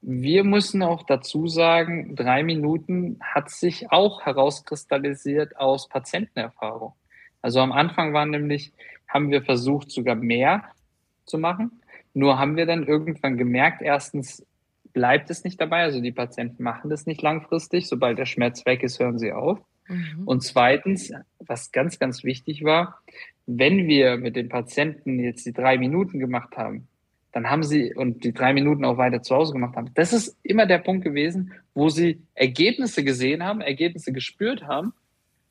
wir 0.00 0.44
müssen 0.44 0.82
auch 0.82 1.02
dazu 1.02 1.46
sagen, 1.46 2.14
drei 2.16 2.42
Minuten 2.42 3.18
hat 3.20 3.50
sich 3.50 3.90
auch 3.90 4.24
herauskristallisiert 4.24 5.56
aus 5.56 5.88
Patientenerfahrung. 5.88 6.94
Also 7.42 7.60
am 7.60 7.72
Anfang 7.72 8.12
waren 8.12 8.30
nämlich, 8.30 8.72
haben 9.08 9.30
wir 9.30 9.42
versucht, 9.42 9.90
sogar 9.90 10.14
mehr 10.14 10.64
zu 11.26 11.38
machen. 11.38 11.82
Nur 12.14 12.38
haben 12.38 12.56
wir 12.56 12.66
dann 12.66 12.86
irgendwann 12.86 13.36
gemerkt, 13.36 13.82
erstens, 13.82 14.44
bleibt 14.98 15.30
es 15.30 15.44
nicht 15.44 15.60
dabei. 15.60 15.82
Also 15.82 16.00
die 16.00 16.10
Patienten 16.10 16.64
machen 16.64 16.90
das 16.90 17.06
nicht 17.06 17.22
langfristig. 17.22 17.86
Sobald 17.86 18.18
der 18.18 18.26
Schmerz 18.26 18.66
weg 18.66 18.82
ist, 18.82 18.98
hören 18.98 19.16
sie 19.16 19.30
auf. 19.30 19.60
Mhm. 19.86 20.24
Und 20.26 20.42
zweitens, 20.42 21.12
was 21.38 21.70
ganz, 21.70 22.00
ganz 22.00 22.24
wichtig 22.24 22.64
war, 22.64 23.00
wenn 23.46 23.86
wir 23.86 24.16
mit 24.16 24.34
den 24.34 24.48
Patienten 24.48 25.20
jetzt 25.20 25.46
die 25.46 25.52
drei 25.52 25.78
Minuten 25.78 26.18
gemacht 26.18 26.56
haben, 26.56 26.88
dann 27.30 27.48
haben 27.48 27.62
sie 27.62 27.94
und 27.94 28.24
die 28.24 28.32
drei 28.32 28.52
Minuten 28.52 28.84
auch 28.84 28.98
weiter 28.98 29.22
zu 29.22 29.36
Hause 29.36 29.52
gemacht 29.52 29.76
haben. 29.76 29.92
Das 29.94 30.12
ist 30.12 30.36
immer 30.42 30.66
der 30.66 30.78
Punkt 30.78 31.04
gewesen, 31.04 31.52
wo 31.74 31.90
sie 31.90 32.20
Ergebnisse 32.34 33.04
gesehen 33.04 33.44
haben, 33.44 33.60
Ergebnisse 33.60 34.12
gespürt 34.12 34.64
haben, 34.64 34.94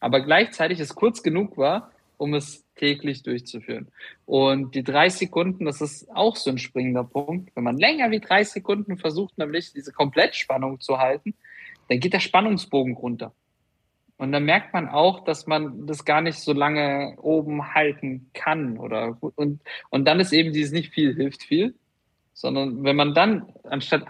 aber 0.01 0.19
gleichzeitig 0.19 0.81
es 0.81 0.93
kurz 0.93 1.23
genug 1.23 1.57
war, 1.57 1.93
um 2.17 2.33
es 2.33 2.65
täglich 2.75 3.23
durchzuführen. 3.23 3.87
Und 4.25 4.75
die 4.75 4.83
drei 4.83 5.09
Sekunden, 5.09 5.65
das 5.65 5.81
ist 5.81 6.09
auch 6.13 6.35
so 6.35 6.49
ein 6.49 6.57
springender 6.57 7.03
Punkt. 7.03 7.55
Wenn 7.55 7.63
man 7.63 7.77
länger 7.77 8.11
wie 8.11 8.19
drei 8.19 8.43
Sekunden 8.43 8.97
versucht, 8.97 9.37
nämlich 9.37 9.73
diese 9.73 9.91
Komplettspannung 9.91 10.79
zu 10.79 10.97
halten, 10.97 11.33
dann 11.89 11.99
geht 11.99 12.13
der 12.13 12.19
Spannungsbogen 12.19 12.93
runter. 12.93 13.33
Und 14.17 14.31
dann 14.31 14.45
merkt 14.45 14.73
man 14.73 14.89
auch, 14.89 15.23
dass 15.23 15.45
man 15.45 15.85
das 15.85 16.03
gar 16.03 16.21
nicht 16.21 16.39
so 16.39 16.51
lange 16.51 17.15
oben 17.21 17.75
halten 17.75 18.31
kann 18.33 18.79
oder 18.79 19.17
und 19.35 19.61
und 19.91 20.05
dann 20.05 20.19
ist 20.19 20.33
eben 20.33 20.53
dieses 20.53 20.71
nicht 20.71 20.91
viel 20.91 21.13
hilft 21.13 21.43
viel, 21.43 21.75
sondern 22.33 22.83
wenn 22.83 22.95
man 22.95 23.13
dann 23.13 23.53
anstatt 23.63 24.05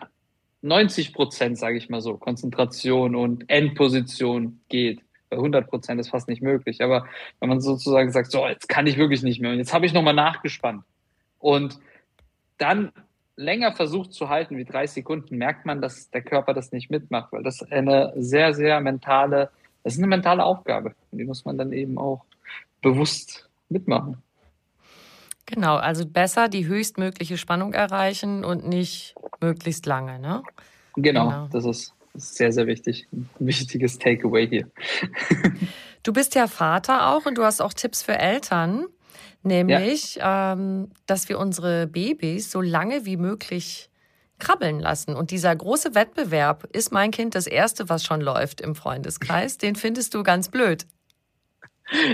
90 0.61 1.13
Prozent, 1.13 1.57
sage 1.57 1.77
ich 1.77 1.89
mal 1.89 2.01
so, 2.01 2.17
Konzentration 2.17 3.15
und 3.15 3.49
Endposition 3.49 4.61
geht, 4.69 5.01
100 5.31 5.67
Prozent 5.67 5.99
ist 5.99 6.09
fast 6.09 6.27
nicht 6.27 6.41
möglich. 6.41 6.81
Aber 6.81 7.05
wenn 7.39 7.49
man 7.49 7.61
sozusagen 7.61 8.11
sagt, 8.11 8.31
so, 8.31 8.45
jetzt 8.47 8.69
kann 8.69 8.87
ich 8.87 8.97
wirklich 8.97 9.23
nicht 9.23 9.41
mehr 9.41 9.51
und 9.51 9.57
jetzt 9.57 9.73
habe 9.73 9.85
ich 9.85 9.93
nochmal 9.93 10.13
nachgespannt 10.13 10.83
und 11.39 11.79
dann 12.57 12.91
länger 13.35 13.71
versucht 13.71 14.13
zu 14.13 14.29
halten 14.29 14.57
wie 14.57 14.65
drei 14.65 14.87
Sekunden, 14.87 15.37
merkt 15.37 15.65
man, 15.65 15.81
dass 15.81 16.09
der 16.09 16.23
Körper 16.23 16.53
das 16.53 16.71
nicht 16.71 16.89
mitmacht, 16.89 17.31
weil 17.31 17.43
das 17.43 17.61
eine 17.71 18.13
sehr, 18.15 18.53
sehr 18.53 18.81
mentale, 18.81 19.51
das 19.83 19.93
ist 19.93 19.99
eine 19.99 20.07
mentale 20.07 20.43
Aufgabe. 20.43 20.95
Und 21.11 21.19
die 21.19 21.25
muss 21.25 21.45
man 21.45 21.57
dann 21.57 21.71
eben 21.71 21.97
auch 21.97 22.25
bewusst 22.81 23.47
mitmachen. 23.69 24.17
Genau, 25.45 25.77
also 25.77 26.05
besser 26.05 26.49
die 26.49 26.65
höchstmögliche 26.67 27.37
Spannung 27.37 27.73
erreichen 27.73 28.43
und 28.43 28.67
nicht 28.67 29.15
möglichst 29.39 29.85
lange, 29.85 30.19
ne? 30.19 30.43
Genau, 30.95 31.29
genau. 31.29 31.47
das 31.51 31.63
ist 31.63 31.93
sehr, 32.17 32.51
sehr 32.51 32.67
wichtig. 32.67 33.07
Ein 33.11 33.29
wichtiges 33.39 33.99
Takeaway 33.99 34.47
hier. 34.47 34.69
Du 36.03 36.13
bist 36.13 36.35
ja 36.35 36.47
Vater 36.47 37.09
auch 37.09 37.25
und 37.25 37.37
du 37.37 37.43
hast 37.43 37.59
auch 37.59 37.73
Tipps 37.73 38.01
für 38.01 38.17
Eltern, 38.17 38.85
nämlich, 39.43 40.15
ja. 40.15 40.53
ähm, 40.53 40.89
dass 41.05 41.27
wir 41.27 41.37
unsere 41.37 41.85
Babys 41.85 42.49
so 42.49 42.61
lange 42.61 43.03
wie 43.03 43.17
möglich 43.17 43.89
krabbeln 44.39 44.79
lassen. 44.79 45.15
Und 45.15 45.31
dieser 45.31 45.53
große 45.53 45.95
Wettbewerb, 45.95 46.63
ist 46.71 46.93
mein 46.93 47.11
Kind 47.11 47.35
das 47.35 47.45
Erste, 47.45 47.89
was 47.89 48.05
schon 48.05 48.21
läuft 48.21 48.61
im 48.61 48.73
Freundeskreis, 48.73 49.57
den 49.57 49.75
findest 49.75 50.13
du 50.13 50.23
ganz 50.23 50.47
blöd. 50.47 50.85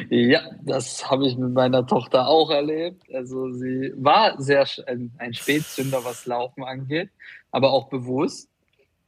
Ja, 0.10 0.42
das 0.64 1.10
habe 1.10 1.28
ich 1.28 1.36
mit 1.38 1.54
meiner 1.54 1.86
Tochter 1.86 2.28
auch 2.28 2.52
erlebt. 2.52 3.04
Also 3.14 3.52
sie 3.52 3.92
war 3.96 4.40
sehr 4.42 4.68
ein 5.18 5.34
Spätzünder, 5.34 6.06
was 6.06 6.26
Laufen 6.26 6.64
angeht, 6.64 7.10
aber 7.52 7.72
auch 7.72 7.90
bewusst. 7.90 8.50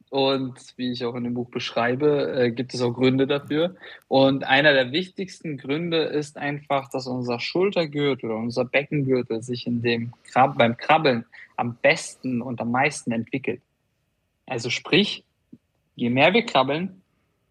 Und 0.09 0.55
wie 0.77 0.91
ich 0.91 1.03
auch 1.03 1.15
in 1.15 1.23
dem 1.23 1.33
Buch 1.33 1.49
beschreibe, 1.49 2.33
äh, 2.37 2.51
gibt 2.51 2.73
es 2.73 2.81
auch 2.81 2.93
Gründe 2.93 3.27
dafür. 3.27 3.75
Und 4.07 4.43
einer 4.43 4.73
der 4.73 4.91
wichtigsten 4.91 5.57
Gründe 5.57 6.03
ist 6.03 6.37
einfach, 6.37 6.89
dass 6.89 7.07
unser 7.07 7.39
Schultergürtel 7.39 8.29
oder 8.29 8.39
unser 8.39 8.65
Beckengürtel 8.65 9.41
sich 9.41 9.67
in 9.67 9.81
dem 9.81 10.13
Krab 10.31 10.57
beim 10.57 10.77
Krabbeln 10.77 11.25
am 11.57 11.75
besten 11.81 12.41
und 12.41 12.61
am 12.61 12.71
meisten 12.71 13.11
entwickelt. 13.11 13.61
Also 14.45 14.69
sprich, 14.69 15.23
je 15.95 16.09
mehr 16.09 16.33
wir 16.33 16.45
krabbeln, 16.45 17.01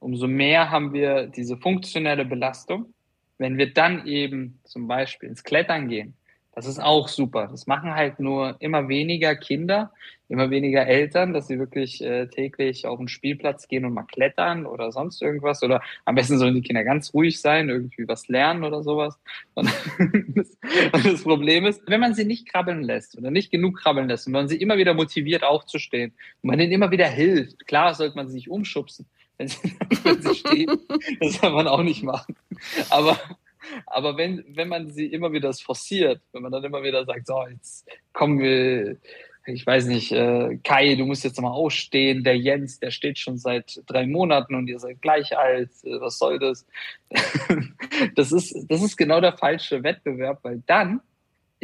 umso 0.00 0.28
mehr 0.28 0.70
haben 0.70 0.92
wir 0.92 1.26
diese 1.26 1.56
funktionelle 1.56 2.24
Belastung. 2.24 2.92
Wenn 3.38 3.58
wir 3.58 3.72
dann 3.74 4.06
eben 4.06 4.60
zum 4.64 4.86
Beispiel 4.86 5.28
ins 5.28 5.42
Klettern 5.42 5.88
gehen, 5.88 6.14
Das 6.54 6.66
ist 6.66 6.78
auch 6.78 7.08
super. 7.08 7.48
Das 7.50 7.66
machen 7.66 7.94
halt 7.94 8.20
nur 8.20 8.56
immer 8.60 8.88
weniger 8.88 9.34
Kinder, 9.34 9.92
immer 10.28 10.50
weniger 10.50 10.86
Eltern, 10.86 11.32
dass 11.32 11.48
sie 11.48 11.58
wirklich 11.58 12.00
äh, 12.00 12.28
täglich 12.28 12.86
auf 12.86 12.98
den 12.98 13.08
Spielplatz 13.08 13.66
gehen 13.66 13.84
und 13.84 13.92
mal 13.92 14.04
klettern 14.04 14.64
oder 14.64 14.92
sonst 14.92 15.20
irgendwas. 15.20 15.64
Oder 15.64 15.82
am 16.04 16.14
besten 16.14 16.38
sollen 16.38 16.54
die 16.54 16.62
Kinder 16.62 16.84
ganz 16.84 17.12
ruhig 17.12 17.40
sein, 17.40 17.70
irgendwie 17.70 18.06
was 18.06 18.28
lernen 18.28 18.62
oder 18.62 18.84
sowas. 18.84 19.18
Und 19.54 19.66
das, 20.36 20.56
und 20.92 21.04
das 21.04 21.22
Problem 21.24 21.66
ist, 21.66 21.82
wenn 21.88 22.00
man 22.00 22.14
sie 22.14 22.24
nicht 22.24 22.48
krabbeln 22.48 22.84
lässt 22.84 23.18
oder 23.18 23.32
nicht 23.32 23.50
genug 23.50 23.78
krabbeln 23.80 24.08
lässt 24.08 24.28
und 24.28 24.32
man 24.32 24.46
sie 24.46 24.56
immer 24.56 24.78
wieder 24.78 24.94
motiviert 24.94 25.42
aufzustehen 25.42 26.12
und 26.42 26.48
man 26.50 26.58
denen 26.58 26.72
immer 26.72 26.92
wieder 26.92 27.08
hilft, 27.08 27.66
klar 27.66 27.94
sollte 27.94 28.14
man 28.14 28.28
sie 28.28 28.36
nicht 28.36 28.50
umschubsen, 28.50 29.06
wenn 29.38 29.48
sie, 29.48 29.76
wenn 30.04 30.22
sie 30.22 30.34
stehen. 30.36 30.70
Das 31.18 31.34
soll 31.34 31.50
man 31.50 31.66
auch 31.66 31.82
nicht 31.82 32.04
machen. 32.04 32.36
Aber 32.90 33.18
aber 33.86 34.16
wenn, 34.16 34.44
wenn 34.48 34.68
man 34.68 34.90
sie 34.90 35.06
immer 35.06 35.32
wieder 35.32 35.52
forciert, 35.52 36.20
wenn 36.32 36.42
man 36.42 36.52
dann 36.52 36.64
immer 36.64 36.82
wieder 36.82 37.04
sagt, 37.04 37.26
so, 37.26 37.46
jetzt 37.48 37.88
kommen 38.12 38.38
wir, 38.38 38.96
ich 39.46 39.66
weiß 39.66 39.86
nicht, 39.86 40.12
äh, 40.12 40.58
Kai, 40.64 40.94
du 40.94 41.04
musst 41.04 41.24
jetzt 41.24 41.40
mal 41.40 41.50
ausstehen, 41.50 42.24
der 42.24 42.36
Jens, 42.36 42.80
der 42.80 42.90
steht 42.90 43.18
schon 43.18 43.36
seit 43.36 43.82
drei 43.86 44.06
Monaten 44.06 44.54
und 44.54 44.68
ihr 44.68 44.78
seid 44.78 45.02
gleich 45.02 45.36
alt, 45.36 45.70
äh, 45.84 46.00
was 46.00 46.18
soll 46.18 46.38
das? 46.38 46.66
das, 48.16 48.32
ist, 48.32 48.56
das 48.68 48.82
ist 48.82 48.96
genau 48.96 49.20
der 49.20 49.36
falsche 49.36 49.82
Wettbewerb, 49.82 50.40
weil 50.42 50.62
dann 50.66 51.00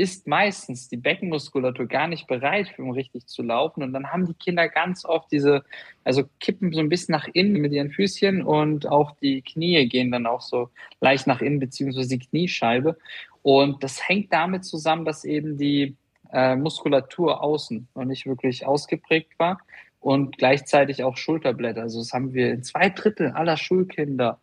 ist 0.00 0.26
meistens 0.26 0.88
die 0.88 0.96
Beckenmuskulatur 0.96 1.86
gar 1.86 2.08
nicht 2.08 2.26
bereit, 2.26 2.72
um 2.78 2.92
richtig 2.92 3.26
zu 3.26 3.42
laufen. 3.42 3.82
Und 3.82 3.92
dann 3.92 4.10
haben 4.10 4.24
die 4.24 4.32
Kinder 4.32 4.66
ganz 4.66 5.04
oft 5.04 5.30
diese, 5.30 5.62
also 6.04 6.24
kippen 6.40 6.72
so 6.72 6.80
ein 6.80 6.88
bisschen 6.88 7.12
nach 7.12 7.28
innen 7.34 7.60
mit 7.60 7.72
ihren 7.72 7.90
Füßchen 7.90 8.42
und 8.42 8.86
auch 8.86 9.14
die 9.20 9.42
Knie 9.42 9.86
gehen 9.90 10.10
dann 10.10 10.26
auch 10.26 10.40
so 10.40 10.70
leicht 11.02 11.26
nach 11.26 11.42
innen, 11.42 11.60
beziehungsweise 11.60 12.08
die 12.08 12.18
Kniescheibe. 12.18 12.96
Und 13.42 13.84
das 13.84 14.08
hängt 14.08 14.32
damit 14.32 14.64
zusammen, 14.64 15.04
dass 15.04 15.26
eben 15.26 15.58
die 15.58 15.98
äh, 16.32 16.56
Muskulatur 16.56 17.42
außen 17.42 17.86
noch 17.94 18.04
nicht 18.06 18.24
wirklich 18.24 18.64
ausgeprägt 18.64 19.38
war 19.38 19.58
und 20.00 20.38
gleichzeitig 20.38 21.04
auch 21.04 21.18
Schulterblätter. 21.18 21.82
Also 21.82 21.98
das 21.98 22.14
haben 22.14 22.32
wir 22.32 22.52
in 22.52 22.62
zwei 22.62 22.88
Drittel 22.88 23.32
aller 23.32 23.58
Schulkinder 23.58 24.40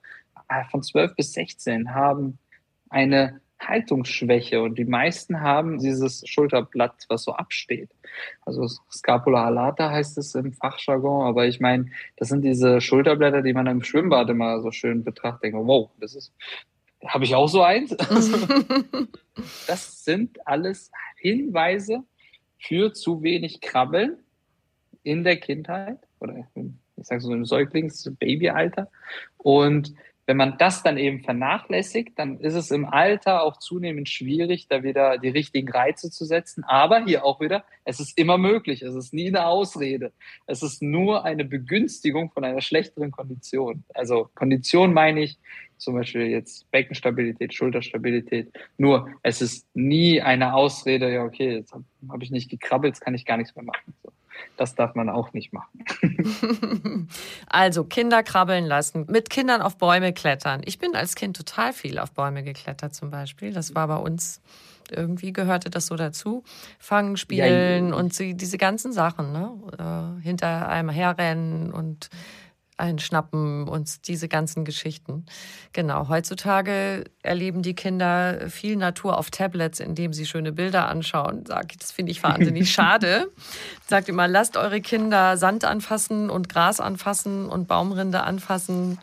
äh, 0.49 0.65
von 0.69 0.83
12 0.83 1.15
bis 1.15 1.33
16 1.33 1.95
haben 1.95 2.37
eine 2.89 3.41
Haltungsschwäche 3.59 4.61
und 4.61 4.77
die 4.77 4.85
meisten 4.85 5.41
haben 5.41 5.79
dieses 5.79 6.23
Schulterblatt, 6.27 7.05
was 7.09 7.23
so 7.23 7.33
absteht. 7.33 7.89
Also 8.45 8.67
Scapula 8.91 9.45
alata 9.45 9.89
heißt 9.89 10.17
es 10.17 10.35
im 10.35 10.53
Fachjargon, 10.53 11.25
aber 11.25 11.47
ich 11.47 11.59
meine, 11.59 11.87
das 12.17 12.29
sind 12.29 12.43
diese 12.43 12.81
Schulterblätter, 12.81 13.41
die 13.41 13.53
man 13.53 13.67
im 13.67 13.83
Schwimmbad 13.83 14.29
immer 14.29 14.61
so 14.61 14.71
schön 14.71 15.03
betrachtet. 15.03 15.45
Denke, 15.45 15.65
wow, 15.65 15.89
das 15.99 16.15
ist, 16.15 16.33
habe 17.05 17.25
ich 17.25 17.35
auch 17.35 17.47
so 17.47 17.61
eins? 17.63 17.95
das 19.67 20.03
sind 20.05 20.45
alles 20.47 20.91
Hinweise 21.17 22.03
für 22.59 22.93
zu 22.93 23.23
wenig 23.23 23.61
Krabbeln 23.61 24.17
in 25.03 25.23
der 25.23 25.37
Kindheit 25.37 25.99
oder 26.19 26.47
ich 26.97 27.07
sage 27.07 27.21
so 27.21 27.31
im 27.31 27.45
Säuglings-Babyalter 27.45 28.89
und 29.37 29.93
wenn 30.28 30.38
man 30.38 30.57
das 30.57 30.84
dann 30.84 30.97
eben 30.97 31.21
vernachlässigt, 31.21 32.19
dann 32.19 32.41
ist 32.41 32.53
es 32.53 32.69
im 32.69 32.86
Alter 32.86 33.43
auch 33.43 33.57
zunehmend 33.57 34.09
schwierig, 34.09 34.67
da 34.67 34.84
wieder 34.84 35.17
die 35.17 35.30
richtigen 35.30 35.69
Reize 35.69 36.11
zu 36.11 36.25
setzen. 36.25 36.65
Aber 36.65 37.05
hier 37.05 37.23
auch 37.23 37.39
wieder, 37.39 37.63
es 37.86 38.01
ist 38.01 38.17
immer 38.17 38.38
möglich. 38.38 38.82
Es 38.82 38.93
ist 38.93 39.13
nie 39.13 39.30
eine 39.30 39.47
Ausrede. 39.47 40.11
Es 40.45 40.61
ist 40.63 40.82
nur 40.82 41.23
eine 41.23 41.45
Begünstigung 41.45 42.30
von 42.30 42.43
einer 42.43 42.59
schlechteren 42.59 43.09
Kondition. 43.11 43.86
Also 43.93 44.30
Kondition 44.36 44.93
meine 44.93 45.21
ich 45.21 45.38
zum 45.78 45.95
Beispiel 45.95 46.28
jetzt 46.28 46.69
Beckenstabilität, 46.71 47.53
Schulterstabilität. 47.53 48.51
Nur 48.78 49.09
es 49.23 49.41
ist 49.41 49.65
nie 49.75 50.21
eine 50.21 50.55
Ausrede, 50.55 51.09
ja 51.11 51.23
okay, 51.23 51.55
jetzt 51.55 51.71
habe 51.71 51.86
hab 52.09 52.21
ich 52.21 52.32
nicht 52.32 52.49
gekrabbelt, 52.49 52.95
jetzt 52.95 53.01
kann 53.01 53.15
ich 53.15 53.25
gar 53.25 53.38
nichts 53.38 53.55
mehr 53.55 53.63
machen. 53.63 53.93
So. 54.03 54.11
Das 54.57 54.75
darf 54.75 54.95
man 54.95 55.09
auch 55.09 55.33
nicht 55.33 55.53
machen. 55.53 55.85
also 57.47 57.83
Kinder 57.83 58.23
krabbeln 58.23 58.65
lassen, 58.65 59.05
mit 59.07 59.29
Kindern 59.29 59.61
auf 59.61 59.77
Bäume 59.77 60.13
klettern. 60.13 60.61
Ich 60.65 60.79
bin 60.79 60.95
als 60.95 61.15
Kind 61.15 61.38
total 61.38 61.73
viel 61.73 61.99
auf 61.99 62.11
Bäume 62.11 62.43
geklettert 62.43 62.95
zum 62.95 63.11
Beispiel. 63.11 63.53
Das 63.53 63.75
war 63.75 63.88
bei 63.88 63.97
uns 63.97 64.41
irgendwie 64.91 65.33
gehörte 65.33 65.69
das 65.69 65.88
so 65.88 65.95
dazu. 65.95 66.43
Fangen, 66.79 67.17
spielen 67.17 67.89
ja, 67.89 67.95
und 67.95 68.13
sie, 68.13 68.35
diese 68.35 68.57
ganzen 68.57 68.93
Sachen, 68.93 69.31
ne? 69.31 69.51
Äh, 69.77 70.23
hinter 70.23 70.69
einem 70.69 70.89
herrennen 70.89 71.71
und 71.71 72.09
einschnappen 72.78 73.67
und 73.67 74.07
diese 74.07 74.28
ganzen 74.28 74.65
Geschichten. 74.65 75.25
Genau, 75.73 76.07
heutzutage 76.07 77.05
erleben 77.23 77.61
die 77.61 77.73
Kinder 77.73 78.49
viel 78.49 78.75
Natur 78.75 79.17
auf 79.17 79.32
Tablets, 79.32 79.80
indem 79.80 80.13
sie 80.13 80.25
schöne 80.25 80.51
Bilder 80.51 80.88
anschauen. 80.88 81.45
Sag, 81.45 81.78
das 81.80 81.91
finde 81.91 82.11
ich 82.11 82.23
wahnsinnig 82.23 82.71
schade. 82.73 83.32
Sagt 83.88 84.09
immer, 84.09 84.28
lasst 84.28 84.57
eure 84.57 84.82
Kinder 84.82 85.38
Sand 85.38 85.65
anfassen 85.65 86.30
und 86.30 86.49
Gras 86.49 86.80
anfassen 86.80 87.49
und 87.49 87.67
Baumrinde 87.67 88.23
anfassen, 88.23 88.99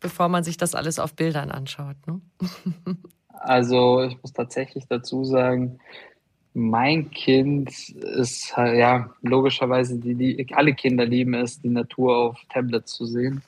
bevor 0.00 0.28
man 0.28 0.44
sich 0.44 0.56
das 0.56 0.74
alles 0.74 0.98
auf 0.98 1.14
Bildern 1.14 1.50
anschaut. 1.50 1.96
Ne? 2.06 2.20
Also 3.38 4.02
ich 4.02 4.20
muss 4.22 4.32
tatsächlich 4.32 4.86
dazu 4.88 5.24
sagen, 5.24 5.78
mein 6.58 7.10
Kind 7.10 7.68
ist 7.90 8.54
ja 8.56 9.10
logischerweise 9.20 9.98
die, 9.98 10.14
die 10.14 10.54
alle 10.54 10.72
Kinder 10.72 11.04
lieben 11.04 11.34
es, 11.34 11.60
die 11.60 11.68
Natur 11.68 12.16
auf 12.16 12.38
Tablets 12.48 12.94
zu 12.94 13.04
sehen. 13.04 13.42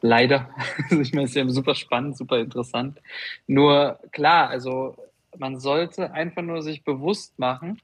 Leider. 0.00 0.50
Also 0.90 1.00
ich 1.00 1.12
meine, 1.12 1.26
es 1.26 1.30
ist 1.30 1.36
ja 1.36 1.48
super 1.48 1.76
spannend, 1.76 2.16
super 2.16 2.40
interessant. 2.40 3.00
Nur 3.46 4.00
klar, 4.10 4.48
also 4.48 4.96
man 5.38 5.60
sollte 5.60 6.10
einfach 6.10 6.42
nur 6.42 6.62
sich 6.62 6.82
bewusst 6.82 7.38
machen, 7.38 7.80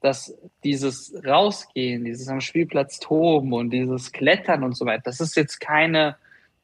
dass 0.00 0.34
dieses 0.64 1.14
Rausgehen, 1.22 2.06
dieses 2.06 2.28
am 2.28 2.40
Spielplatz 2.40 2.98
toben 3.00 3.52
und 3.52 3.68
dieses 3.68 4.12
Klettern 4.12 4.64
und 4.64 4.78
so 4.78 4.86
weiter, 4.86 5.02
das 5.04 5.20
ist 5.20 5.36
jetzt 5.36 5.58
keine, 5.58 6.16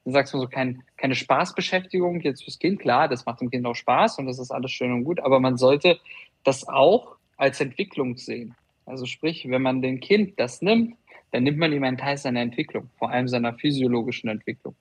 sagst 0.07 0.33
du 0.33 0.39
so, 0.39 0.47
kein, 0.47 0.85
keine 0.97 1.15
Spaßbeschäftigung 1.15 2.21
jetzt 2.21 2.45
fürs 2.45 2.59
Kind. 2.59 2.81
Klar, 2.81 3.09
das 3.09 3.27
macht 3.27 3.43
dem 3.43 3.51
Kind 3.51 3.67
auch 3.67 3.75
Spaß 3.75 4.21
und 4.21 4.25
das 4.25 4.39
ist 4.39 4.53
alles 4.53 4.71
schön 4.71 4.91
und 4.91 5.05
gut, 5.05 5.21
aber 5.21 5.39
man 5.39 5.59
sollte 5.59 5.99
das 6.45 6.67
auch 6.67 7.17
als 7.43 7.61
Entwicklung 7.61 8.17
sehen. 8.17 8.55
Also 8.87 9.05
sprich, 9.05 9.49
wenn 9.49 9.63
man 9.63 9.83
dem 9.83 9.99
Kind 9.99 10.39
das 10.39 10.63
nimmt, 10.63 10.95
dann 11.33 11.43
nimmt 11.43 11.59
man 11.59 11.73
ihm 11.73 11.83
einen 11.83 11.99
Teil 11.99 12.17
seiner 12.17 12.41
Entwicklung, 12.41 12.89
vor 12.99 13.11
allem 13.11 13.27
seiner 13.27 13.55
physiologischen 13.55 14.29
Entwicklung. 14.29 14.77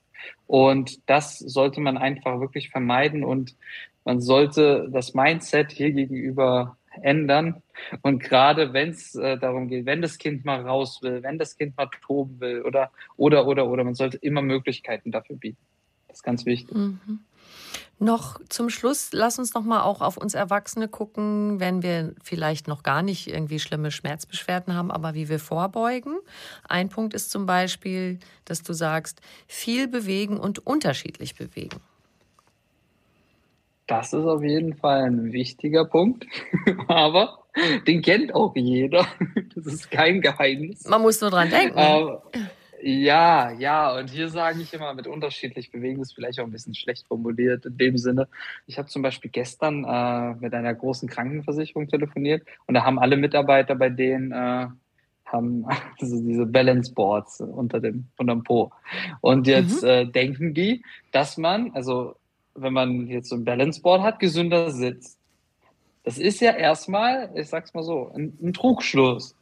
Und 0.46 1.00
das 1.10 1.38
sollte 1.40 1.80
man 1.80 1.98
einfach 1.98 2.38
wirklich 2.38 2.70
vermeiden 2.70 3.24
und 3.24 3.56
man 4.04 4.20
sollte 4.20 4.88
das 4.92 5.12
Mindset 5.12 5.72
hier 5.72 5.90
gegenüber 5.90 6.76
ändern. 7.00 7.62
Und 8.02 8.22
gerade 8.22 8.72
wenn 8.72 8.90
es 8.90 9.16
äh, 9.16 9.38
darum 9.38 9.66
geht, 9.66 9.86
wenn 9.86 10.00
das 10.00 10.18
Kind 10.18 10.44
mal 10.44 10.60
raus 10.60 11.00
will, 11.02 11.22
wenn 11.24 11.38
das 11.38 11.56
Kind 11.56 11.76
mal 11.76 11.88
toben 12.04 12.38
will 12.38 12.62
oder, 12.62 12.90
oder, 13.16 13.46
oder, 13.48 13.66
oder, 13.66 13.82
man 13.82 13.96
sollte 13.96 14.18
immer 14.18 14.42
Möglichkeiten 14.42 15.10
dafür 15.10 15.36
bieten. 15.36 15.58
Das 16.06 16.18
ist 16.18 16.22
ganz 16.22 16.46
wichtig. 16.46 16.76
Mhm. 16.76 17.20
Noch 17.98 18.40
zum 18.48 18.68
Schluss, 18.68 19.10
lass 19.12 19.38
uns 19.38 19.54
noch 19.54 19.62
mal 19.62 19.82
auch 19.82 20.00
auf 20.00 20.16
uns 20.16 20.34
Erwachsene 20.34 20.88
gucken, 20.88 21.60
wenn 21.60 21.82
wir 21.82 22.14
vielleicht 22.22 22.66
noch 22.66 22.82
gar 22.82 23.02
nicht 23.02 23.28
irgendwie 23.28 23.60
schlimme 23.60 23.90
Schmerzbeschwerden 23.90 24.74
haben, 24.74 24.90
aber 24.90 25.14
wie 25.14 25.28
wir 25.28 25.38
vorbeugen. 25.38 26.18
Ein 26.68 26.88
Punkt 26.88 27.14
ist 27.14 27.30
zum 27.30 27.46
Beispiel, 27.46 28.18
dass 28.44 28.62
du 28.62 28.72
sagst, 28.72 29.20
viel 29.46 29.88
bewegen 29.88 30.36
und 30.38 30.66
unterschiedlich 30.66 31.36
bewegen. 31.36 31.80
Das 33.86 34.12
ist 34.12 34.24
auf 34.24 34.42
jeden 34.42 34.74
Fall 34.74 35.04
ein 35.04 35.32
wichtiger 35.32 35.84
Punkt, 35.84 36.26
aber 36.88 37.38
den 37.86 38.02
kennt 38.02 38.34
auch 38.34 38.54
jeder. 38.56 39.06
Das 39.54 39.66
ist 39.66 39.90
kein 39.90 40.22
Geheimnis. 40.22 40.86
Man 40.86 41.02
muss 41.02 41.20
nur 41.20 41.30
dran 41.30 41.50
denken. 41.50 41.78
Aber 41.78 42.22
ja, 42.82 43.52
ja, 43.52 43.96
und 43.96 44.10
hier 44.10 44.28
sage 44.28 44.60
ich 44.60 44.74
immer, 44.74 44.92
mit 44.94 45.06
unterschiedlich 45.06 45.70
bewegen 45.70 46.02
ist 46.02 46.14
vielleicht 46.14 46.40
auch 46.40 46.44
ein 46.44 46.50
bisschen 46.50 46.74
schlecht 46.74 47.06
formuliert 47.06 47.64
in 47.64 47.78
dem 47.78 47.96
Sinne. 47.96 48.28
Ich 48.66 48.78
habe 48.78 48.88
zum 48.88 49.02
Beispiel 49.02 49.30
gestern 49.30 49.84
äh, 49.84 50.34
mit 50.40 50.52
einer 50.52 50.74
großen 50.74 51.08
Krankenversicherung 51.08 51.88
telefoniert 51.88 52.46
und 52.66 52.74
da 52.74 52.84
haben 52.84 52.98
alle 52.98 53.16
Mitarbeiter 53.16 53.76
bei 53.76 53.88
denen 53.88 54.32
äh, 54.32 54.66
haben 55.26 55.64
also 56.00 56.20
diese 56.20 56.46
Balance 56.46 56.92
Boards 56.92 57.40
unter 57.40 57.80
dem 57.80 58.06
unterm 58.18 58.42
Po. 58.42 58.72
Und 59.20 59.46
jetzt 59.46 59.82
mhm. 59.82 59.88
äh, 59.88 60.04
denken 60.06 60.54
die, 60.54 60.84
dass 61.12 61.38
man, 61.38 61.70
also 61.74 62.16
wenn 62.54 62.72
man 62.72 63.06
jetzt 63.06 63.28
so 63.28 63.36
ein 63.36 63.44
Balance 63.44 63.80
Board 63.80 64.02
hat, 64.02 64.18
gesünder 64.18 64.70
sitzt. 64.70 65.18
Das 66.04 66.18
ist 66.18 66.40
ja 66.40 66.50
erstmal, 66.52 67.30
ich 67.34 67.48
sag's 67.48 67.74
mal 67.74 67.84
so, 67.84 68.10
ein, 68.14 68.36
ein 68.42 68.52
Trugschluss. 68.52 69.36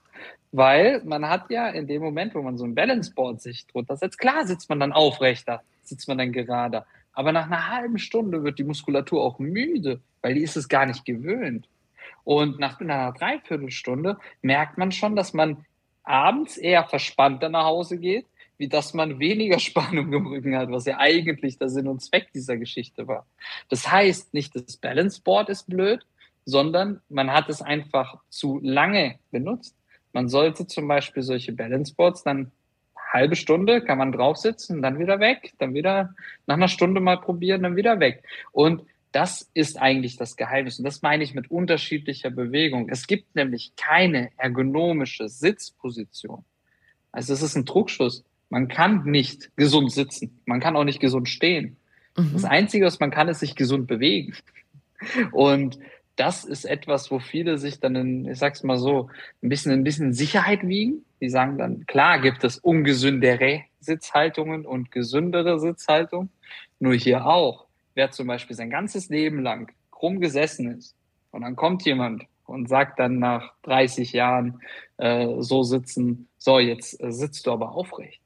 Weil 0.52 1.02
man 1.04 1.28
hat 1.28 1.50
ja 1.50 1.68
in 1.68 1.86
dem 1.86 2.02
Moment, 2.02 2.34
wo 2.34 2.42
man 2.42 2.58
so 2.58 2.64
ein 2.64 2.74
Balanceboard 2.74 3.40
sich 3.40 3.66
drunter 3.66 3.96
setzt, 3.96 4.18
klar 4.18 4.46
sitzt 4.46 4.68
man 4.68 4.80
dann 4.80 4.92
aufrechter, 4.92 5.62
sitzt 5.82 6.08
man 6.08 6.18
dann 6.18 6.32
gerader. 6.32 6.86
Aber 7.12 7.32
nach 7.32 7.46
einer 7.46 7.68
halben 7.68 7.98
Stunde 7.98 8.42
wird 8.42 8.58
die 8.58 8.64
Muskulatur 8.64 9.22
auch 9.22 9.38
müde, 9.38 10.00
weil 10.22 10.34
die 10.34 10.42
ist 10.42 10.56
es 10.56 10.68
gar 10.68 10.86
nicht 10.86 11.04
gewöhnt. 11.04 11.68
Und 12.24 12.58
nach 12.58 12.80
einer 12.80 13.12
Dreiviertelstunde 13.12 14.18
merkt 14.42 14.78
man 14.78 14.92
schon, 14.92 15.16
dass 15.16 15.32
man 15.32 15.64
abends 16.02 16.56
eher 16.56 16.84
verspannter 16.84 17.48
nach 17.48 17.64
Hause 17.64 17.98
geht, 17.98 18.26
wie 18.58 18.68
dass 18.68 18.94
man 18.94 19.18
weniger 19.18 19.58
Spannung 19.60 20.12
im 20.12 20.26
Rücken 20.26 20.56
hat, 20.56 20.70
was 20.70 20.86
ja 20.86 20.98
eigentlich 20.98 21.58
der 21.58 21.68
Sinn 21.68 21.88
und 21.88 22.02
Zweck 22.02 22.32
dieser 22.32 22.56
Geschichte 22.56 23.08
war. 23.08 23.26
Das 23.68 23.90
heißt, 23.90 24.34
nicht 24.34 24.54
das 24.54 24.76
Balanceboard 24.76 25.48
ist 25.48 25.68
blöd, 25.68 26.04
sondern 26.44 27.00
man 27.08 27.32
hat 27.32 27.48
es 27.48 27.62
einfach 27.62 28.18
zu 28.28 28.60
lange 28.62 29.18
benutzt. 29.30 29.74
Man 30.12 30.28
sollte 30.28 30.66
zum 30.66 30.88
Beispiel 30.88 31.22
solche 31.22 31.52
Balance 31.52 31.94
Boards 31.94 32.22
dann 32.22 32.52
halbe 33.12 33.36
Stunde 33.36 33.82
kann 33.82 33.98
man 33.98 34.12
drauf 34.12 34.36
sitzen, 34.36 34.82
dann 34.82 34.98
wieder 34.98 35.20
weg, 35.20 35.52
dann 35.58 35.74
wieder 35.74 36.14
nach 36.46 36.56
einer 36.56 36.68
Stunde 36.68 37.00
mal 37.00 37.20
probieren, 37.20 37.62
dann 37.62 37.76
wieder 37.76 38.00
weg. 38.00 38.22
Und 38.52 38.82
das 39.12 39.50
ist 39.54 39.80
eigentlich 39.80 40.16
das 40.16 40.36
Geheimnis. 40.36 40.78
Und 40.78 40.84
das 40.84 41.02
meine 41.02 41.24
ich 41.24 41.34
mit 41.34 41.50
unterschiedlicher 41.50 42.30
Bewegung. 42.30 42.88
Es 42.88 43.06
gibt 43.06 43.34
nämlich 43.34 43.72
keine 43.76 44.30
ergonomische 44.36 45.28
Sitzposition. 45.28 46.44
Also 47.10 47.32
es 47.32 47.42
ist 47.42 47.56
ein 47.56 47.64
Druckschluss. 47.64 48.24
Man 48.50 48.68
kann 48.68 49.04
nicht 49.04 49.50
gesund 49.56 49.90
sitzen. 49.92 50.40
Man 50.44 50.60
kann 50.60 50.76
auch 50.76 50.84
nicht 50.84 51.00
gesund 51.00 51.28
stehen. 51.28 51.76
Mhm. 52.16 52.30
Das 52.34 52.44
Einzige, 52.44 52.86
was 52.86 53.00
man 53.00 53.10
kann, 53.10 53.28
ist 53.28 53.40
sich 53.40 53.56
gesund 53.56 53.88
bewegen. 53.88 54.34
Und 55.32 55.78
das 56.20 56.44
ist 56.44 56.64
etwas, 56.64 57.10
wo 57.10 57.18
viele 57.18 57.58
sich 57.58 57.80
dann, 57.80 57.96
in, 57.96 58.26
ich 58.26 58.38
sag's 58.38 58.62
mal 58.62 58.76
so, 58.76 59.08
ein 59.42 59.48
bisschen, 59.48 59.72
ein 59.72 59.84
bisschen 59.84 60.12
Sicherheit 60.12 60.66
wiegen. 60.66 61.04
Die 61.20 61.28
sagen 61.28 61.58
dann, 61.58 61.86
klar 61.86 62.20
gibt 62.20 62.44
es 62.44 62.58
ungesündere 62.58 63.62
Sitzhaltungen 63.80 64.66
und 64.66 64.90
gesündere 64.90 65.58
Sitzhaltungen. 65.58 66.30
Nur 66.78 66.94
hier 66.94 67.26
auch 67.26 67.66
wer 67.94 68.10
zum 68.10 68.26
Beispiel 68.26 68.56
sein 68.56 68.70
ganzes 68.70 69.08
Leben 69.08 69.42
lang 69.42 69.72
krumm 69.90 70.20
gesessen 70.20 70.70
ist 70.78 70.94
und 71.30 71.42
dann 71.42 71.56
kommt 71.56 71.84
jemand 71.84 72.24
und 72.46 72.68
sagt 72.68 72.98
dann 72.98 73.18
nach 73.18 73.52
30 73.62 74.12
Jahren 74.12 74.60
äh, 74.96 75.40
so 75.40 75.62
sitzen, 75.62 76.28
so 76.38 76.58
jetzt 76.58 77.00
äh, 77.02 77.12
sitzt 77.12 77.46
du 77.46 77.52
aber 77.52 77.72
aufrecht. 77.72 78.20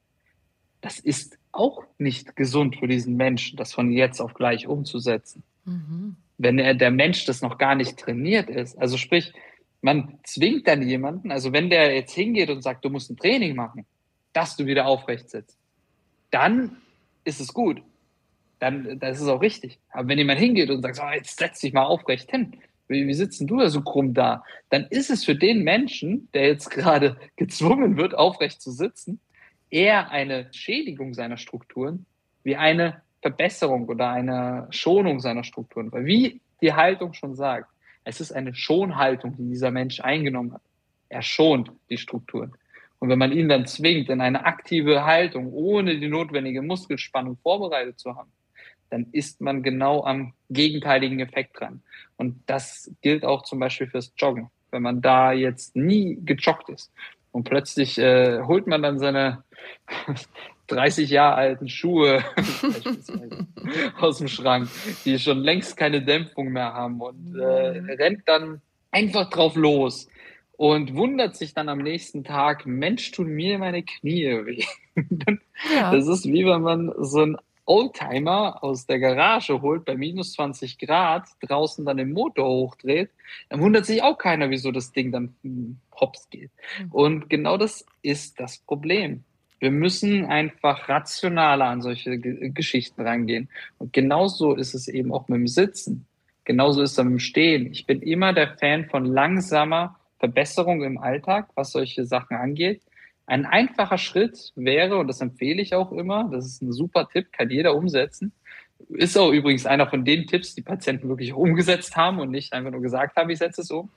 Das 0.81 0.99
ist 0.99 1.37
auch 1.51 1.83
nicht 1.97 2.35
gesund 2.35 2.77
für 2.77 2.87
diesen 2.87 3.15
Menschen, 3.15 3.57
das 3.57 3.73
von 3.73 3.91
jetzt 3.91 4.21
auf 4.21 4.33
gleich 4.33 4.67
umzusetzen. 4.67 5.43
Mhm. 5.65 6.15
Wenn 6.37 6.59
er 6.59 6.73
der 6.73 6.91
Mensch 6.91 7.25
das 7.25 7.41
noch 7.41 7.57
gar 7.57 7.75
nicht 7.75 7.97
trainiert 7.97 8.49
ist, 8.49 8.77
also 8.77 8.97
sprich, 8.97 9.33
man 9.81 10.19
zwingt 10.23 10.67
dann 10.67 10.81
jemanden, 10.81 11.31
also 11.31 11.53
wenn 11.53 11.69
der 11.69 11.93
jetzt 11.95 12.13
hingeht 12.13 12.49
und 12.49 12.61
sagt, 12.61 12.83
du 12.83 12.89
musst 12.89 13.09
ein 13.09 13.17
Training 13.17 13.55
machen, 13.55 13.85
dass 14.33 14.57
du 14.57 14.65
wieder 14.65 14.85
aufrecht 14.85 15.29
sitzt, 15.29 15.57
dann 16.31 16.77
ist 17.23 17.39
es 17.39 17.53
gut 17.53 17.81
dann 18.59 18.99
das 18.99 19.21
ist 19.21 19.27
auch 19.27 19.41
richtig. 19.41 19.79
Aber 19.91 20.07
wenn 20.07 20.17
jemand 20.17 20.39
hingeht 20.39 20.69
und 20.69 20.81
sagt, 20.81 20.99
oh, 21.01 21.13
jetzt 21.13 21.37
setz 21.37 21.59
dich 21.59 21.73
mal 21.73 21.83
aufrecht 21.83 22.31
hin, 22.31 22.57
wie, 22.87 23.07
wie 23.07 23.13
sitzen 23.13 23.47
du 23.47 23.59
da 23.59 23.69
so 23.69 23.81
krumm 23.81 24.13
da? 24.13 24.43
Dann 24.69 24.85
ist 24.89 25.09
es 25.09 25.25
für 25.25 25.35
den 25.35 25.63
Menschen, 25.63 26.29
der 26.33 26.47
jetzt 26.47 26.69
gerade 26.69 27.17
gezwungen 27.35 27.97
wird, 27.97 28.15
aufrecht 28.15 28.61
zu 28.61 28.71
sitzen, 28.71 29.19
eher 29.69 30.11
eine 30.11 30.47
Schädigung 30.51 31.13
seiner 31.13 31.37
Strukturen 31.37 32.05
wie 32.43 32.55
eine 32.55 33.01
Verbesserung 33.25 33.87
oder 33.87 34.11
eine 34.11 34.67
Schonung 34.69 35.19
seiner 35.19 35.43
Strukturen. 35.43 35.91
Weil 35.91 36.05
wie 36.05 36.41
die 36.61 36.73
Haltung 36.73 37.13
schon 37.13 37.33
sagt, 37.33 37.67
es 38.03 38.21
ist 38.21 38.31
eine 38.31 38.53
Schonhaltung, 38.53 39.35
die 39.35 39.49
dieser 39.49 39.71
Mensch 39.71 39.99
eingenommen 39.99 40.53
hat. 40.53 40.61
Er 41.09 41.23
schont 41.23 41.71
die 41.89 41.97
Strukturen. 41.97 42.53
Und 42.99 43.09
wenn 43.09 43.17
man 43.17 43.31
ihn 43.31 43.49
dann 43.49 43.65
zwingt, 43.65 44.09
in 44.09 44.21
eine 44.21 44.45
aktive 44.45 45.05
Haltung, 45.05 45.51
ohne 45.51 45.99
die 45.99 46.07
notwendige 46.07 46.61
Muskelspannung 46.61 47.37
vorbereitet 47.37 47.99
zu 47.99 48.15
haben, 48.15 48.29
dann 48.91 49.07
ist 49.11 49.41
man 49.41 49.63
genau 49.63 50.03
am 50.03 50.33
gegenteiligen 50.51 51.19
Effekt 51.19 51.59
dran. 51.59 51.81
Und 52.17 52.43
das 52.45 52.91
gilt 53.01 53.25
auch 53.25 53.41
zum 53.41 53.57
Beispiel 53.57 53.87
fürs 53.87 54.13
Joggen. 54.17 54.51
Wenn 54.69 54.83
man 54.83 55.01
da 55.01 55.31
jetzt 55.31 55.75
nie 55.75 56.19
gejoggt 56.23 56.69
ist 56.69 56.91
und 57.31 57.43
plötzlich 57.45 57.97
äh, 57.97 58.43
holt 58.43 58.67
man 58.67 58.83
dann 58.83 58.99
seine 58.99 59.43
30 60.67 61.09
Jahre 61.09 61.35
alten 61.35 61.69
Schuhe 61.69 62.23
aus 63.99 64.19
dem 64.19 64.27
Schrank, 64.27 64.69
die 65.05 65.19
schon 65.19 65.39
längst 65.39 65.77
keine 65.77 66.03
Dämpfung 66.03 66.49
mehr 66.49 66.73
haben 66.73 67.01
und 67.01 67.35
äh, 67.35 67.81
mhm. 67.81 67.89
rennt 67.89 68.21
dann 68.25 68.61
einfach 68.91 69.29
drauf 69.29 69.55
los 69.55 70.07
und 70.57 70.95
wundert 70.95 71.35
sich 71.35 71.53
dann 71.53 71.69
am 71.69 71.79
nächsten 71.79 72.23
Tag, 72.23 72.65
Mensch, 72.65 73.11
tun 73.11 73.27
mir 73.27 73.59
meine 73.59 73.83
Knie 73.83 74.45
weh. 74.45 74.63
ja. 75.73 75.91
Das 75.91 76.07
ist 76.07 76.25
wie 76.25 76.45
wenn 76.45 76.61
man 76.61 76.93
so 76.99 77.21
ein 77.21 77.37
Oldtimer 77.65 78.63
aus 78.63 78.85
der 78.85 78.99
Garage 78.99 79.61
holt 79.61 79.85
bei 79.85 79.95
minus 79.95 80.33
20 80.33 80.77
Grad, 80.77 81.27
draußen 81.41 81.83
dann 81.83 81.97
den 81.97 82.13
Motor 82.13 82.47
hochdreht, 82.47 83.09
dann 83.49 83.59
wundert 83.59 83.85
sich 83.85 84.03
auch 84.03 84.17
keiner, 84.17 84.49
wieso 84.49 84.71
das 84.71 84.91
Ding 84.91 85.11
dann 85.11 85.35
hm, 85.41 85.77
hops 85.99 86.29
geht. 86.29 86.51
Mhm. 86.79 86.91
Und 86.91 87.29
genau 87.29 87.57
das 87.57 87.85
ist 88.01 88.39
das 88.39 88.59
Problem. 88.59 89.23
Wir 89.59 89.71
müssen 89.71 90.25
einfach 90.25 90.89
rationaler 90.89 91.65
an 91.65 91.81
solche 91.81 92.17
G 92.17 92.49
Geschichten 92.49 93.01
rangehen. 93.01 93.49
Und 93.77 93.93
genauso 93.93 94.55
ist 94.55 94.75
es 94.75 94.87
eben 94.87 95.13
auch 95.13 95.27
mit 95.27 95.39
dem 95.39 95.47
Sitzen. 95.47 96.05
Genauso 96.43 96.81
ist 96.81 96.91
es 96.91 96.97
mit 96.97 97.13
dem 97.13 97.19
Stehen. 97.19 97.71
Ich 97.71 97.85
bin 97.85 98.01
immer 98.01 98.33
der 98.33 98.57
Fan 98.57 98.85
von 98.85 99.05
langsamer 99.05 99.97
Verbesserung 100.19 100.83
im 100.83 100.97
Alltag, 100.97 101.49
was 101.55 101.71
solche 101.71 102.05
Sachen 102.05 102.37
angeht. 102.37 102.81
Ein 103.27 103.45
einfacher 103.45 103.97
Schritt 103.97 104.51
wäre, 104.55 104.97
und 104.97 105.07
das 105.07 105.21
empfehle 105.21 105.61
ich 105.61 105.73
auch 105.73 105.91
immer, 105.91 106.29
das 106.31 106.45
ist 106.45 106.61
ein 106.61 106.71
super 106.71 107.07
Tipp, 107.11 107.31
kann 107.31 107.49
jeder 107.49 107.75
umsetzen. 107.75 108.31
Ist 108.89 109.17
auch 109.17 109.31
übrigens 109.31 109.65
einer 109.65 109.87
von 109.87 110.05
den 110.05 110.27
Tipps, 110.27 110.53
die 110.53 110.61
Patienten 110.61 111.09
wirklich 111.09 111.33
umgesetzt 111.33 111.95
haben 111.95 112.19
und 112.19 112.29
nicht 112.29 112.53
einfach 112.53 112.71
nur 112.71 112.81
gesagt 112.81 113.15
haben, 113.15 113.29
ich 113.29 113.39
setze 113.39 113.61
es 113.61 113.71
um. 113.71 113.89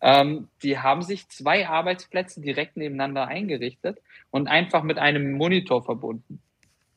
Ähm, 0.00 0.48
die 0.62 0.78
haben 0.78 1.02
sich 1.02 1.28
zwei 1.28 1.68
Arbeitsplätze 1.68 2.40
direkt 2.40 2.76
nebeneinander 2.76 3.26
eingerichtet 3.26 3.98
und 4.30 4.48
einfach 4.48 4.82
mit 4.82 4.98
einem 4.98 5.32
Monitor 5.32 5.82
verbunden. 5.82 6.40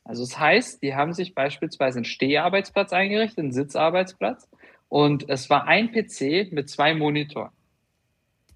Also 0.04 0.24
das 0.24 0.40
heißt, 0.40 0.84
die 0.84 0.96
haben 0.96 1.14
sich 1.14 1.34
beispielsweise 1.34 1.98
einen 1.98 2.06
Steharbeitsplatz 2.06 2.94
eingerichtet, 2.94 3.40
einen 3.40 3.52
Sitzarbeitsplatz 3.52 4.48
und 4.88 5.28
es 5.30 5.50
war 5.50 5.68
ein 5.68 5.92
PC 5.92 6.52
mit 6.52 6.70
zwei 6.70 6.94
Monitoren. 6.94 7.52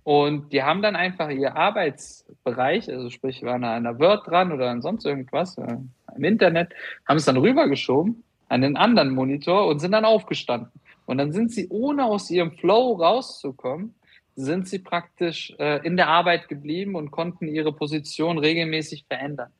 Und 0.03 0.53
die 0.53 0.63
haben 0.63 0.81
dann 0.81 0.95
einfach 0.95 1.29
ihr 1.29 1.55
Arbeitsbereich, 1.55 2.89
also 2.89 3.09
sprich, 3.09 3.43
waren 3.43 3.63
an 3.63 3.85
einer 3.85 3.99
Word 3.99 4.27
dran 4.27 4.51
oder 4.51 4.69
an 4.69 4.81
sonst 4.81 5.05
irgendwas, 5.05 5.57
äh, 5.57 5.77
im 6.15 6.23
Internet, 6.23 6.73
haben 7.07 7.17
es 7.17 7.25
dann 7.25 7.37
rübergeschoben 7.37 8.23
an 8.47 8.61
den 8.61 8.77
anderen 8.77 9.11
Monitor 9.11 9.67
und 9.67 9.79
sind 9.79 9.91
dann 9.91 10.05
aufgestanden. 10.05 10.71
Und 11.05 11.17
dann 11.17 11.31
sind 11.31 11.51
sie, 11.51 11.67
ohne 11.69 12.05
aus 12.05 12.29
ihrem 12.29 12.51
Flow 12.53 12.93
rauszukommen, 12.93 13.95
sind 14.39 14.67
sie 14.67 14.79
praktisch 14.79 15.53
äh, 15.59 15.85
in 15.85 15.97
der 15.97 16.07
Arbeit 16.07 16.47
geblieben 16.47 16.95
und 16.95 17.11
konnten 17.11 17.47
ihre 17.47 17.73
Position 17.73 18.37
regelmäßig 18.37 19.05
verändern. 19.07 19.51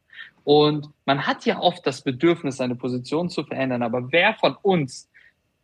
Und 0.43 0.89
man 1.05 1.27
hat 1.27 1.45
ja 1.45 1.59
oft 1.59 1.86
das 1.86 2.01
Bedürfnis, 2.01 2.57
seine 2.57 2.75
Position 2.75 3.30
zu 3.30 3.43
verändern, 3.43 3.84
aber 3.84 4.11
wer 4.11 4.34
von 4.36 4.55
uns 4.61 5.09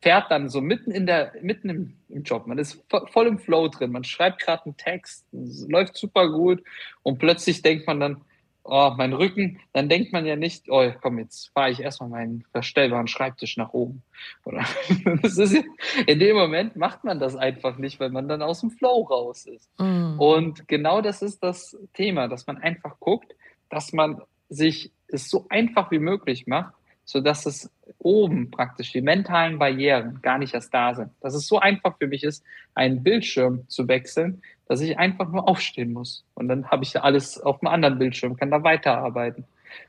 fährt 0.01 0.29
dann 0.29 0.49
so 0.49 0.61
mitten 0.61 0.91
in 0.91 1.05
der, 1.05 1.31
mitten 1.41 1.69
im, 1.69 1.93
im 2.09 2.23
Job. 2.23 2.45
Man 2.45 2.57
ist 2.57 2.83
voll 3.11 3.27
im 3.27 3.39
Flow 3.39 3.69
drin. 3.69 3.91
Man 3.91 4.03
schreibt 4.03 4.41
gerade 4.41 4.65
einen 4.65 4.77
Text, 4.77 5.25
läuft 5.31 5.97
super 5.97 6.29
gut 6.29 6.61
und 7.01 7.17
plötzlich 7.17 7.61
denkt 7.61 7.87
man 7.87 7.99
dann, 7.99 8.21
oh, 8.65 8.93
mein 8.97 9.13
Rücken, 9.13 9.59
dann 9.73 9.89
denkt 9.89 10.11
man 10.11 10.25
ja 10.25 10.35
nicht, 10.35 10.69
oh, 10.69 10.91
komm, 11.01 11.19
jetzt 11.19 11.51
fahre 11.53 11.71
ich 11.71 11.79
erstmal 11.79 12.09
meinen 12.09 12.43
verstellbaren 12.51 13.07
Schreibtisch 13.07 13.57
nach 13.57 13.73
oben. 13.73 14.01
Ist, 15.23 15.63
in 16.07 16.19
dem 16.19 16.35
Moment 16.35 16.75
macht 16.75 17.03
man 17.03 17.19
das 17.19 17.35
einfach 17.35 17.77
nicht, 17.77 17.99
weil 17.99 18.09
man 18.09 18.27
dann 18.27 18.41
aus 18.41 18.61
dem 18.61 18.71
Flow 18.71 19.03
raus 19.03 19.45
ist. 19.45 19.69
Mm. 19.79 20.19
Und 20.19 20.67
genau 20.67 21.01
das 21.01 21.21
ist 21.21 21.43
das 21.43 21.77
Thema, 21.93 22.27
dass 22.27 22.47
man 22.47 22.57
einfach 22.57 22.99
guckt, 22.99 23.35
dass 23.69 23.93
man 23.93 24.21
sich 24.49 24.91
es 25.07 25.29
so 25.29 25.45
einfach 25.49 25.91
wie 25.91 25.99
möglich 25.99 26.47
macht, 26.47 26.73
so 27.03 27.21
dass 27.21 27.45
es 27.45 27.71
oben 27.99 28.49
praktisch 28.49 28.91
die 28.91 29.01
mentalen 29.01 29.59
Barrieren 29.59 30.19
gar 30.21 30.39
nicht 30.39 30.53
erst 30.53 30.73
da 30.73 30.95
sind. 30.95 31.11
Dass 31.21 31.35
es 31.35 31.47
so 31.47 31.59
einfach 31.59 31.97
für 31.97 32.07
mich 32.07 32.23
ist, 32.23 32.43
einen 32.73 33.03
Bildschirm 33.03 33.67
zu 33.67 33.87
wechseln, 33.87 34.41
dass 34.67 34.81
ich 34.81 34.97
einfach 34.97 35.31
nur 35.31 35.47
aufstehen 35.47 35.93
muss. 35.93 36.23
Und 36.33 36.47
dann 36.47 36.67
habe 36.69 36.83
ich 36.83 36.99
alles 37.01 37.39
auf 37.39 37.61
einem 37.61 37.73
anderen 37.73 37.99
Bildschirm, 37.99 38.35
kann 38.35 38.51
da 38.51 38.63
weiterarbeiten. 38.63 39.45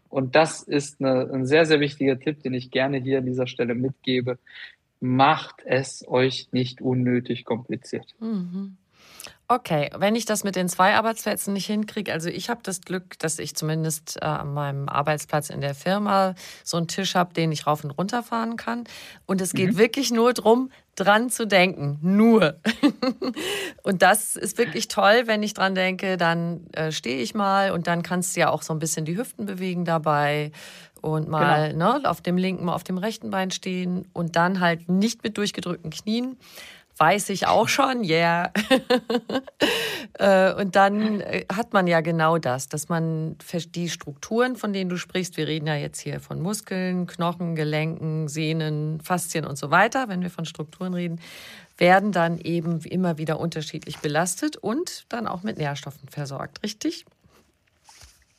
Und 0.08 0.34
das 0.34 0.62
ist 0.62 1.00
eine, 1.00 1.30
ein 1.32 1.46
sehr, 1.46 1.66
sehr 1.66 1.80
wichtiger 1.80 2.18
Tipp, 2.18 2.42
den 2.42 2.54
ich 2.54 2.70
gerne 2.70 2.98
hier 2.98 3.18
an 3.18 3.26
dieser 3.26 3.46
Stelle 3.46 3.74
mitgebe. 3.74 4.38
Macht 5.00 5.62
es 5.64 6.06
euch 6.08 6.48
nicht 6.52 6.80
unnötig 6.80 7.44
kompliziert. 7.44 8.14
Mhm. 8.20 8.76
Okay, 9.48 9.90
wenn 9.96 10.16
ich 10.16 10.24
das 10.24 10.42
mit 10.42 10.56
den 10.56 10.68
zwei 10.68 10.94
Arbeitsplätzen 10.94 11.52
nicht 11.52 11.66
hinkriege, 11.66 12.12
also 12.12 12.28
ich 12.28 12.50
habe 12.50 12.60
das 12.64 12.80
Glück, 12.80 13.16
dass 13.20 13.38
ich 13.38 13.54
zumindest 13.54 14.16
äh, 14.20 14.24
an 14.24 14.52
meinem 14.54 14.88
Arbeitsplatz 14.88 15.50
in 15.50 15.60
der 15.60 15.76
Firma 15.76 16.34
so 16.64 16.76
einen 16.76 16.88
Tisch 16.88 17.14
habe, 17.14 17.32
den 17.32 17.52
ich 17.52 17.66
rauf 17.66 17.84
und 17.84 17.92
runter 17.92 18.24
fahren 18.24 18.56
kann. 18.56 18.84
Und 19.24 19.40
es 19.40 19.52
geht 19.52 19.74
mhm. 19.74 19.78
wirklich 19.78 20.10
nur 20.10 20.32
darum, 20.32 20.70
dran 20.96 21.30
zu 21.30 21.46
denken. 21.46 21.98
Nur. 22.02 22.56
und 23.82 24.02
das 24.02 24.34
ist 24.34 24.58
wirklich 24.58 24.88
toll, 24.88 25.22
wenn 25.26 25.42
ich 25.42 25.54
dran 25.54 25.74
denke, 25.74 26.16
dann 26.16 26.66
äh, 26.72 26.90
stehe 26.90 27.18
ich 27.18 27.34
mal 27.34 27.70
und 27.70 27.86
dann 27.86 28.02
kannst 28.02 28.34
du 28.34 28.40
ja 28.40 28.50
auch 28.50 28.62
so 28.62 28.72
ein 28.72 28.78
bisschen 28.78 29.04
die 29.04 29.16
Hüften 29.16 29.46
bewegen 29.46 29.84
dabei 29.84 30.50
und 31.02 31.28
mal 31.28 31.70
genau. 31.70 31.98
ne, 31.98 32.10
auf 32.10 32.20
dem 32.20 32.36
linken, 32.36 32.64
mal 32.64 32.74
auf 32.74 32.84
dem 32.84 32.98
rechten 32.98 33.30
Bein 33.30 33.50
stehen 33.50 34.08
und 34.12 34.34
dann 34.36 34.60
halt 34.60 34.88
nicht 34.88 35.22
mit 35.22 35.38
durchgedrückten 35.38 35.90
Knien 35.90 36.36
weiß 36.98 37.30
ich 37.30 37.46
auch 37.46 37.68
schon, 37.68 38.04
yeah. 38.04 38.52
Äh, 40.18 40.54
und 40.54 40.76
dann 40.76 41.20
äh, 41.20 41.44
hat 41.52 41.74
man 41.74 41.86
ja 41.86 42.00
genau 42.00 42.38
das, 42.38 42.68
dass 42.68 42.88
man 42.88 43.36
die 43.74 43.90
Strukturen, 43.90 44.56
von 44.56 44.72
denen 44.72 44.88
du 44.88 44.96
sprichst, 44.96 45.36
wir 45.36 45.46
reden 45.46 45.66
ja 45.66 45.74
jetzt 45.74 46.00
hier 46.00 46.20
von 46.20 46.40
Muskeln, 46.40 47.06
Knochen, 47.06 47.54
Gelenken, 47.54 48.26
Sehnen, 48.26 48.98
Faszien 49.02 49.44
und 49.44 49.58
so 49.58 49.70
weiter, 49.70 50.08
wenn 50.08 50.22
wir 50.22 50.30
von 50.30 50.46
Strukturen 50.46 50.94
reden, 50.94 51.20
werden 51.76 52.12
dann 52.12 52.38
eben 52.38 52.80
immer 52.80 53.18
wieder 53.18 53.40
unterschiedlich 53.40 53.98
belastet 53.98 54.56
und 54.56 55.04
dann 55.10 55.26
auch 55.26 55.42
mit 55.42 55.58
Nährstoffen 55.58 56.08
versorgt, 56.08 56.62
richtig? 56.62 57.04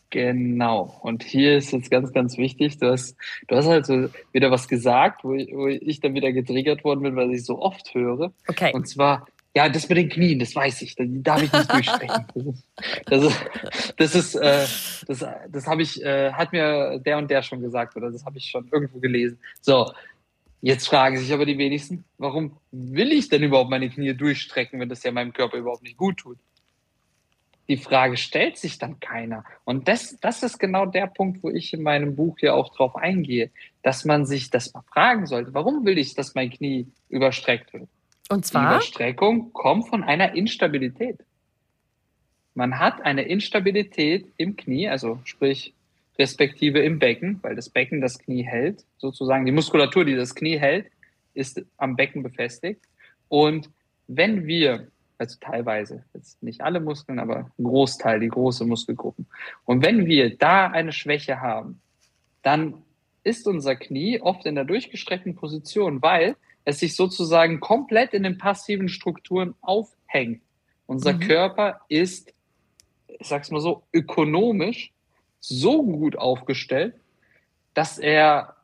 Genau. 0.09 0.99
Und 1.01 1.23
hier 1.23 1.57
ist 1.57 1.71
jetzt 1.71 1.91
ganz, 1.91 2.13
ganz 2.13 2.37
wichtig, 2.37 2.77
du 2.77 2.89
hast, 2.91 3.17
du 3.47 3.55
hast 3.55 3.67
halt 3.67 3.85
so 3.85 4.09
wieder 4.31 4.51
was 4.51 4.67
gesagt, 4.67 5.23
wo 5.23 5.33
ich, 5.33 5.53
wo 5.53 5.67
ich 5.67 5.99
dann 5.99 6.13
wieder 6.13 6.31
getriggert 6.31 6.83
worden 6.83 7.01
bin, 7.01 7.15
weil 7.15 7.33
ich 7.33 7.43
so 7.43 7.59
oft 7.59 7.93
höre. 7.93 8.31
Okay. 8.47 8.71
Und 8.73 8.87
zwar, 8.87 9.27
ja, 9.53 9.67
das 9.67 9.89
mit 9.89 9.97
den 9.97 10.09
Knien, 10.09 10.39
das 10.39 10.55
weiß 10.55 10.81
ich, 10.83 10.95
das 10.95 11.07
darf 11.09 11.43
ich 11.43 11.51
nicht 11.51 11.71
durchstrecken. 11.71 12.25
Das 13.05 13.23
ist, 13.23 13.45
das 13.97 14.15
ist, 14.15 14.35
äh, 14.35 14.65
das, 15.07 15.25
das 15.49 15.67
habe 15.67 15.81
ich, 15.81 16.01
äh, 16.03 16.31
hat 16.31 16.51
mir 16.51 16.99
der 16.99 17.17
und 17.17 17.29
der 17.31 17.41
schon 17.41 17.61
gesagt 17.61 17.95
oder 17.95 18.11
das 18.11 18.23
habe 18.23 18.37
ich 18.37 18.45
schon 18.45 18.67
irgendwo 18.71 18.99
gelesen. 18.99 19.39
So, 19.61 19.91
jetzt 20.61 20.87
fragen 20.87 21.17
sich 21.17 21.33
aber 21.33 21.45
die 21.45 21.57
wenigsten, 21.57 22.03
warum 22.17 22.57
will 22.71 23.11
ich 23.11 23.29
denn 23.29 23.43
überhaupt 23.43 23.71
meine 23.71 23.89
Knie 23.89 24.13
durchstrecken, 24.13 24.79
wenn 24.79 24.89
das 24.89 25.03
ja 25.03 25.11
meinem 25.11 25.33
Körper 25.33 25.57
überhaupt 25.57 25.83
nicht 25.83 25.97
gut 25.97 26.17
tut? 26.17 26.37
Die 27.69 27.77
Frage 27.77 28.17
stellt 28.17 28.57
sich 28.57 28.77
dann 28.77 28.99
keiner. 28.99 29.43
Und 29.65 29.87
das, 29.87 30.17
das 30.21 30.41
ist 30.43 30.57
genau 30.57 30.85
der 30.85 31.07
Punkt, 31.07 31.43
wo 31.43 31.49
ich 31.49 31.73
in 31.73 31.83
meinem 31.83 32.15
Buch 32.15 32.37
hier 32.39 32.55
auch 32.55 32.73
drauf 32.73 32.95
eingehe, 32.95 33.49
dass 33.83 34.05
man 34.05 34.25
sich 34.25 34.49
das 34.49 34.73
mal 34.73 34.83
fragen 34.83 35.25
sollte. 35.27 35.53
Warum 35.53 35.85
will 35.85 35.97
ich, 35.97 36.15
dass 36.15 36.33
mein 36.33 36.49
Knie 36.49 36.87
überstreckt 37.09 37.73
wird? 37.73 37.89
Und 38.29 38.45
zwar? 38.45 38.69
Die 38.69 38.75
Überstreckung 38.75 39.51
kommt 39.53 39.89
von 39.89 40.03
einer 40.03 40.33
Instabilität. 40.35 41.19
Man 42.53 42.79
hat 42.79 43.01
eine 43.05 43.23
Instabilität 43.23 44.27
im 44.37 44.55
Knie, 44.55 44.87
also 44.87 45.19
sprich 45.25 45.73
respektive 46.17 46.79
im 46.79 46.99
Becken, 46.99 47.39
weil 47.43 47.55
das 47.55 47.69
Becken 47.69 48.01
das 48.01 48.17
Knie 48.17 48.43
hält, 48.43 48.83
sozusagen 48.97 49.45
die 49.45 49.51
Muskulatur, 49.51 50.05
die 50.05 50.15
das 50.15 50.33
Knie 50.33 50.57
hält, 50.57 50.87
ist 51.33 51.63
am 51.77 51.95
Becken 51.95 52.23
befestigt. 52.23 52.81
Und 53.27 53.69
wenn 54.07 54.47
wir 54.47 54.87
also 55.17 55.37
teilweise, 55.39 56.03
jetzt 56.13 56.41
nicht 56.43 56.61
alle 56.61 56.79
Muskeln, 56.79 57.19
aber 57.19 57.49
ein 57.57 57.63
Großteil, 57.63 58.19
die 58.19 58.27
große 58.27 58.65
Muskelgruppen. 58.65 59.27
Und 59.65 59.83
wenn 59.83 60.05
wir 60.05 60.37
da 60.37 60.67
eine 60.67 60.91
Schwäche 60.91 61.41
haben, 61.41 61.81
dann 62.43 62.75
ist 63.23 63.47
unser 63.47 63.75
Knie 63.75 64.21
oft 64.21 64.45
in 64.45 64.55
der 64.55 64.63
durchgestreckten 64.63 65.35
Position, 65.35 66.01
weil 66.01 66.35
es 66.65 66.79
sich 66.79 66.95
sozusagen 66.95 67.59
komplett 67.59 68.13
in 68.13 68.23
den 68.23 68.37
passiven 68.37 68.89
Strukturen 68.89 69.55
aufhängt. 69.61 70.41
Unser 70.85 71.13
mhm. 71.13 71.19
Körper 71.21 71.81
ist, 71.89 72.33
ich 73.07 73.27
sag's 73.27 73.51
mal 73.51 73.61
so, 73.61 73.83
ökonomisch 73.93 74.91
so 75.39 75.83
gut 75.83 76.17
aufgestellt, 76.17 76.95
dass 77.73 77.97
er 77.99 78.56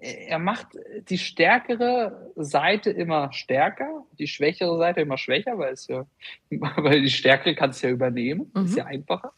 er 0.00 0.38
macht 0.38 0.68
die 1.08 1.18
stärkere 1.18 2.32
Seite 2.36 2.90
immer 2.90 3.32
stärker, 3.32 4.04
die 4.18 4.26
schwächere 4.26 4.78
Seite 4.78 5.00
immer 5.02 5.18
schwächer, 5.18 5.58
weil 5.58 5.74
es 5.74 5.86
ja, 5.88 6.06
weil 6.50 7.02
die 7.02 7.10
stärkere 7.10 7.54
kann 7.54 7.70
es 7.70 7.82
ja 7.82 7.90
übernehmen, 7.90 8.50
mhm. 8.54 8.64
ist 8.64 8.76
ja 8.76 8.86
einfacher. 8.86 9.32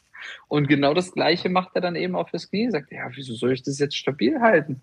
Und 0.49 0.69
genau 0.69 0.95
das 0.95 1.13
Gleiche 1.13 1.49
macht 1.49 1.71
er 1.75 1.81
dann 1.81 1.97
eben 1.97 2.15
auf 2.15 2.31
das 2.31 2.49
Knie. 2.49 2.71
Sagt, 2.71 2.93
ja, 2.93 3.09
wieso 3.15 3.35
soll 3.35 3.53
ich 3.53 3.63
das 3.65 3.81
jetzt 3.81 3.97
stabil 3.97 4.41
halten? 4.41 4.81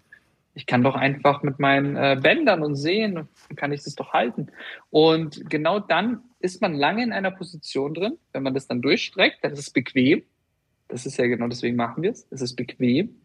Ich 0.54 0.66
kann 0.66 0.84
doch 0.84 0.96
einfach 0.96 1.44
mit 1.44 1.60
meinen 1.60 1.96
äh, 1.96 2.20
Bändern 2.22 2.64
und 2.64 2.76
Sehen, 2.76 3.30
kann 3.56 3.72
ich 3.72 3.84
das 3.84 3.96
doch 3.96 4.12
halten. 4.12 4.48
Und 4.90 5.50
genau 5.50 5.80
dann 5.80 6.22
ist 6.40 6.62
man 6.62 6.74
lange 6.74 7.04
in 7.04 7.14
einer 7.14 7.32
Position 7.32 7.94
drin, 7.94 8.18
wenn 8.34 8.44
man 8.44 8.54
das 8.54 8.68
dann 8.68 8.82
durchstreckt, 8.82 9.38
dann 9.44 9.54
ist 9.54 9.60
es 9.60 9.70
bequem. 9.70 10.24
Das 10.90 11.06
ist 11.06 11.18
ja 11.18 11.28
genau 11.28 11.48
deswegen 11.48 11.78
machen 11.78 12.04
wir 12.04 12.12
es. 12.12 12.28
Es 12.32 12.42
ist 12.42 12.56
bequem. 12.56 13.16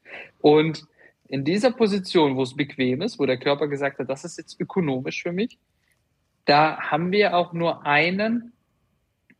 Und 0.40 0.86
in 1.28 1.44
dieser 1.44 1.70
Position, 1.70 2.36
wo 2.36 2.42
es 2.42 2.54
bequem 2.54 3.02
ist, 3.02 3.18
wo 3.18 3.26
der 3.26 3.38
Körper 3.38 3.68
gesagt 3.68 3.98
hat, 3.98 4.08
das 4.08 4.24
ist 4.24 4.38
jetzt 4.38 4.60
ökonomisch 4.60 5.22
für 5.22 5.32
mich, 5.32 5.58
da 6.44 6.78
haben 6.78 7.10
wir 7.12 7.36
auch 7.36 7.52
nur 7.52 7.86
einen, 7.86 8.52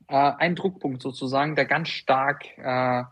äh, 0.09 0.14
einen 0.14 0.57
Druckpunkt 0.57 1.03
sozusagen, 1.03 1.55
der 1.55 1.66
ganz 1.66 1.89
stark 1.89 2.47
äh, 2.59 3.05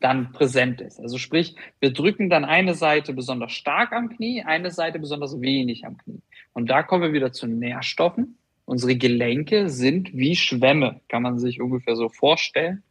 dann 0.00 0.32
präsent 0.32 0.80
ist. 0.80 0.98
Also 0.98 1.18
sprich, 1.18 1.54
wir 1.78 1.92
drücken 1.92 2.30
dann 2.30 2.44
eine 2.44 2.74
Seite 2.74 3.12
besonders 3.12 3.52
stark 3.52 3.92
am 3.92 4.08
Knie, 4.08 4.42
eine 4.42 4.70
Seite 4.70 4.98
besonders 4.98 5.40
wenig 5.40 5.84
am 5.84 5.96
Knie. 5.98 6.22
Und 6.52 6.68
da 6.68 6.82
kommen 6.82 7.02
wir 7.02 7.12
wieder 7.12 7.32
zu 7.32 7.46
Nährstoffen. 7.46 8.36
Unsere 8.64 8.96
Gelenke 8.96 9.68
sind 9.68 10.14
wie 10.14 10.36
Schwämme, 10.36 11.00
kann 11.08 11.22
man 11.22 11.38
sich 11.38 11.60
ungefähr 11.60 11.96
so 11.96 12.08
vorstellen. 12.08 12.82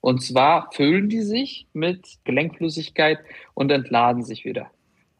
Und 0.00 0.22
zwar 0.22 0.70
füllen 0.72 1.08
die 1.08 1.22
sich 1.22 1.66
mit 1.72 2.18
Gelenkflüssigkeit 2.24 3.18
und 3.54 3.70
entladen 3.70 4.22
sich 4.22 4.44
wieder. 4.44 4.70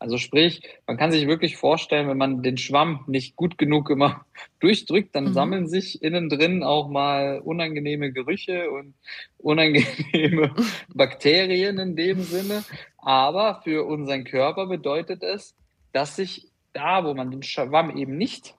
Also 0.01 0.17
sprich, 0.17 0.63
man 0.87 0.97
kann 0.97 1.11
sich 1.11 1.27
wirklich 1.27 1.57
vorstellen, 1.57 2.09
wenn 2.09 2.19
man 2.19 2.43
den 2.43 2.57
Schwamm 2.57 3.05
nicht 3.09 3.35
gut 3.35 3.59
genug 3.59 3.91
immer 3.91 4.25
durchdrückt, 4.61 5.15
dann 5.15 5.25
mhm. 5.25 5.33
sammeln 5.33 5.69
sich 5.69 6.03
innen 6.03 6.29
drin 6.29 6.63
auch 6.63 6.89
mal 6.89 7.41
unangenehme 7.41 8.13
Gerüche 8.13 8.71
und 8.71 8.95
unangenehme 9.39 10.55
Bakterien 10.95 11.79
in 11.79 11.97
dem 11.97 12.23
Sinne. 12.23 12.65
Aber 12.99 13.61
für 13.65 13.85
unseren 13.87 14.25
Körper 14.25 14.67
bedeutet 14.67 15.23
es, 15.23 15.55
dass 15.93 16.17
sich 16.17 16.47
da, 16.73 17.05
wo 17.05 17.15
man 17.15 17.31
den 17.31 17.43
Schwamm 17.43 17.97
eben 17.97 18.17
nicht 18.17 18.55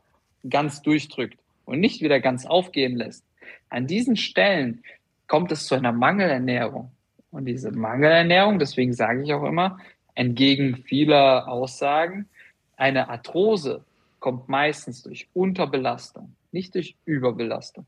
ganz 0.50 0.82
durchdrückt 0.82 1.40
und 1.66 1.80
nicht 1.80 2.02
wieder 2.02 2.20
ganz 2.20 2.46
aufgehen 2.46 2.96
lässt, 2.96 3.24
an 3.70 3.88
diesen 3.88 4.16
Stellen 4.16 4.84
kommt 5.28 5.52
es 5.52 5.68
zu 5.68 5.76
einer 5.76 5.92
Mangelernährung. 5.92 6.92
Und 7.32 7.46
diese 7.46 7.72
Mangelernährung, 7.72 8.58
deswegen 8.58 8.94
sage 8.94 9.22
ich 9.22 9.34
auch 9.34 9.44
immer, 9.44 9.78
entgegen 10.20 10.76
vieler 10.76 11.48
Aussagen. 11.48 12.28
Eine 12.76 13.08
Arthrose 13.08 13.86
kommt 14.20 14.50
meistens 14.50 15.02
durch 15.02 15.30
Unterbelastung, 15.34 16.36
nicht 16.52 16.76
durch 16.76 16.98
Überbelastung. 17.06 17.86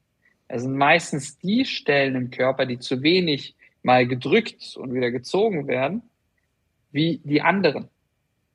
Es 0.48 0.62
sind 0.62 0.78
meistens 0.78 1.38
die 1.40 1.66
Stellen 1.66 2.16
im 2.16 2.32
Körper, 2.32 2.66
die 2.66 2.80
zu 2.80 3.02
wenig 3.02 3.54
mal 3.84 4.08
gedrückt 4.08 4.78
und 4.78 4.94
wieder 4.94 5.12
gezogen 5.12 5.68
werden, 5.68 6.04
wie 6.94 7.20
die 7.26 7.42
anderen. 7.42 7.90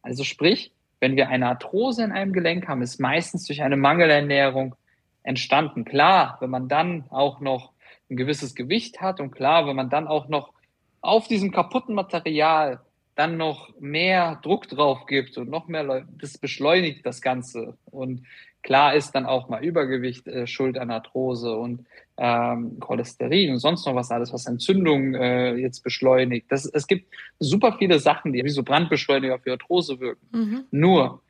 Also 0.00 0.24
sprich, 0.24 0.72
wenn 0.98 1.16
wir 1.16 1.28
eine 1.28 1.48
Arthrose 1.48 2.02
in 2.02 2.12
einem 2.12 2.32
Gelenk 2.32 2.68
haben, 2.68 2.80
ist 2.80 2.98
meistens 2.98 3.44
durch 3.44 3.60
eine 3.60 3.76
Mangelernährung 3.76 4.74
entstanden. 5.22 5.84
Klar, 5.84 6.38
wenn 6.40 6.48
man 6.48 6.68
dann 6.68 7.04
auch 7.10 7.40
noch 7.40 7.72
ein 8.08 8.16
gewisses 8.16 8.54
Gewicht 8.54 9.02
hat 9.02 9.20
und 9.20 9.32
klar, 9.32 9.66
wenn 9.66 9.76
man 9.76 9.90
dann 9.90 10.08
auch 10.08 10.28
noch 10.28 10.54
auf 11.02 11.28
diesem 11.28 11.52
kaputten 11.52 11.94
Material 11.94 12.80
dann 13.16 13.38
noch 13.38 13.72
mehr 13.80 14.38
Druck 14.42 14.68
drauf 14.68 15.06
gibt 15.06 15.36
und 15.38 15.50
noch 15.50 15.66
mehr 15.68 15.82
Leute, 15.82 16.06
das 16.20 16.38
beschleunigt 16.38 17.04
das 17.04 17.22
Ganze. 17.22 17.76
Und 17.86 18.22
klar 18.62 18.94
ist 18.94 19.12
dann 19.12 19.24
auch 19.24 19.48
mal 19.48 19.64
Übergewicht 19.64 20.28
äh, 20.28 20.46
Schuld 20.46 20.78
an 20.78 20.90
Arthrose 20.90 21.56
und 21.56 21.86
ähm, 22.18 22.78
Cholesterin 22.78 23.52
und 23.52 23.58
sonst 23.58 23.86
noch 23.86 23.94
was 23.94 24.10
alles, 24.10 24.32
was 24.34 24.46
Entzündungen 24.46 25.14
äh, 25.14 25.54
jetzt 25.54 25.80
beschleunigt. 25.82 26.46
Das, 26.50 26.66
es 26.66 26.86
gibt 26.86 27.12
super 27.38 27.76
viele 27.78 27.98
Sachen, 28.00 28.34
die 28.34 28.44
wie 28.44 28.50
so 28.50 28.62
Brandbeschleuniger 28.62 29.38
für 29.38 29.52
Arthrose 29.52 29.98
wirken. 29.98 30.26
Mhm. 30.32 30.64
Nur, 30.70 31.22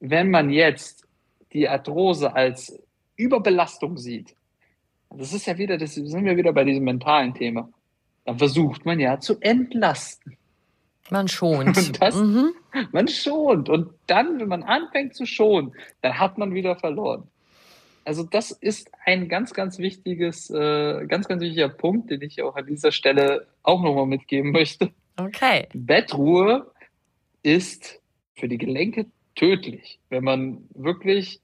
wenn 0.00 0.30
man 0.30 0.50
jetzt 0.50 1.06
die 1.54 1.66
Arthrose 1.66 2.34
als 2.34 2.78
Überbelastung 3.16 3.96
sieht, 3.96 4.34
das 5.10 5.32
ist 5.32 5.46
ja 5.46 5.56
wieder, 5.56 5.78
das 5.78 5.94
sind 5.94 6.24
wir 6.24 6.36
wieder 6.36 6.52
bei 6.52 6.64
diesem 6.64 6.84
mentalen 6.84 7.32
Thema, 7.32 7.70
dann 8.26 8.36
versucht 8.36 8.84
man 8.84 9.00
ja 9.00 9.18
zu 9.18 9.40
entlasten. 9.40 10.36
Man 11.10 11.28
schont. 11.28 11.76
Und 11.76 12.00
das, 12.02 12.16
mhm. 12.16 12.52
Man 12.92 13.08
schont. 13.08 13.68
Und 13.68 13.90
dann, 14.06 14.40
wenn 14.40 14.48
man 14.48 14.62
anfängt 14.62 15.14
zu 15.14 15.26
schonen, 15.26 15.72
dann 16.02 16.18
hat 16.18 16.38
man 16.38 16.54
wieder 16.54 16.76
verloren. 16.76 17.28
Also 18.04 18.22
das 18.22 18.52
ist 18.52 18.90
ein 19.04 19.28
ganz, 19.28 19.52
ganz 19.52 19.78
wichtiges, 19.78 20.48
äh, 20.50 21.06
ganz, 21.06 21.26
ganz 21.26 21.42
wichtiger 21.42 21.68
Punkt, 21.68 22.10
den 22.10 22.22
ich 22.22 22.40
auch 22.42 22.54
an 22.54 22.66
dieser 22.66 22.92
Stelle 22.92 23.46
auch 23.64 23.82
nochmal 23.82 24.06
mitgeben 24.06 24.52
möchte. 24.52 24.90
Okay. 25.16 25.66
Bettruhe 25.74 26.70
ist 27.42 28.00
für 28.36 28.48
die 28.48 28.58
Gelenke 28.58 29.06
tödlich. 29.34 29.98
Wenn 30.08 30.22
man 30.22 30.68
wirklich 30.74 31.40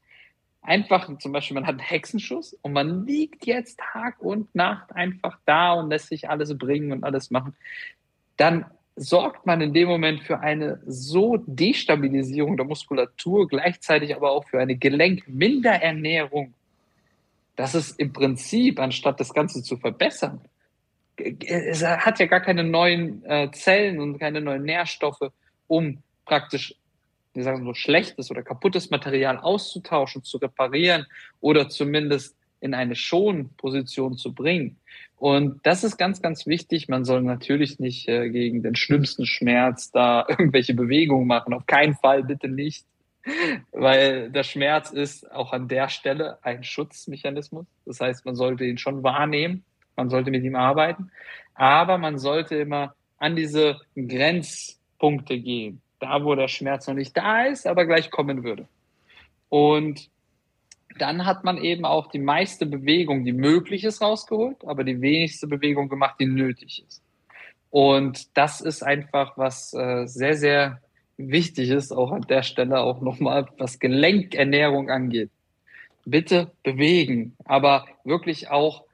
einfach, 0.62 1.18
zum 1.18 1.32
Beispiel, 1.32 1.54
man 1.54 1.66
hat 1.66 1.78
einen 1.78 1.80
Hexenschuss 1.80 2.54
und 2.62 2.72
man 2.72 3.06
liegt 3.06 3.44
jetzt 3.46 3.80
Tag 3.92 4.20
und 4.20 4.54
Nacht 4.54 4.94
einfach 4.94 5.38
da 5.44 5.72
und 5.72 5.90
lässt 5.90 6.08
sich 6.08 6.30
alles 6.30 6.56
bringen 6.56 6.92
und 6.92 7.02
alles 7.02 7.30
machen, 7.30 7.56
dann 8.36 8.66
sorgt 8.97 9.47
man 9.47 9.61
in 9.61 9.72
dem 9.72 9.88
Moment 9.88 10.20
für 10.20 10.40
eine 10.40 10.80
so 10.86 11.38
Destabilisierung 11.47 12.57
der 12.57 12.66
Muskulatur, 12.66 13.49
gleichzeitig 13.49 14.14
aber 14.14 14.32
auch 14.32 14.47
für 14.49 14.61
eine 14.61 14.76
Gelenkminderernährung, 14.76 16.55
dass 17.57 17.74
es 17.74 17.93
im 17.93 18.12
Prinzip, 18.12 18.78
anstatt 18.78 19.20
das 19.20 19.32
Ganze 19.32 19.62
zu 19.62 19.76
verbessern, 19.76 20.40
es 21.16 21.84
hat 21.84 22.18
ja 22.18 22.26
gar 22.26 22.40
keine 22.40 22.64
neuen 22.64 23.24
äh, 23.24 23.51
Zellen 23.53 24.01
und 24.01 24.18
keine 24.18 24.40
neuen 24.40 24.64
Nährstoffe, 24.64 25.30
um 25.68 25.99
praktisch, 26.24 26.74
wie 27.34 27.43
sagen 27.43 27.64
so, 27.64 27.74
schlechtes 27.74 28.30
oder 28.30 28.43
kaputtes 28.43 28.90
Material 28.90 29.38
auszutauschen, 29.38 30.24
zu 30.24 30.38
reparieren 30.38 31.07
oder 31.40 31.68
zumindest 31.68 32.36
in 32.62 32.74
eine 32.74 32.94
Schonposition 32.94 34.16
zu 34.16 34.32
bringen. 34.32 34.76
Und 35.16 35.60
das 35.64 35.84
ist 35.84 35.98
ganz, 35.98 36.22
ganz 36.22 36.46
wichtig. 36.46 36.88
Man 36.88 37.04
soll 37.04 37.22
natürlich 37.22 37.78
nicht 37.78 38.08
äh, 38.08 38.30
gegen 38.30 38.62
den 38.62 38.76
schlimmsten 38.76 39.26
Schmerz 39.26 39.90
da 39.90 40.24
irgendwelche 40.28 40.74
Bewegungen 40.74 41.26
machen. 41.26 41.54
Auf 41.54 41.66
keinen 41.66 41.94
Fall, 41.94 42.24
bitte 42.24 42.48
nicht. 42.48 42.86
weil 43.72 44.30
der 44.30 44.42
Schmerz 44.42 44.90
ist 44.90 45.30
auch 45.30 45.52
an 45.52 45.68
der 45.68 45.88
Stelle 45.88 46.38
ein 46.42 46.64
Schutzmechanismus. 46.64 47.66
Das 47.84 48.00
heißt, 48.00 48.24
man 48.24 48.36
sollte 48.36 48.64
ihn 48.64 48.78
schon 48.78 49.02
wahrnehmen, 49.02 49.64
man 49.96 50.10
sollte 50.10 50.30
mit 50.30 50.44
ihm 50.44 50.56
arbeiten, 50.56 51.10
aber 51.54 51.98
man 51.98 52.18
sollte 52.18 52.56
immer 52.56 52.94
an 53.18 53.36
diese 53.36 53.80
Grenzpunkte 53.94 55.38
gehen, 55.38 55.80
da 56.00 56.24
wo 56.24 56.34
der 56.34 56.48
Schmerz 56.48 56.86
noch 56.86 56.94
nicht 56.94 57.16
da 57.16 57.44
ist, 57.44 57.66
aber 57.66 57.86
gleich 57.86 58.10
kommen 58.10 58.42
würde. 58.42 58.66
Und 59.48 60.10
dann 60.99 61.24
hat 61.24 61.45
man 61.45 61.59
eben 61.59 61.84
auch 61.84 62.09
die 62.09 62.18
meiste 62.18 62.66
Bewegung, 62.66 63.24
die 63.24 63.32
möglich 63.32 63.84
ist, 63.84 64.01
rausgeholt, 64.01 64.64
aber 64.64 64.84
die 64.84 65.01
wenigste 65.01 65.47
Bewegung 65.47 65.88
gemacht, 65.88 66.16
die 66.20 66.26
nötig 66.26 66.84
ist. 66.86 67.03
Und 67.70 68.36
das 68.36 68.61
ist 68.61 68.82
einfach 68.82 69.38
was 69.38 69.72
äh, 69.72 70.07
sehr, 70.07 70.36
sehr 70.36 70.80
wichtig 71.16 71.70
ist, 71.70 71.93
auch 71.93 72.12
an 72.12 72.22
der 72.22 72.43
Stelle 72.43 72.80
auch 72.80 73.01
nochmal, 73.01 73.47
was 73.59 73.78
Gelenkernährung 73.78 74.90
angeht. 74.90 75.30
Bitte 76.05 76.53
bewegen, 76.62 77.36
aber 77.45 77.86
wirklich 78.05 78.51
auch 78.51 78.84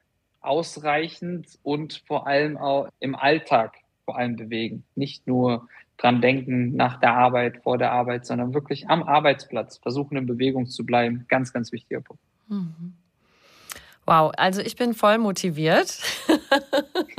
ausreichend 0.40 1.58
und 1.62 2.02
vor 2.06 2.26
allem 2.26 2.56
auch 2.56 2.88
im 3.00 3.14
Alltag 3.14 3.74
vor 4.04 4.16
allem 4.16 4.36
bewegen. 4.36 4.84
Nicht 4.94 5.26
nur 5.26 5.68
dran 5.98 6.20
denken 6.22 6.74
nach 6.74 6.98
der 7.00 7.14
Arbeit, 7.14 7.62
vor 7.62 7.76
der 7.76 7.92
Arbeit, 7.92 8.24
sondern 8.24 8.54
wirklich 8.54 8.88
am 8.88 9.02
Arbeitsplatz 9.02 9.78
versuchen 9.78 10.16
in 10.16 10.26
Bewegung 10.26 10.66
zu 10.66 10.86
bleiben. 10.86 11.26
Ganz, 11.28 11.52
ganz 11.52 11.72
wichtiger 11.72 12.00
Punkt. 12.00 12.22
Mhm. 12.48 12.94
Wow, 14.06 14.32
also 14.38 14.62
ich 14.62 14.74
bin 14.74 14.94
voll 14.94 15.18
motiviert, 15.18 16.00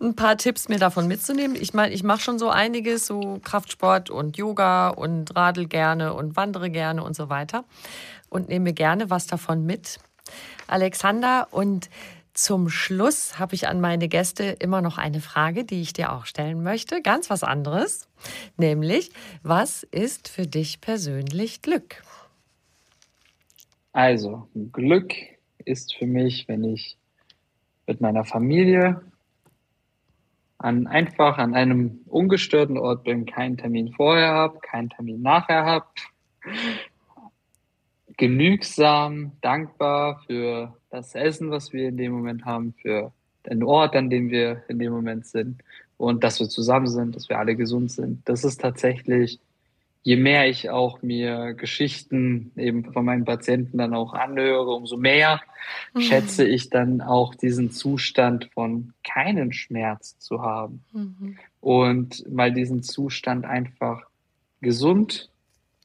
ein 0.00 0.14
paar 0.14 0.36
Tipps 0.36 0.68
mir 0.68 0.78
davon 0.78 1.08
mitzunehmen. 1.08 1.56
Ich 1.60 1.74
meine, 1.74 1.92
ich 1.92 2.04
mache 2.04 2.20
schon 2.20 2.38
so 2.38 2.48
einiges, 2.48 3.08
so 3.08 3.40
Kraftsport 3.42 4.08
und 4.08 4.36
Yoga 4.36 4.90
und 4.90 5.34
radel 5.34 5.66
gerne 5.66 6.14
und 6.14 6.36
wandere 6.36 6.70
gerne 6.70 7.02
und 7.02 7.16
so 7.16 7.28
weiter 7.28 7.64
und 8.28 8.48
nehme 8.48 8.72
gerne 8.72 9.10
was 9.10 9.26
davon 9.26 9.66
mit. 9.66 9.98
Alexander, 10.68 11.48
und 11.50 11.90
zum 12.42 12.70
Schluss 12.70 13.38
habe 13.38 13.54
ich 13.54 13.68
an 13.68 13.80
meine 13.80 14.08
Gäste 14.08 14.44
immer 14.44 14.80
noch 14.80 14.96
eine 14.96 15.20
Frage, 15.20 15.64
die 15.64 15.82
ich 15.82 15.92
dir 15.92 16.12
auch 16.12 16.24
stellen 16.24 16.62
möchte. 16.62 17.02
Ganz 17.02 17.28
was 17.28 17.42
anderes, 17.42 18.08
nämlich, 18.56 19.10
was 19.42 19.82
ist 19.82 20.28
für 20.28 20.46
dich 20.46 20.80
persönlich 20.80 21.60
Glück? 21.60 22.02
Also, 23.92 24.48
Glück 24.72 25.12
ist 25.64 25.94
für 25.94 26.06
mich, 26.06 26.48
wenn 26.48 26.64
ich 26.64 26.96
mit 27.86 28.00
meiner 28.00 28.24
Familie 28.24 29.02
an 30.56 30.86
einfach 30.86 31.36
an 31.36 31.54
einem 31.54 32.00
ungestörten 32.06 32.78
Ort 32.78 33.04
bin, 33.04 33.26
keinen 33.26 33.58
Termin 33.58 33.92
vorher 33.92 34.32
habe, 34.32 34.60
keinen 34.60 34.88
Termin 34.88 35.20
nachher 35.20 35.64
habe, 35.64 35.86
genügsam, 38.20 39.32
dankbar 39.40 40.22
für 40.26 40.76
das 40.90 41.14
Essen, 41.14 41.50
was 41.50 41.72
wir 41.72 41.88
in 41.88 41.96
dem 41.96 42.12
Moment 42.12 42.44
haben, 42.44 42.74
für 42.74 43.12
den 43.48 43.62
Ort, 43.62 43.96
an 43.96 44.10
dem 44.10 44.28
wir 44.28 44.62
in 44.68 44.78
dem 44.78 44.92
Moment 44.92 45.26
sind 45.26 45.62
und 45.96 46.22
dass 46.22 46.38
wir 46.38 46.48
zusammen 46.48 46.86
sind, 46.86 47.16
dass 47.16 47.30
wir 47.30 47.38
alle 47.38 47.56
gesund 47.56 47.90
sind. 47.90 48.20
Das 48.28 48.44
ist 48.44 48.60
tatsächlich 48.60 49.40
je 50.02 50.16
mehr 50.16 50.48
ich 50.48 50.68
auch 50.68 51.02
mir 51.02 51.54
Geschichten 51.54 52.52
eben 52.56 52.92
von 52.92 53.04
meinen 53.04 53.24
Patienten 53.24 53.78
dann 53.78 53.94
auch 53.94 54.12
anhöre, 54.12 54.70
umso 54.70 54.98
mehr 54.98 55.40
mhm. 55.94 56.00
schätze 56.00 56.46
ich 56.46 56.68
dann 56.68 57.00
auch 57.00 57.34
diesen 57.34 57.70
Zustand 57.70 58.50
von 58.52 58.92
keinen 59.02 59.52
Schmerz 59.52 60.18
zu 60.18 60.42
haben. 60.42 60.84
Mhm. 60.92 61.38
Und 61.60 62.30
mal 62.30 62.52
diesen 62.52 62.82
Zustand 62.82 63.46
einfach 63.46 64.02
gesund 64.60 65.30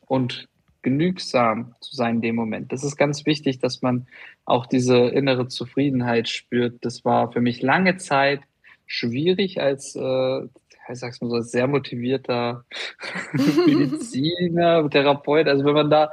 und 0.06 0.48
genügsam 0.86 1.74
zu 1.82 1.96
sein 1.96 2.16
in 2.16 2.22
dem 2.22 2.36
Moment. 2.36 2.72
Das 2.72 2.84
ist 2.84 2.96
ganz 2.96 3.26
wichtig, 3.26 3.60
dass 3.60 3.82
man 3.82 4.08
auch 4.46 4.68
diese 4.68 4.98
innere 4.98 5.48
Zufriedenheit 5.48 6.30
spürt. 6.30 6.86
Das 6.86 7.04
war 7.04 7.32
für 7.32 7.42
mich 7.42 7.62
lange 7.62 7.98
Zeit 7.98 8.42
schwierig 8.86 9.60
als 9.60 9.96
äh, 9.96 10.42
ich 10.88 11.00
sag's 11.00 11.20
mal 11.20 11.32
so, 11.32 11.42
sehr 11.42 11.68
motivierter 11.68 12.64
Mediziner, 13.34 14.88
Therapeut. 14.88 15.48
Also 15.48 15.66
wenn 15.66 15.74
man 15.74 15.90
da, 15.90 16.12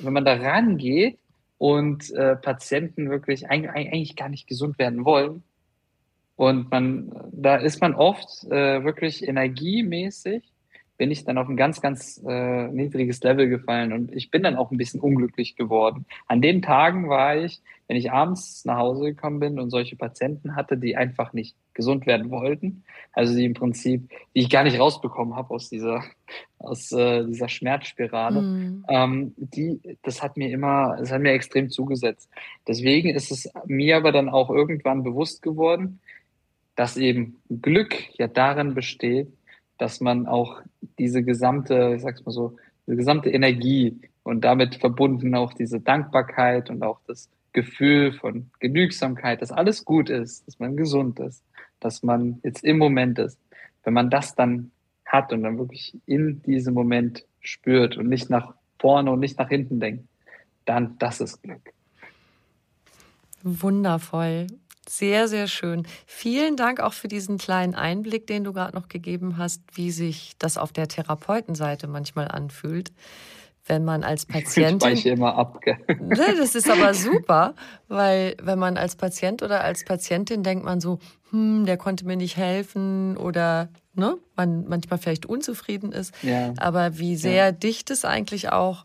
wenn 0.00 0.14
man 0.14 0.24
da 0.24 0.32
rangeht 0.32 1.18
und 1.58 2.10
äh, 2.14 2.34
Patienten 2.36 3.10
wirklich 3.10 3.50
eigentlich 3.50 4.16
gar 4.16 4.30
nicht 4.30 4.46
gesund 4.46 4.78
werden 4.78 5.04
wollen, 5.04 5.42
und 6.36 6.68
man, 6.70 7.12
da 7.30 7.56
ist 7.56 7.80
man 7.80 7.94
oft 7.94 8.44
äh, 8.50 8.82
wirklich 8.82 9.28
energiemäßig 9.28 10.42
bin 10.96 11.10
ich 11.10 11.24
dann 11.24 11.38
auf 11.38 11.48
ein 11.48 11.56
ganz, 11.56 11.80
ganz 11.80 12.22
äh, 12.26 12.68
niedriges 12.68 13.22
Level 13.22 13.48
gefallen 13.48 13.92
und 13.92 14.14
ich 14.14 14.30
bin 14.30 14.42
dann 14.42 14.56
auch 14.56 14.70
ein 14.70 14.78
bisschen 14.78 15.00
unglücklich 15.00 15.56
geworden. 15.56 16.06
An 16.26 16.40
den 16.40 16.62
Tagen 16.62 17.08
war 17.08 17.36
ich, 17.36 17.60
wenn 17.88 17.96
ich 17.96 18.12
abends 18.12 18.64
nach 18.64 18.78
Hause 18.78 19.04
gekommen 19.04 19.40
bin 19.40 19.58
und 19.58 19.70
solche 19.70 19.96
Patienten 19.96 20.56
hatte, 20.56 20.78
die 20.78 20.96
einfach 20.96 21.32
nicht 21.32 21.56
gesund 21.74 22.06
werden 22.06 22.30
wollten, 22.30 22.84
also 23.12 23.34
die 23.34 23.44
im 23.44 23.54
Prinzip, 23.54 24.08
die 24.34 24.40
ich 24.40 24.50
gar 24.50 24.62
nicht 24.62 24.78
rausbekommen 24.78 25.34
habe 25.34 25.52
aus 25.52 25.68
dieser, 25.68 26.04
aus 26.58 26.92
äh, 26.92 27.24
dieser 27.26 27.48
Schmerzspirale, 27.48 28.40
mhm. 28.40 28.84
ähm, 28.88 29.34
die, 29.36 29.80
das 30.02 30.22
hat 30.22 30.36
mir 30.36 30.50
immer, 30.50 30.96
das 30.98 31.10
hat 31.10 31.20
mir 31.20 31.32
extrem 31.32 31.68
zugesetzt. 31.70 32.30
Deswegen 32.66 33.10
ist 33.10 33.30
es 33.30 33.50
mir 33.66 33.96
aber 33.96 34.12
dann 34.12 34.28
auch 34.28 34.48
irgendwann 34.48 35.02
bewusst 35.02 35.42
geworden, 35.42 36.00
dass 36.76 36.96
eben 36.96 37.36
Glück 37.48 37.94
ja 38.18 38.28
darin 38.28 38.74
besteht, 38.74 39.28
dass 39.78 40.00
man 40.00 40.26
auch 40.26 40.60
diese 40.98 41.22
gesamte, 41.22 41.94
ich 41.96 42.02
sag's 42.02 42.24
mal 42.24 42.32
so, 42.32 42.56
diese 42.86 42.96
gesamte 42.96 43.30
Energie 43.30 44.00
und 44.22 44.44
damit 44.44 44.76
verbunden 44.76 45.34
auch 45.34 45.52
diese 45.52 45.80
Dankbarkeit 45.80 46.70
und 46.70 46.82
auch 46.82 47.00
das 47.06 47.28
Gefühl 47.52 48.12
von 48.12 48.50
Genügsamkeit, 48.60 49.40
dass 49.40 49.52
alles 49.52 49.84
gut 49.84 50.10
ist, 50.10 50.46
dass 50.46 50.58
man 50.58 50.76
gesund 50.76 51.20
ist, 51.20 51.42
dass 51.80 52.02
man 52.02 52.40
jetzt 52.42 52.64
im 52.64 52.78
Moment 52.78 53.18
ist. 53.18 53.38
Wenn 53.84 53.94
man 53.94 54.10
das 54.10 54.34
dann 54.34 54.70
hat 55.06 55.32
und 55.32 55.42
dann 55.42 55.58
wirklich 55.58 55.96
in 56.06 56.42
diesem 56.42 56.74
Moment 56.74 57.24
spürt 57.40 57.96
und 57.96 58.08
nicht 58.08 58.30
nach 58.30 58.54
vorne 58.78 59.10
und 59.12 59.20
nicht 59.20 59.38
nach 59.38 59.48
hinten 59.48 59.78
denkt, 59.80 60.04
dann 60.64 60.96
das 60.98 61.20
ist 61.20 61.42
Glück. 61.42 61.72
Wundervoll. 63.42 64.46
Sehr, 64.88 65.28
sehr 65.28 65.46
schön. 65.46 65.86
Vielen 66.06 66.56
Dank 66.56 66.80
auch 66.80 66.92
für 66.92 67.08
diesen 67.08 67.38
kleinen 67.38 67.74
Einblick, 67.74 68.26
den 68.26 68.44
du 68.44 68.52
gerade 68.52 68.74
noch 68.74 68.88
gegeben 68.88 69.38
hast, 69.38 69.62
wie 69.74 69.90
sich 69.90 70.32
das 70.38 70.56
auf 70.58 70.72
der 70.72 70.88
Therapeutenseite 70.88 71.86
manchmal 71.86 72.28
anfühlt, 72.28 72.92
wenn 73.66 73.84
man 73.84 74.04
als 74.04 74.26
Patientin. 74.26 74.92
Ich 74.92 75.06
immer 75.06 75.36
ab. 75.36 75.60
Ne, 76.00 76.34
das 76.38 76.54
ist 76.54 76.70
aber 76.70 76.94
super, 76.94 77.54
weil 77.88 78.36
wenn 78.42 78.58
man 78.58 78.76
als 78.76 78.96
Patient 78.96 79.42
oder 79.42 79.62
als 79.62 79.84
Patientin 79.84 80.42
denkt 80.42 80.64
man 80.64 80.80
so, 80.80 80.98
hm, 81.30 81.64
der 81.66 81.76
konnte 81.76 82.06
mir 82.06 82.16
nicht 82.16 82.36
helfen 82.36 83.16
oder 83.16 83.68
ne, 83.94 84.18
man 84.36 84.66
manchmal 84.68 84.98
vielleicht 84.98 85.26
unzufrieden 85.26 85.92
ist. 85.92 86.14
Ja. 86.22 86.52
Aber 86.58 86.98
wie 86.98 87.16
sehr 87.16 87.46
ja. 87.46 87.52
dich 87.52 87.84
das 87.84 88.04
eigentlich 88.04 88.50
auch 88.50 88.84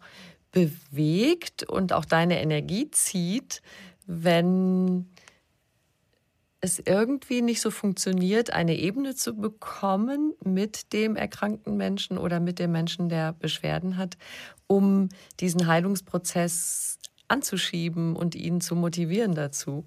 bewegt 0.51 1.63
und 1.63 1.93
auch 1.93 2.05
deine 2.05 2.41
Energie 2.41 2.89
zieht, 2.91 3.61
wenn 4.07 5.07
es 6.61 6.79
irgendwie 6.79 7.41
nicht 7.41 7.61
so 7.61 7.71
funktioniert, 7.71 8.51
eine 8.51 8.77
Ebene 8.77 9.15
zu 9.15 9.35
bekommen 9.35 10.33
mit 10.43 10.91
dem 10.93 11.15
erkrankten 11.15 11.77
Menschen 11.77 12.17
oder 12.17 12.39
mit 12.39 12.59
dem 12.59 12.71
Menschen, 12.71 13.09
der 13.09 13.33
Beschwerden 13.33 13.97
hat, 13.97 14.17
um 14.67 15.09
diesen 15.39 15.67
Heilungsprozess 15.67 16.99
anzuschieben 17.27 18.15
und 18.15 18.35
ihn 18.35 18.59
zu 18.59 18.75
motivieren 18.75 19.35
dazu. 19.35 19.85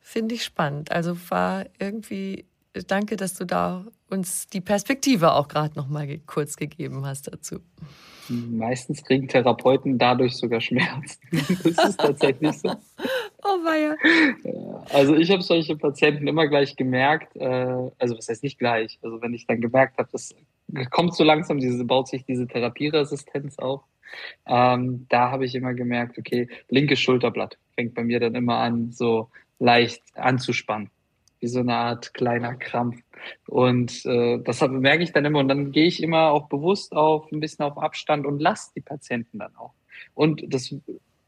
Finde 0.00 0.34
ich 0.34 0.44
spannend. 0.44 0.92
Also 0.92 1.16
war 1.28 1.64
irgendwie, 1.78 2.44
danke, 2.86 3.16
dass 3.16 3.34
du 3.34 3.44
da 3.44 3.84
uns 4.10 4.46
die 4.46 4.60
Perspektive 4.60 5.32
auch 5.32 5.48
gerade 5.48 5.74
noch 5.74 5.88
mal 5.88 6.18
kurz 6.26 6.56
gegeben 6.56 7.04
hast 7.06 7.32
dazu. 7.32 7.60
Meistens 8.28 9.02
kriegen 9.02 9.26
Therapeuten 9.26 9.98
dadurch 9.98 10.36
sogar 10.36 10.60
Schmerzen. 10.60 11.18
Das 11.64 11.88
ist 11.88 11.98
tatsächlich 11.98 12.52
so. 12.58 12.70
Oh 13.44 13.64
weia. 13.64 13.96
Also 14.90 15.16
ich 15.16 15.30
habe 15.30 15.42
solche 15.42 15.76
Patienten 15.76 16.28
immer 16.28 16.46
gleich 16.46 16.76
gemerkt, 16.76 17.34
äh, 17.36 17.90
also 17.98 18.16
was 18.16 18.28
heißt 18.28 18.42
nicht 18.42 18.58
gleich, 18.58 18.98
also 19.02 19.20
wenn 19.20 19.34
ich 19.34 19.46
dann 19.46 19.60
gemerkt 19.60 19.98
habe, 19.98 20.08
das 20.12 20.34
kommt 20.90 21.14
so 21.14 21.24
langsam, 21.24 21.58
diese, 21.58 21.84
baut 21.84 22.08
sich 22.08 22.24
diese 22.24 22.46
Therapieresistenz 22.46 23.58
auf, 23.58 23.82
ähm, 24.46 25.06
da 25.08 25.30
habe 25.30 25.44
ich 25.44 25.54
immer 25.54 25.74
gemerkt, 25.74 26.18
okay, 26.18 26.48
linkes 26.68 27.00
Schulterblatt 27.00 27.58
fängt 27.74 27.94
bei 27.94 28.04
mir 28.04 28.20
dann 28.20 28.34
immer 28.34 28.58
an, 28.58 28.92
so 28.92 29.28
leicht 29.58 30.02
anzuspannen, 30.14 30.90
wie 31.40 31.48
so 31.48 31.60
eine 31.60 31.74
Art 31.74 32.14
kleiner 32.14 32.54
Krampf. 32.54 33.00
Und 33.46 34.04
äh, 34.04 34.38
das 34.42 34.60
merke 34.68 35.04
ich 35.04 35.12
dann 35.12 35.24
immer 35.24 35.38
und 35.38 35.48
dann 35.48 35.72
gehe 35.72 35.86
ich 35.86 36.02
immer 36.02 36.30
auch 36.32 36.48
bewusst 36.48 36.92
auf 36.92 37.30
ein 37.32 37.40
bisschen 37.40 37.64
auf 37.64 37.78
Abstand 37.78 38.26
und 38.26 38.40
lasse 38.40 38.72
die 38.76 38.80
Patienten 38.80 39.38
dann 39.38 39.54
auch. 39.56 39.72
Und 40.14 40.42
das 40.52 40.74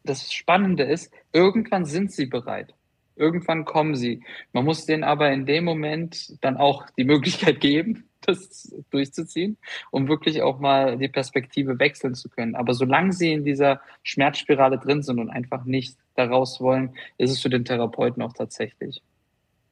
das 0.04 0.32
Spannende 0.32 0.84
ist, 0.84 1.12
irgendwann 1.32 1.84
sind 1.84 2.12
sie 2.12 2.26
bereit. 2.26 2.74
Irgendwann 3.16 3.64
kommen 3.64 3.94
sie. 3.94 4.22
Man 4.52 4.64
muss 4.64 4.86
denen 4.86 5.04
aber 5.04 5.32
in 5.32 5.46
dem 5.46 5.64
Moment 5.64 6.36
dann 6.42 6.56
auch 6.56 6.86
die 6.96 7.04
Möglichkeit 7.04 7.60
geben, 7.60 8.08
das 8.20 8.74
durchzuziehen, 8.90 9.56
um 9.90 10.08
wirklich 10.08 10.42
auch 10.42 10.58
mal 10.58 10.98
die 10.98 11.08
Perspektive 11.08 11.78
wechseln 11.78 12.14
zu 12.14 12.28
können. 12.28 12.54
Aber 12.54 12.74
solange 12.74 13.12
sie 13.12 13.32
in 13.32 13.44
dieser 13.44 13.80
Schmerzspirale 14.02 14.78
drin 14.78 15.02
sind 15.02 15.18
und 15.18 15.30
einfach 15.30 15.64
nicht 15.64 15.96
daraus 16.14 16.60
wollen, 16.60 16.94
ist 17.18 17.30
es 17.30 17.40
für 17.40 17.50
den 17.50 17.64
Therapeuten 17.64 18.22
auch 18.22 18.32
tatsächlich, 18.32 19.02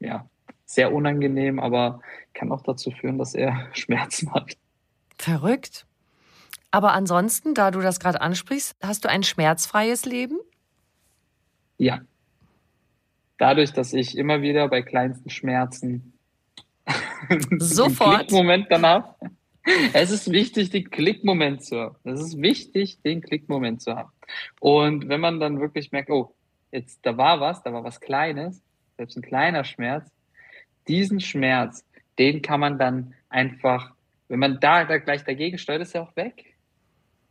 ja, 0.00 0.28
sehr 0.64 0.92
unangenehm, 0.92 1.58
aber 1.58 2.00
kann 2.34 2.52
auch 2.52 2.62
dazu 2.62 2.90
führen, 2.90 3.18
dass 3.18 3.34
er 3.34 3.68
Schmerzen 3.72 4.32
hat. 4.32 4.56
Verrückt. 5.18 5.86
Aber 6.72 6.94
ansonsten, 6.94 7.54
da 7.54 7.70
du 7.70 7.80
das 7.80 8.00
gerade 8.00 8.20
ansprichst, 8.20 8.74
hast 8.82 9.04
du 9.04 9.08
ein 9.08 9.22
schmerzfreies 9.22 10.06
Leben? 10.06 10.38
Ja. 11.76 12.00
Dadurch, 13.36 13.72
dass 13.72 13.92
ich 13.92 14.16
immer 14.16 14.40
wieder 14.40 14.68
bei 14.68 14.82
kleinsten 14.82 15.28
Schmerzen 15.28 16.14
sofort 17.58 18.28
Klickmoment 18.28 18.66
danach. 18.70 19.14
Es 19.92 20.10
ist 20.10 20.32
wichtig, 20.32 20.70
den 20.70 20.90
Klickmoment 20.90 21.62
zu 21.62 21.78
haben. 21.78 21.96
Es 22.04 22.20
ist 22.20 22.40
wichtig, 22.40 23.00
den 23.02 23.20
Klickmoment 23.20 23.82
zu 23.82 23.94
haben. 23.94 24.10
Und 24.58 25.08
wenn 25.08 25.20
man 25.20 25.40
dann 25.40 25.60
wirklich 25.60 25.92
merkt, 25.92 26.10
oh, 26.10 26.34
jetzt 26.72 27.04
da 27.04 27.16
war 27.18 27.38
was, 27.40 27.62
da 27.62 27.72
war 27.72 27.84
was 27.84 28.00
Kleines, 28.00 28.62
selbst 28.96 29.16
ein 29.16 29.22
kleiner 29.22 29.64
Schmerz, 29.64 30.10
diesen 30.88 31.20
Schmerz, 31.20 31.84
den 32.18 32.40
kann 32.40 32.60
man 32.60 32.78
dann 32.78 33.14
einfach, 33.28 33.94
wenn 34.28 34.40
man 34.40 34.58
da, 34.58 34.84
da 34.84 34.96
gleich 34.96 35.24
dagegen 35.24 35.58
steuert, 35.58 35.82
ist 35.82 35.94
er 35.94 36.02
auch 36.02 36.16
weg. 36.16 36.51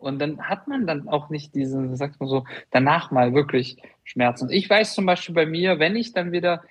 Und 0.02 0.20
dann 0.20 0.41
hat 0.41 0.68
man 0.68 0.88
dann 0.88 1.08
auch 1.08 1.30
nicht 1.30 1.54
diesen, 1.54 1.95
sagst 1.95 2.20
mal 2.20 2.28
so, 2.28 2.43
danach 2.72 3.12
mal 3.12 3.34
wirklich 3.34 3.78
Schmerzen. 4.04 4.49
Ich 4.49 4.70
weiß 4.70 4.93
zum 4.93 5.06
Beispiel 5.06 5.36
bei 5.36 5.45
mir, 5.45 5.80
wenn 5.80 5.95
ich 5.95 6.14
dann 6.14 6.32
wieder 6.32 6.64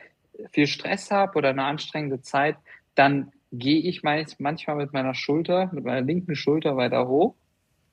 viel 0.50 0.66
Stress 0.66 1.10
habe 1.10 1.38
oder 1.38 1.50
eine 1.50 1.64
anstrengende 1.64 2.20
Zeit, 2.20 2.56
dann 2.94 3.32
gehe 3.52 3.80
ich 3.80 4.02
manchmal 4.02 4.76
mit 4.76 4.92
meiner 4.92 5.14
Schulter, 5.14 5.70
mit 5.72 5.84
meiner 5.84 6.00
linken 6.00 6.34
Schulter 6.34 6.76
weiter 6.76 7.06
hoch. 7.06 7.34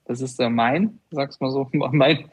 Das 0.06 0.22
ist 0.22 0.40
äh, 0.40 0.50
mein, 0.50 1.00
sag's 1.12 1.40
mal 1.40 1.52
so, 1.52 1.70
mein, 1.72 2.30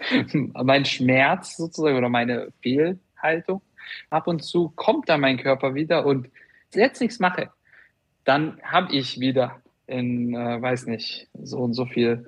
mein 0.55 0.85
Schmerz 0.85 1.57
sozusagen 1.57 1.97
oder 1.97 2.09
meine 2.09 2.53
Fehlhaltung. 2.63 3.61
Ab 4.09 4.27
und 4.29 4.43
zu 4.43 4.71
kommt 4.71 5.09
dann 5.09 5.21
mein 5.21 5.37
Körper 5.37 5.75
wieder 5.75 6.07
und 6.07 6.31
jetzt 6.73 7.01
nichts 7.01 7.19
mache, 7.19 7.51
dann 8.25 8.59
habe 8.63 8.95
ich 8.95 9.21
wieder 9.21 9.61
in, 9.87 10.35
äh, 10.35 10.63
weiß 10.63 10.87
nicht, 10.87 11.29
so 11.35 11.59
und 11.59 11.75
so 11.75 11.85
viel 11.85 12.27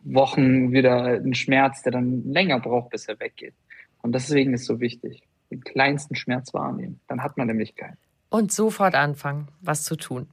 Wochen 0.00 0.72
wieder 0.72 1.04
einen 1.04 1.34
Schmerz, 1.34 1.82
der 1.82 1.92
dann 1.92 2.24
länger 2.24 2.60
braucht, 2.60 2.90
bis 2.90 3.06
er 3.06 3.18
weggeht. 3.20 3.54
Und 4.02 4.12
deswegen 4.12 4.54
ist 4.54 4.62
es 4.62 4.66
so 4.66 4.80
wichtig, 4.80 5.22
den 5.50 5.62
kleinsten 5.62 6.14
Schmerz 6.14 6.54
wahrnehmen. 6.54 7.00
Dann 7.08 7.22
hat 7.22 7.36
man 7.36 7.46
nämlich 7.48 7.74
keinen. 7.74 7.96
Und 8.28 8.52
sofort 8.52 8.94
anfangen, 8.94 9.48
was 9.60 9.84
zu 9.84 9.96
tun. 9.96 10.28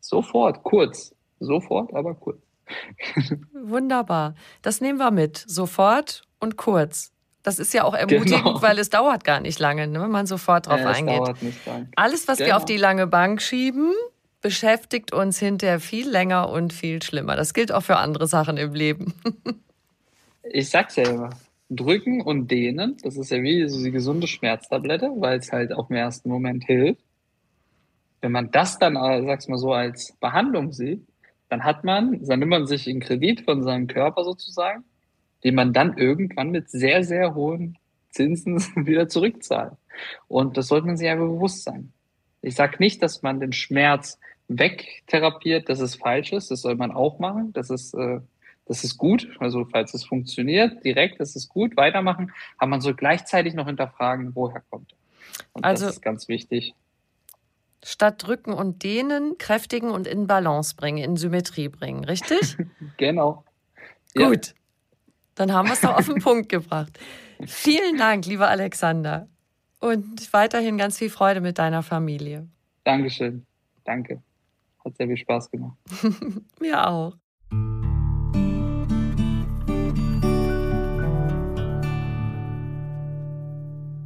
Sofort, 0.00 0.62
kurz. 0.62 1.14
Sofort, 1.40 1.94
aber 1.94 2.14
kurz. 2.14 2.40
Wunderbar. 3.52 4.34
Das 4.62 4.80
nehmen 4.80 4.98
wir 4.98 5.10
mit. 5.10 5.36
Sofort 5.36 6.22
und 6.38 6.56
kurz. 6.56 7.12
Das 7.42 7.58
ist 7.58 7.72
ja 7.72 7.84
auch 7.84 7.94
ermutigend, 7.94 8.44
genau. 8.44 8.60
weil 8.60 8.78
es 8.78 8.90
dauert 8.90 9.24
gar 9.24 9.40
nicht 9.40 9.58
lange, 9.58 9.86
ne, 9.86 10.02
wenn 10.02 10.10
man 10.10 10.26
sofort 10.26 10.66
drauf 10.66 10.80
ja, 10.80 10.90
eingeht. 10.90 11.34
Alles, 11.96 12.28
was 12.28 12.38
genau. 12.38 12.48
wir 12.48 12.56
auf 12.58 12.66
die 12.66 12.76
lange 12.76 13.06
Bank 13.06 13.40
schieben, 13.40 13.92
beschäftigt 14.40 15.12
uns 15.12 15.38
hinterher 15.38 15.80
viel 15.80 16.08
länger 16.08 16.48
und 16.48 16.72
viel 16.72 17.02
schlimmer. 17.02 17.36
Das 17.36 17.54
gilt 17.54 17.72
auch 17.72 17.82
für 17.82 17.96
andere 17.96 18.26
Sachen 18.26 18.56
im 18.56 18.74
Leben. 18.74 19.14
ich 20.42 20.70
sag's 20.70 20.96
ja 20.96 21.08
immer. 21.08 21.30
Drücken 21.68 22.20
und 22.20 22.50
dehnen, 22.50 22.96
das 23.04 23.16
ist 23.16 23.30
ja 23.30 23.42
wie 23.42 23.68
so 23.68 23.82
die 23.82 23.92
gesunde 23.92 24.26
Schmerztablette, 24.26 25.10
weil 25.16 25.38
es 25.38 25.52
halt 25.52 25.72
auch 25.72 25.88
im 25.88 25.96
ersten 25.96 26.28
Moment 26.28 26.64
hilft. 26.64 27.02
Wenn 28.20 28.32
man 28.32 28.50
das 28.50 28.78
dann, 28.78 28.96
äh, 28.96 29.22
sag's 29.24 29.46
mal 29.46 29.56
so, 29.56 29.72
als 29.72 30.16
Behandlung 30.20 30.72
sieht, 30.72 31.06
dann 31.48 31.64
hat 31.64 31.84
man, 31.84 32.24
dann 32.24 32.40
nimmt 32.40 32.50
man 32.50 32.66
sich 32.66 32.88
in 32.88 33.00
Kredit 33.00 33.42
von 33.42 33.62
seinem 33.62 33.86
Körper 33.86 34.24
sozusagen, 34.24 34.84
den 35.44 35.54
man 35.54 35.72
dann 35.72 35.96
irgendwann 35.96 36.50
mit 36.50 36.70
sehr, 36.70 37.04
sehr 37.04 37.34
hohen 37.34 37.78
Zinsen 38.10 38.58
wieder 38.86 39.08
zurückzahlt. 39.08 39.74
Und 40.28 40.56
das 40.56 40.68
sollte 40.68 40.86
man 40.86 40.96
sich 40.96 41.08
einfach 41.08 41.26
bewusst 41.26 41.64
sein. 41.64 41.92
Ich 42.42 42.54
sage 42.54 42.76
nicht, 42.78 43.02
dass 43.02 43.22
man 43.22 43.40
den 43.40 43.52
Schmerz 43.52 44.18
wegtherapiert, 44.50 45.68
dass 45.68 45.80
es 45.80 45.94
falsch 45.94 46.32
ist. 46.32 46.50
Das 46.50 46.62
soll 46.62 46.74
man 46.74 46.90
auch 46.90 47.18
machen. 47.18 47.52
Das 47.52 47.70
ist, 47.70 47.94
äh, 47.94 48.20
das 48.66 48.84
ist 48.84 48.98
gut. 48.98 49.28
Also 49.38 49.64
falls 49.64 49.94
es 49.94 50.04
funktioniert, 50.04 50.84
direkt, 50.84 51.20
das 51.20 51.36
ist 51.36 51.48
gut. 51.48 51.76
Weitermachen. 51.76 52.32
Aber 52.58 52.68
man 52.68 52.80
soll 52.80 52.94
gleichzeitig 52.94 53.54
noch 53.54 53.66
hinterfragen, 53.66 54.34
woher 54.34 54.62
kommt. 54.68 54.94
Und 55.52 55.64
also, 55.64 55.86
das 55.86 55.96
ist 55.96 56.02
ganz 56.02 56.28
wichtig. 56.28 56.74
Statt 57.82 58.22
drücken 58.26 58.52
und 58.52 58.82
dehnen, 58.82 59.38
kräftigen 59.38 59.90
und 59.90 60.06
in 60.06 60.26
Balance 60.26 60.74
bringen, 60.76 60.98
in 60.98 61.16
Symmetrie 61.16 61.68
bringen, 61.68 62.04
richtig? 62.04 62.56
genau. 62.96 63.44
Gut. 64.14 64.48
Ja. 64.48 64.52
Dann 65.36 65.52
haben 65.52 65.68
wir 65.68 65.74
es 65.74 65.80
doch 65.80 65.96
auf 65.96 66.06
den 66.06 66.18
Punkt 66.22 66.48
gebracht. 66.48 66.98
Vielen 67.46 67.96
Dank, 67.96 68.26
lieber 68.26 68.48
Alexander. 68.48 69.28
Und 69.78 70.30
weiterhin 70.34 70.76
ganz 70.76 70.98
viel 70.98 71.08
Freude 71.08 71.40
mit 71.40 71.56
deiner 71.56 71.82
Familie. 71.82 72.46
Dankeschön. 72.84 73.46
Danke. 73.84 74.20
Hat 74.90 74.96
sehr 74.96 75.06
viel 75.06 75.16
Spaß 75.16 75.50
gemacht. 75.52 75.78
Mir 76.60 76.88
auch. 76.88 77.14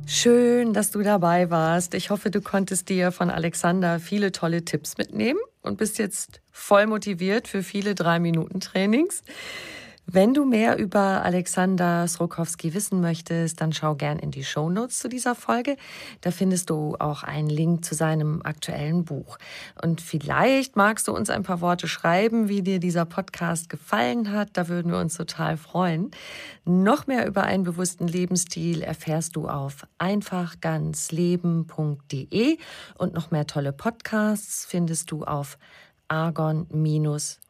Schön, 0.07 0.74
dass 0.74 0.91
du 0.91 1.03
dabei 1.03 1.49
warst. 1.49 1.95
Ich 1.95 2.11
hoffe, 2.11 2.30
du 2.30 2.43
konntest 2.43 2.91
dir 2.91 3.12
von 3.12 3.30
Alexander 3.30 3.99
viele 3.99 4.30
tolle 4.30 4.66
Tipps 4.66 4.99
mitnehmen 4.99 5.41
und 5.62 5.78
bist 5.78 5.99
jetzt 5.99 6.43
voll 6.51 6.87
motiviert 6.87 7.49
für 7.49 7.62
viele 7.62 7.95
Drei-Minuten-Trainings. 7.95 9.22
Wenn 10.07 10.35
du 10.35 10.45
mehr 10.45 10.77
über 10.79 11.25
Alexander 11.25 12.07
Srokowski 12.07 12.75
wissen 12.75 13.01
möchtest, 13.01 13.63
dann 13.63 13.73
schau 13.73 13.95
gern 13.95 14.19
in 14.19 14.31
die 14.31 14.45
Show 14.45 14.69
Notes 14.69 14.99
zu 14.99 15.09
dieser 15.09 15.35
Folge. 15.35 15.79
Da 16.21 16.31
findest 16.31 16.69
du 16.69 16.95
auch 16.99 17.23
einen 17.23 17.49
Link 17.49 17.87
zu 17.87 17.95
seinem 17.95 18.43
aktuellen 18.43 19.07
Buch. 19.07 19.39
Und 19.83 20.03
vielleicht 20.03 20.77
magst 20.77 21.09
du 21.09 21.17
uns 21.17 21.31
ein 21.31 21.43
paar 21.43 21.63
Worte 21.63 21.89
schreiben, 21.89 22.51
wie 22.51 22.61
dir 22.61 22.81
dieser 22.81 23.07
Podcast 23.07 23.71
gefallen 23.71 24.31
hat. 24.31 24.51
Da 24.53 24.69
würden 24.69 24.93
wir 24.93 24.99
uns 24.99 25.17
total 25.17 25.57
freuen. 25.57 26.11
Noch 26.67 27.07
mehr 27.07 27.27
über 27.27 27.45
einen 27.45 27.65
bewussten 27.65 28.07
Lebensstil 28.07 28.83
erfährst 28.83 29.37
du 29.37 29.49
auf 29.49 29.87
einfachganzleben.de 29.97 32.59
und 32.99 33.15
noch 33.15 33.31
mehr 33.31 33.47
tolle 33.47 33.73
Podcasts 33.73 34.67
findest 34.67 35.11
du 35.11 35.25
auf 35.25 35.57
argon- 36.09 36.67